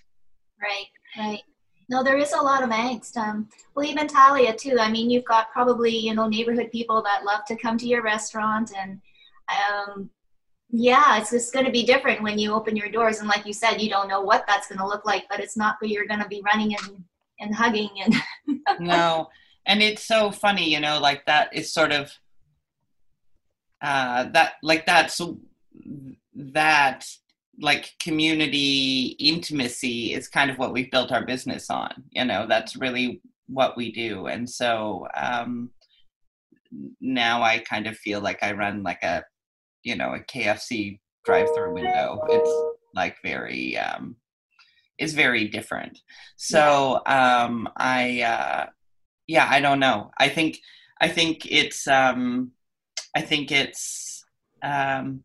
Right 0.61 0.87
right. 1.19 1.41
No 1.89 2.03
there 2.03 2.17
is 2.17 2.33
a 2.33 2.41
lot 2.41 2.63
of 2.63 2.71
angst. 2.71 3.17
Um, 3.17 3.49
well 3.75 3.87
even 3.87 4.07
talia 4.07 4.55
too. 4.55 4.77
I 4.81 4.91
mean 4.91 5.11
you've 5.11 5.25
got 5.25 5.51
probably 5.53 5.97
you 5.97 6.15
know 6.15 6.29
neighborhood 6.29 6.71
people 6.71 7.03
that 7.03 7.25
love 7.25 7.45
to 7.47 7.57
come 7.57 7.77
to 7.79 7.87
your 7.87 8.03
restaurant 8.03 8.73
and 8.77 9.01
um, 9.51 10.11
yeah 10.71 11.19
it's 11.19 11.31
just 11.31 11.53
going 11.53 11.67
to 11.67 11.73
be 11.73 11.85
different 11.85 12.23
when 12.23 12.39
you 12.39 12.53
open 12.53 12.77
your 12.77 12.91
doors. 12.91 13.19
And 13.19 13.29
like 13.29 13.47
you 13.47 13.53
said 13.53 13.81
you 13.81 13.91
don't 13.91 14.09
know 14.09 14.21
what 14.23 14.45
that's 14.47 14.69
going 14.69 14.79
to 14.79 14.87
look 14.87 15.05
like 15.05 15.25
but 15.29 15.41
it's 15.41 15.57
not 15.57 15.77
that 15.81 15.89
you're 15.91 16.07
going 16.07 16.23
to 16.23 16.29
be 16.29 16.43
running 16.45 16.75
and 16.77 17.05
and 17.41 17.55
hugging 17.55 17.91
and 18.03 18.15
no. 18.81 19.29
And 19.67 19.83
it's 19.83 20.05
so 20.05 20.31
funny 20.31 20.71
you 20.71 20.81
know 20.81 20.99
like 21.01 21.27
that 21.27 21.55
is 21.55 21.73
sort 21.73 21.93
of 21.93 22.13
uh 23.83 24.25
that 24.33 24.55
like 24.63 24.87
that 24.87 25.11
so 25.11 25.39
that 26.35 27.07
like 27.61 27.93
community 28.01 29.17
intimacy 29.19 30.13
is 30.13 30.29
kind 30.29 30.51
of 30.51 30.59
what 30.59 30.73
we've 30.73 30.91
built 30.91 31.13
our 31.13 31.25
business 31.25 31.71
on 31.71 31.93
you 32.11 32.25
know 32.25 32.47
that's 32.49 32.77
really 32.77 33.21
what 33.47 33.77
we 33.77 33.93
do. 33.93 34.27
And 34.27 34.49
so 34.49 35.07
um 35.17 35.71
now 37.01 37.41
i 37.43 37.59
kind 37.59 37.87
of 37.87 37.97
feel 37.97 38.21
like 38.21 38.43
i 38.43 38.51
run 38.51 38.83
like 38.83 39.01
a 39.05 39.23
you 39.85 39.95
know 39.95 40.15
a 40.15 40.19
kfc 40.19 40.99
drive 41.25 41.49
through 41.55 41.73
window. 41.73 42.21
It's 42.31 42.51
like 42.95 43.17
very 43.23 43.79
um 43.79 44.17
it's 44.99 45.13
very 45.13 45.49
different. 45.49 45.99
So 46.37 47.01
um 47.07 47.69
i 47.77 48.23
uh 48.23 48.67
yeah 49.27 49.47
i 49.49 49.61
don't 49.61 49.81
know. 49.81 50.11
I 50.19 50.29
think 50.29 50.59
i 51.01 51.09
think 51.09 51.47
it's 51.51 51.87
um 51.87 52.53
i 53.17 53.21
think 53.21 53.53
it's 53.53 54.25
um 54.63 55.25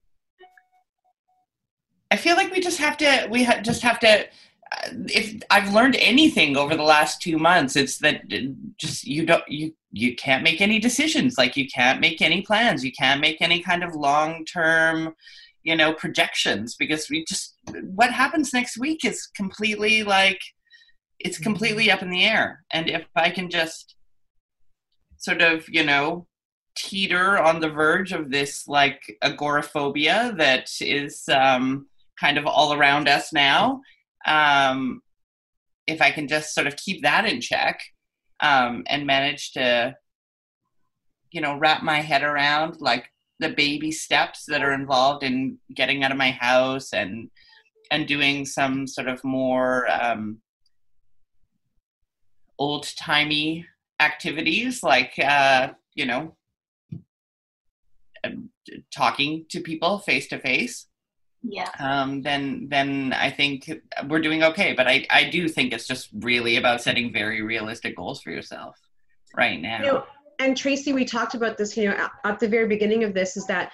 I 2.12 2.18
feel 2.18 2.36
like 2.36 2.52
we 2.52 2.60
just 2.60 2.80
have 2.80 2.98
to 2.98 3.28
we 3.30 3.44
ha- 3.44 3.62
just 3.62 3.82
have 3.82 4.00
to 4.00 4.26
uh, 4.72 4.90
if 5.08 5.42
I've 5.50 5.74
learned 5.74 5.96
anything 6.00 6.58
over 6.58 6.76
the 6.76 6.84
last 6.84 7.22
2 7.22 7.38
months 7.38 7.76
it's 7.76 7.98
that 8.00 8.22
uh, 8.32 8.38
just 8.78 9.06
you 9.06 9.26
don't 9.26 9.48
you 9.48 9.74
you 9.92 10.16
can't 10.16 10.44
make 10.44 10.62
any 10.62 10.80
decisions. 10.80 11.38
Like 11.38 11.58
you 11.58 11.68
can't 11.68 12.00
make 12.00 12.22
any 12.22 12.42
plans. 12.42 12.86
You 12.86 12.92
can't 12.92 13.22
make 13.22 13.42
any 13.42 13.62
kind 13.62 13.84
of 13.84 13.96
long 13.96 14.46
term 14.46 15.16
you 15.64 15.76
know 15.76 15.94
projections 15.94 16.76
because 16.76 17.10
we 17.10 17.26
just 17.26 17.56
what 17.84 18.12
happens 18.12 18.54
next 18.54 18.78
week 18.78 19.04
is 19.04 19.28
completely 19.36 20.04
like 20.04 20.42
it's 21.20 21.38
mm-hmm. 21.38 21.44
completely 21.44 21.92
up 21.92 22.02
in 22.02 22.10
the 22.10 22.26
air. 22.26 22.64
And 22.72 22.90
if 22.90 23.06
I 23.16 23.30
can 23.30 23.50
just 23.50 23.96
sort 25.18 25.42
of 25.42 25.68
you 25.70 25.84
know 25.84 26.28
teeter 26.76 27.38
on 27.38 27.60
the 27.60 27.70
verge 27.70 28.14
of 28.14 28.32
this 28.32 28.68
like 28.68 29.18
agoraphobia 29.22 30.34
that 30.38 30.70
is 30.80 31.28
um, 31.28 31.88
kind 32.20 32.38
of 32.38 32.46
all 32.46 32.74
around 32.74 33.08
us 33.08 33.32
now. 33.34 33.82
Um, 34.26 35.02
if 35.88 36.02
I 36.02 36.12
can 36.12 36.28
just 36.28 36.54
sort 36.54 36.68
of 36.68 36.76
keep 36.76 37.02
that 37.04 37.26
in 37.26 37.42
check 37.42 37.82
um, 38.42 38.84
and 38.88 39.08
manage 39.08 39.54
to, 39.54 39.96
you 41.32 41.42
know, 41.42 41.58
wrap 41.58 41.84
my 41.84 42.02
head 42.02 42.24
around 42.24 42.80
like 42.80 43.10
the 43.40 43.50
baby 43.50 43.92
steps 43.92 44.46
that 44.48 44.62
are 44.62 44.74
involved 44.74 45.24
in 45.24 45.58
getting 45.74 46.04
out 46.04 46.12
of 46.12 46.18
my 46.18 46.32
house 46.32 46.94
and 46.94 47.30
and 47.92 48.08
doing 48.08 48.46
some 48.46 48.86
sort 48.86 49.08
of 49.08 49.24
more 49.24 49.90
um, 49.90 50.40
old 52.60 52.88
timey 52.98 53.66
activities 54.00 54.84
like 54.84 55.14
uh, 55.24 55.70
you 55.96 56.06
know 56.06 56.36
um, 58.24 58.50
talking 58.94 59.46
to 59.50 59.62
people 59.62 60.00
face 60.00 60.28
to 60.28 60.38
face 60.38 60.89
Yeah. 61.42 61.70
um, 61.80 62.22
then 62.22 62.68
then 62.70 63.14
I 63.14 63.32
think 63.32 63.72
we're 64.08 64.20
doing 64.20 64.44
okay. 64.44 64.74
But 64.74 64.88
I, 64.88 65.06
I 65.10 65.30
do 65.30 65.48
think 65.48 65.72
it's 65.72 65.88
just 65.88 66.10
really 66.14 66.58
about 66.58 66.82
setting 66.82 67.14
very 67.14 67.42
realistic 67.42 67.96
goals 67.96 68.22
for 68.22 68.32
yourself 68.32 68.78
right 69.36 69.62
now. 69.62 69.80
You 69.80 69.86
know, 69.86 70.04
and 70.40 70.56
Tracy, 70.56 70.94
we 70.94 71.06
talked 71.06 71.36
about 71.36 71.58
this, 71.58 71.76
you 71.76 71.90
know, 71.90 71.96
at, 71.96 72.12
at 72.24 72.40
the 72.40 72.48
very 72.48 72.68
beginning 72.68 73.04
of 73.04 73.14
this 73.14 73.38
is 73.38 73.46
that 73.48 73.72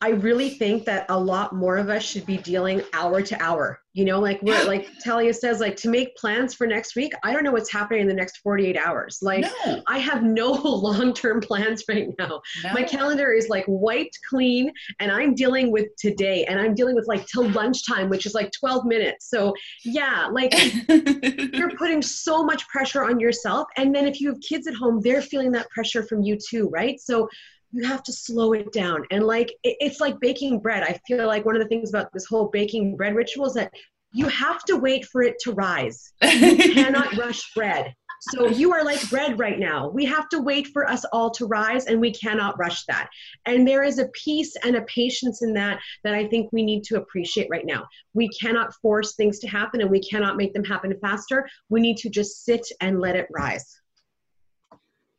I 0.00 0.10
really 0.10 0.50
think 0.50 0.84
that 0.84 1.06
a 1.08 1.18
lot 1.18 1.54
more 1.54 1.76
of 1.76 1.88
us 1.88 2.04
should 2.04 2.24
be 2.24 2.36
dealing 2.36 2.82
hour 2.92 3.20
to 3.20 3.42
hour. 3.42 3.80
You 3.94 4.04
know, 4.04 4.20
like 4.20 4.40
we're 4.42 4.64
like 4.64 4.86
Talia 5.02 5.34
says, 5.34 5.58
like 5.58 5.74
to 5.78 5.88
make 5.88 6.14
plans 6.14 6.54
for 6.54 6.68
next 6.68 6.94
week. 6.94 7.12
I 7.24 7.32
don't 7.32 7.42
know 7.42 7.50
what's 7.50 7.72
happening 7.72 8.02
in 8.02 8.06
the 8.06 8.14
next 8.14 8.36
48 8.38 8.76
hours. 8.76 9.18
Like 9.22 9.44
No. 9.66 9.82
I 9.88 9.98
have 9.98 10.22
no 10.22 10.52
long-term 10.62 11.40
plans 11.40 11.82
right 11.88 12.06
now. 12.16 12.40
My 12.72 12.84
calendar 12.84 13.32
is 13.32 13.48
like 13.48 13.64
wiped 13.66 14.16
clean 14.30 14.72
and 15.00 15.10
I'm 15.10 15.34
dealing 15.34 15.72
with 15.72 15.88
today 15.98 16.44
and 16.44 16.60
I'm 16.60 16.74
dealing 16.74 16.94
with 16.94 17.08
like 17.08 17.26
till 17.26 17.48
lunchtime, 17.48 18.08
which 18.08 18.24
is 18.24 18.34
like 18.34 18.52
12 18.52 18.84
minutes. 18.84 19.28
So 19.28 19.52
yeah, 19.84 20.28
like 20.30 20.54
you're 20.88 21.74
putting 21.76 22.02
so 22.02 22.44
much 22.44 22.68
pressure 22.68 23.04
on 23.04 23.18
yourself 23.18 23.66
and 23.76 23.92
then 23.92 24.06
if 24.06 24.20
you 24.20 24.28
have 24.28 24.40
kids 24.40 24.66
at 24.66 24.74
home 24.74 25.00
they're 25.00 25.22
feeling 25.22 25.52
that 25.52 25.68
pressure 25.70 26.02
from 26.02 26.22
you 26.22 26.36
too 26.36 26.68
right 26.68 27.00
so 27.00 27.28
you 27.72 27.84
have 27.84 28.02
to 28.04 28.12
slow 28.12 28.52
it 28.52 28.72
down. 28.72 29.04
And 29.10 29.24
like 29.24 29.52
it's 29.62 30.00
like 30.00 30.18
baking 30.20 30.60
bread. 30.60 30.82
I 30.82 30.98
feel 31.06 31.26
like 31.26 31.44
one 31.44 31.56
of 31.56 31.62
the 31.62 31.68
things 31.68 31.90
about 31.90 32.12
this 32.12 32.26
whole 32.26 32.48
baking 32.48 32.96
bread 32.96 33.14
ritual 33.14 33.46
is 33.46 33.54
that 33.54 33.72
you 34.12 34.26
have 34.28 34.64
to 34.64 34.76
wait 34.76 35.04
for 35.06 35.22
it 35.22 35.36
to 35.40 35.52
rise. 35.52 36.12
You 36.22 36.56
cannot 36.74 37.16
rush 37.16 37.42
bread. 37.54 37.94
So 38.20 38.48
you 38.48 38.72
are 38.72 38.84
like 38.84 39.08
bread 39.10 39.38
right 39.38 39.58
now. 39.58 39.88
We 39.90 40.04
have 40.06 40.28
to 40.30 40.40
wait 40.40 40.68
for 40.68 40.88
us 40.88 41.04
all 41.12 41.30
to 41.32 41.46
rise 41.46 41.86
and 41.86 42.00
we 42.00 42.12
cannot 42.12 42.58
rush 42.58 42.84
that. 42.86 43.08
And 43.46 43.66
there 43.66 43.84
is 43.84 43.98
a 43.98 44.08
peace 44.08 44.56
and 44.64 44.76
a 44.76 44.82
patience 44.82 45.42
in 45.42 45.52
that 45.54 45.78
that 46.02 46.14
i 46.14 46.26
think 46.26 46.50
we 46.52 46.64
need 46.64 46.82
to 46.84 46.96
appreciate 46.96 47.48
right 47.48 47.64
now. 47.64 47.86
We 48.14 48.28
cannot 48.30 48.74
force 48.82 49.14
things 49.14 49.38
to 49.40 49.48
happen 49.48 49.80
and 49.80 49.90
we 49.90 50.00
cannot 50.00 50.36
make 50.36 50.52
them 50.52 50.64
happen 50.64 50.92
faster. 51.00 51.48
We 51.68 51.80
need 51.80 51.96
to 51.98 52.10
just 52.10 52.44
sit 52.44 52.66
and 52.80 53.00
let 53.00 53.14
it 53.14 53.28
rise. 53.30 53.80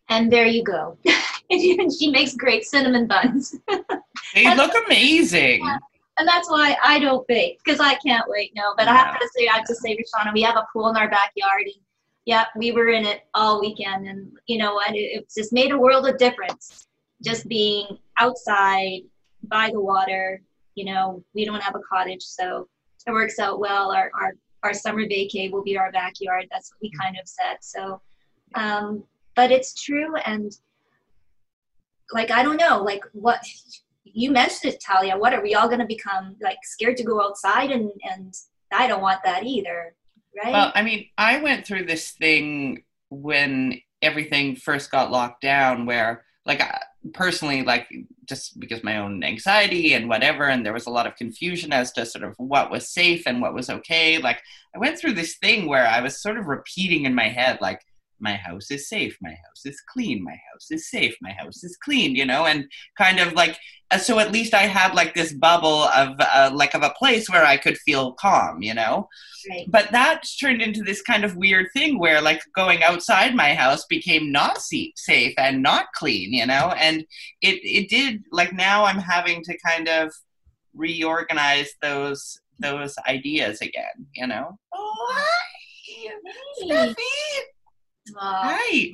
And 0.09 0.31
there 0.31 0.47
you 0.47 0.63
go. 0.63 0.97
and 1.49 1.91
she 1.91 2.11
makes 2.11 2.35
great 2.35 2.63
cinnamon 2.63 3.07
buns. 3.07 3.55
they 4.35 4.55
look 4.55 4.71
amazing. 4.85 5.67
And 6.17 6.27
that's 6.27 6.49
why 6.49 6.75
I 6.83 6.99
don't 6.99 7.25
bake 7.27 7.59
because 7.63 7.79
I 7.79 7.95
can't 7.95 8.25
wait. 8.27 8.51
No, 8.55 8.73
but 8.77 8.87
I 8.87 8.95
have 8.95 9.19
to 9.19 9.29
say, 9.35 9.47
I 9.47 9.55
have 9.55 9.65
to 9.65 9.75
say, 9.75 9.95
Rishana, 9.95 10.33
we 10.33 10.41
have 10.41 10.57
a 10.57 10.67
pool 10.73 10.89
in 10.89 10.97
our 10.97 11.09
backyard, 11.09 11.63
and 11.63 11.73
yeah, 12.25 12.45
we 12.57 12.71
were 12.73 12.89
in 12.89 13.05
it 13.05 13.21
all 13.33 13.61
weekend, 13.61 14.07
and 14.07 14.31
you 14.45 14.57
know 14.57 14.73
what? 14.73 14.93
It, 14.95 14.99
it's 14.99 15.35
just 15.35 15.53
made 15.53 15.71
a 15.71 15.77
world 15.77 16.07
of 16.07 16.17
difference. 16.17 16.87
Just 17.23 17.47
being 17.47 17.97
outside 18.17 19.01
by 19.43 19.69
the 19.71 19.79
water. 19.79 20.41
You 20.75 20.85
know, 20.85 21.23
we 21.33 21.45
don't 21.45 21.63
have 21.63 21.75
a 21.75 21.81
cottage, 21.89 22.23
so 22.23 22.67
it 23.07 23.11
works 23.11 23.39
out 23.39 23.59
well. 23.59 23.91
Our 23.91 24.11
our 24.19 24.33
our 24.63 24.73
summer 24.73 25.03
vacay 25.03 25.49
will 25.51 25.63
be 25.63 25.77
our 25.77 25.91
backyard. 25.91 26.47
That's 26.51 26.71
what 26.71 26.81
we 26.81 26.91
kind 26.99 27.17
of 27.17 27.27
said. 27.27 27.57
So, 27.61 28.01
um, 28.55 29.03
but 29.35 29.51
it's 29.51 29.73
true, 29.81 30.15
and 30.17 30.51
like 32.11 32.31
I 32.31 32.43
don't 32.43 32.57
know, 32.57 32.83
like 32.83 33.03
what 33.13 33.41
you 34.03 34.31
mentioned 34.31 34.73
it, 34.73 34.81
Talia. 34.81 35.17
What 35.17 35.33
are 35.33 35.41
we 35.41 35.55
all 35.55 35.67
going 35.67 35.79
to 35.79 35.85
become 35.85 36.35
like 36.41 36.57
scared 36.63 36.97
to 36.97 37.03
go 37.03 37.21
outside? 37.21 37.71
And 37.71 37.91
and 38.09 38.33
I 38.71 38.87
don't 38.87 39.01
want 39.01 39.23
that 39.23 39.45
either, 39.45 39.95
right? 40.35 40.53
Well, 40.53 40.71
I 40.75 40.83
mean, 40.83 41.07
I 41.17 41.41
went 41.41 41.65
through 41.65 41.85
this 41.85 42.11
thing 42.11 42.83
when 43.09 43.81
everything 44.01 44.55
first 44.55 44.91
got 44.91 45.11
locked 45.11 45.41
down, 45.41 45.85
where, 45.85 46.23
like, 46.45 46.61
I- 46.61 46.83
personally, 47.13 47.63
like, 47.63 47.91
just 48.25 48.59
because 48.59 48.83
my 48.83 48.97
own 48.97 49.23
anxiety 49.23 49.93
and 49.93 50.07
whatever, 50.07 50.45
and 50.45 50.65
there 50.65 50.73
was 50.73 50.85
a 50.85 50.91
lot 50.91 51.07
of 51.07 51.15
confusion 51.15 51.73
as 51.73 51.91
to 51.93 52.05
sort 52.05 52.23
of 52.23 52.35
what 52.37 52.69
was 52.69 52.87
safe 52.87 53.23
and 53.25 53.41
what 53.41 53.53
was 53.53 53.69
okay. 53.69 54.19
Like, 54.19 54.41
I 54.75 54.79
went 54.79 54.99
through 54.99 55.13
this 55.13 55.37
thing 55.37 55.67
where 55.67 55.87
I 55.87 56.01
was 56.01 56.21
sort 56.21 56.37
of 56.37 56.45
repeating 56.45 57.05
in 57.05 57.15
my 57.15 57.29
head, 57.29 57.59
like, 57.61 57.81
my 58.19 58.35
house 58.35 58.71
is 58.71 58.87
safe, 58.87 59.17
my 59.21 59.29
house 59.29 59.65
is 59.65 59.81
clean, 59.91 60.23
my 60.23 60.39
house 60.51 60.71
is 60.71 60.89
safe, 60.89 61.15
my 61.21 61.31
house 61.31 61.63
is 61.63 61.77
clean, 61.77 62.15
you 62.15 62.25
know, 62.25 62.45
and 62.45 62.65
kind 62.97 63.19
of 63.19 63.33
like, 63.33 63.57
uh, 63.91 63.97
so 63.97 64.19
at 64.19 64.31
least 64.31 64.53
I 64.53 64.63
had 64.63 64.93
like 64.93 65.13
this 65.13 65.33
bubble 65.33 65.83
of 65.83 66.15
uh, 66.19 66.51
like 66.53 66.73
of 66.75 66.83
a 66.83 66.93
place 66.97 67.29
where 67.29 67.45
I 67.45 67.57
could 67.57 67.77
feel 67.77 68.13
calm, 68.13 68.61
you 68.61 68.73
know 68.73 69.07
right. 69.49 69.65
but 69.69 69.91
that 69.91 70.23
turned 70.39 70.61
into 70.61 70.83
this 70.83 71.01
kind 71.01 71.23
of 71.23 71.35
weird 71.35 71.67
thing 71.73 71.99
where 71.99 72.21
like 72.21 72.41
going 72.55 72.83
outside 72.83 73.35
my 73.35 73.53
house 73.53 73.85
became 73.85 74.31
not 74.31 74.59
safe 74.59 75.33
and 75.37 75.63
not 75.63 75.85
clean 75.95 76.33
you 76.33 76.45
know 76.45 76.73
and 76.77 77.05
it 77.41 77.59
it 77.63 77.89
did 77.89 78.21
like 78.31 78.53
now 78.53 78.83
i'm 78.83 78.99
having 78.99 79.43
to 79.43 79.57
kind 79.65 79.87
of 79.87 80.11
reorganize 80.75 81.71
those 81.81 82.39
those 82.59 82.95
ideas 83.07 83.61
again 83.61 84.05
you 84.13 84.27
know 84.27 84.57
oh 84.73 85.07
hi 85.11 85.49
Hey. 85.89 86.07
Steffi. 86.63 87.58
Aw. 88.17 88.57
hi 88.57 88.91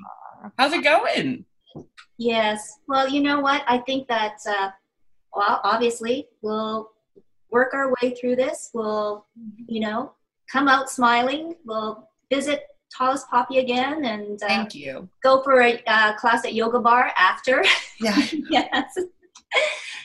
how's 0.57 0.73
it 0.73 0.83
going 0.83 1.45
Yes. 2.17 2.79
Well, 2.87 3.09
you 3.09 3.21
know 3.21 3.39
what? 3.39 3.63
I 3.67 3.79
think 3.79 4.07
that, 4.07 4.37
uh, 4.47 4.69
well, 5.33 5.59
obviously, 5.63 6.27
we'll 6.41 6.91
work 7.51 7.73
our 7.73 7.93
way 8.01 8.15
through 8.15 8.37
this. 8.37 8.69
We'll, 8.73 9.25
you 9.67 9.81
know, 9.81 10.13
come 10.51 10.67
out 10.67 10.89
smiling. 10.89 11.55
We'll 11.65 12.07
visit 12.31 12.67
Tallest 12.95 13.29
Poppy 13.29 13.57
again 13.57 14.05
and 14.05 14.41
uh, 14.41 14.47
thank 14.47 14.73
you 14.73 15.09
go 15.21 15.43
for 15.43 15.61
a 15.61 15.83
uh, 15.85 16.13
class 16.15 16.45
at 16.45 16.53
Yoga 16.53 16.79
Bar 16.79 17.11
after. 17.17 17.61
yeah 17.99 18.15
yes. 18.49 18.97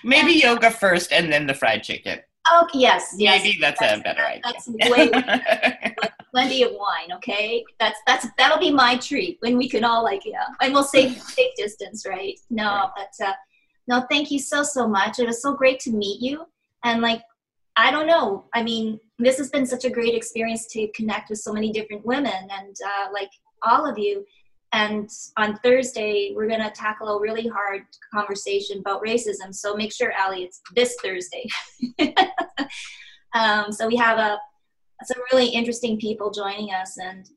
maybe 0.02 0.32
yoga 0.32 0.72
first 0.72 1.12
and 1.12 1.32
then 1.32 1.46
the 1.46 1.54
fried 1.54 1.84
chicken 1.84 2.18
Okay. 2.62 2.80
Yes. 2.80 3.14
Yes. 3.16 3.44
maybe 3.44 3.58
that's, 3.60 3.80
a 3.80 4.00
better 4.02 4.22
idea 4.22 4.42
That's 4.42 4.68
way 4.90 5.10
plenty 6.30 6.62
of 6.62 6.72
wine. 6.72 7.12
Okay. 7.16 7.64
That's 7.78 7.98
that's 8.06 8.26
that'll 8.38 8.58
be 8.58 8.70
my 8.70 8.96
treat 8.96 9.38
when 9.40 9.56
we 9.56 9.68
can 9.68 9.84
all 9.84 10.02
like 10.02 10.22
yeah, 10.24 10.46
and 10.60 10.72
we'll 10.72 10.84
safe 10.84 11.20
safe 11.36 11.54
distance, 11.56 12.06
right? 12.06 12.38
No, 12.50 12.90
but 12.96 13.26
uh, 13.26 13.32
no, 13.86 14.06
thank 14.10 14.30
you 14.30 14.38
so 14.38 14.62
so 14.62 14.88
much. 14.88 15.18
It 15.18 15.26
was 15.26 15.42
so 15.42 15.54
great 15.54 15.80
to 15.80 15.90
meet 15.90 16.20
you, 16.20 16.46
and 16.84 17.00
like 17.00 17.22
I 17.76 17.90
don't 17.90 18.06
know. 18.06 18.46
I 18.52 18.62
mean, 18.62 19.00
this 19.18 19.38
has 19.38 19.50
been 19.50 19.66
such 19.66 19.84
a 19.84 19.90
great 19.90 20.14
experience 20.14 20.66
to 20.68 20.88
connect 20.88 21.30
with 21.30 21.38
so 21.38 21.52
many 21.52 21.72
different 21.72 22.04
women 22.04 22.32
and 22.32 22.76
uh, 22.84 23.12
like 23.12 23.30
all 23.62 23.88
of 23.88 23.98
you. 23.98 24.24
And 24.72 25.08
on 25.36 25.56
Thursday, 25.56 26.32
we're 26.34 26.46
going 26.46 26.62
to 26.62 26.70
tackle 26.70 27.08
a 27.08 27.20
really 27.20 27.48
hard 27.48 27.82
conversation 28.14 28.78
about 28.78 29.02
racism. 29.02 29.52
So 29.52 29.74
make 29.74 29.92
sure, 29.92 30.12
Ali, 30.20 30.44
it's 30.44 30.60
this 30.74 30.96
Thursday. 31.02 31.46
um, 33.34 33.72
so 33.72 33.88
we 33.88 33.96
have 33.96 34.18
a 34.18 34.38
some 35.04 35.22
really 35.32 35.48
interesting 35.48 35.98
people 35.98 36.30
joining 36.30 36.72
us, 36.72 36.98
and 36.98 37.28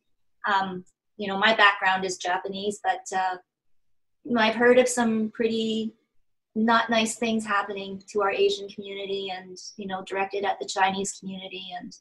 um, 0.52 0.84
you 1.18 1.28
know, 1.28 1.38
my 1.38 1.56
background 1.56 2.06
is 2.06 2.18
Japanese, 2.18 2.80
but 2.84 3.18
uh, 3.18 3.38
I've 4.38 4.56
heard 4.56 4.80
of 4.80 4.88
some 4.88 5.32
pretty 5.34 5.94
not 6.56 6.90
nice 6.90 7.16
things 7.16 7.46
happening 7.46 8.02
to 8.10 8.22
our 8.22 8.32
Asian 8.32 8.68
community, 8.70 9.32
and 9.36 9.58
you 9.78 9.88
know, 9.88 10.04
directed 10.04 10.44
at 10.46 10.60
the 10.60 10.68
Chinese 10.68 11.18
community, 11.20 11.68
and 11.80 11.96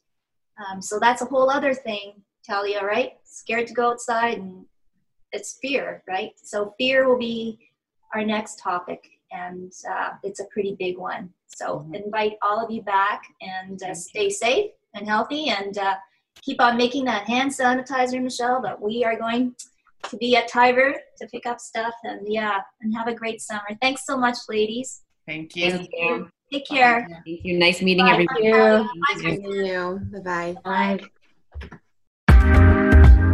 um, 0.65 0.81
so 0.81 0.99
that's 0.99 1.21
a 1.21 1.25
whole 1.25 1.49
other 1.49 1.73
thing, 1.73 2.21
Talia, 2.45 2.83
right? 2.83 3.13
Scared 3.23 3.67
to 3.67 3.73
go 3.73 3.91
outside, 3.91 4.37
and 4.37 4.65
it's 5.31 5.57
fear, 5.61 6.03
right? 6.07 6.31
So 6.35 6.75
fear 6.77 7.07
will 7.07 7.17
be 7.17 7.59
our 8.13 8.23
next 8.23 8.59
topic, 8.59 9.03
and 9.31 9.71
uh, 9.89 10.09
it's 10.23 10.39
a 10.39 10.45
pretty 10.45 10.75
big 10.77 10.97
one. 10.97 11.29
So 11.47 11.87
invite 11.93 12.33
all 12.41 12.63
of 12.63 12.69
you 12.69 12.81
back, 12.81 13.23
and 13.41 13.81
uh, 13.83 13.95
stay 13.95 14.29
safe 14.29 14.71
and 14.93 15.07
healthy, 15.07 15.49
and 15.49 15.77
uh, 15.77 15.95
keep 16.41 16.61
on 16.61 16.77
making 16.77 17.05
that 17.05 17.25
hand 17.27 17.51
sanitizer, 17.51 18.21
Michelle. 18.21 18.61
But 18.61 18.81
we 18.81 19.03
are 19.03 19.17
going 19.17 19.55
to 20.09 20.17
be 20.17 20.35
at 20.35 20.47
Tiber 20.47 20.95
to 21.19 21.27
pick 21.27 21.45
up 21.45 21.59
stuff, 21.59 21.93
and 22.03 22.21
yeah, 22.27 22.61
and 22.81 22.95
have 22.95 23.07
a 23.07 23.13
great 23.13 23.41
summer. 23.41 23.63
Thanks 23.81 24.05
so 24.05 24.17
much, 24.17 24.37
ladies. 24.49 25.01
thank 25.27 25.55
you 25.55 25.71
Thank 25.71 25.89
you. 25.93 26.29
Take 26.51 26.67
care. 26.67 27.07
Thank 27.25 27.39
you. 27.43 27.57
Nice 27.57 27.81
meeting 27.81 28.05
Bye. 28.05 28.13
everybody. 28.13 28.51
Bye. 28.51 28.85
Thank 29.21 29.43
you. 29.43 30.01
Bye 30.23 30.55
bye. 30.63 30.99
Bye. 30.99 30.99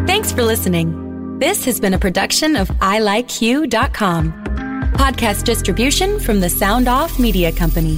Thanks 0.07 0.32
for 0.32 0.43
listening. 0.43 1.38
This 1.39 1.66
has 1.66 1.80
been 1.80 1.93
a 1.93 1.99
production 1.99 2.55
of 2.55 2.70
ilikeyou.com. 2.70 4.32
Podcast 4.93 5.43
distribution 5.43 6.20
from 6.20 6.39
the 6.39 6.49
Sound 6.49 6.88
Off 6.88 7.20
Media 7.20 7.51
Company. 7.51 7.97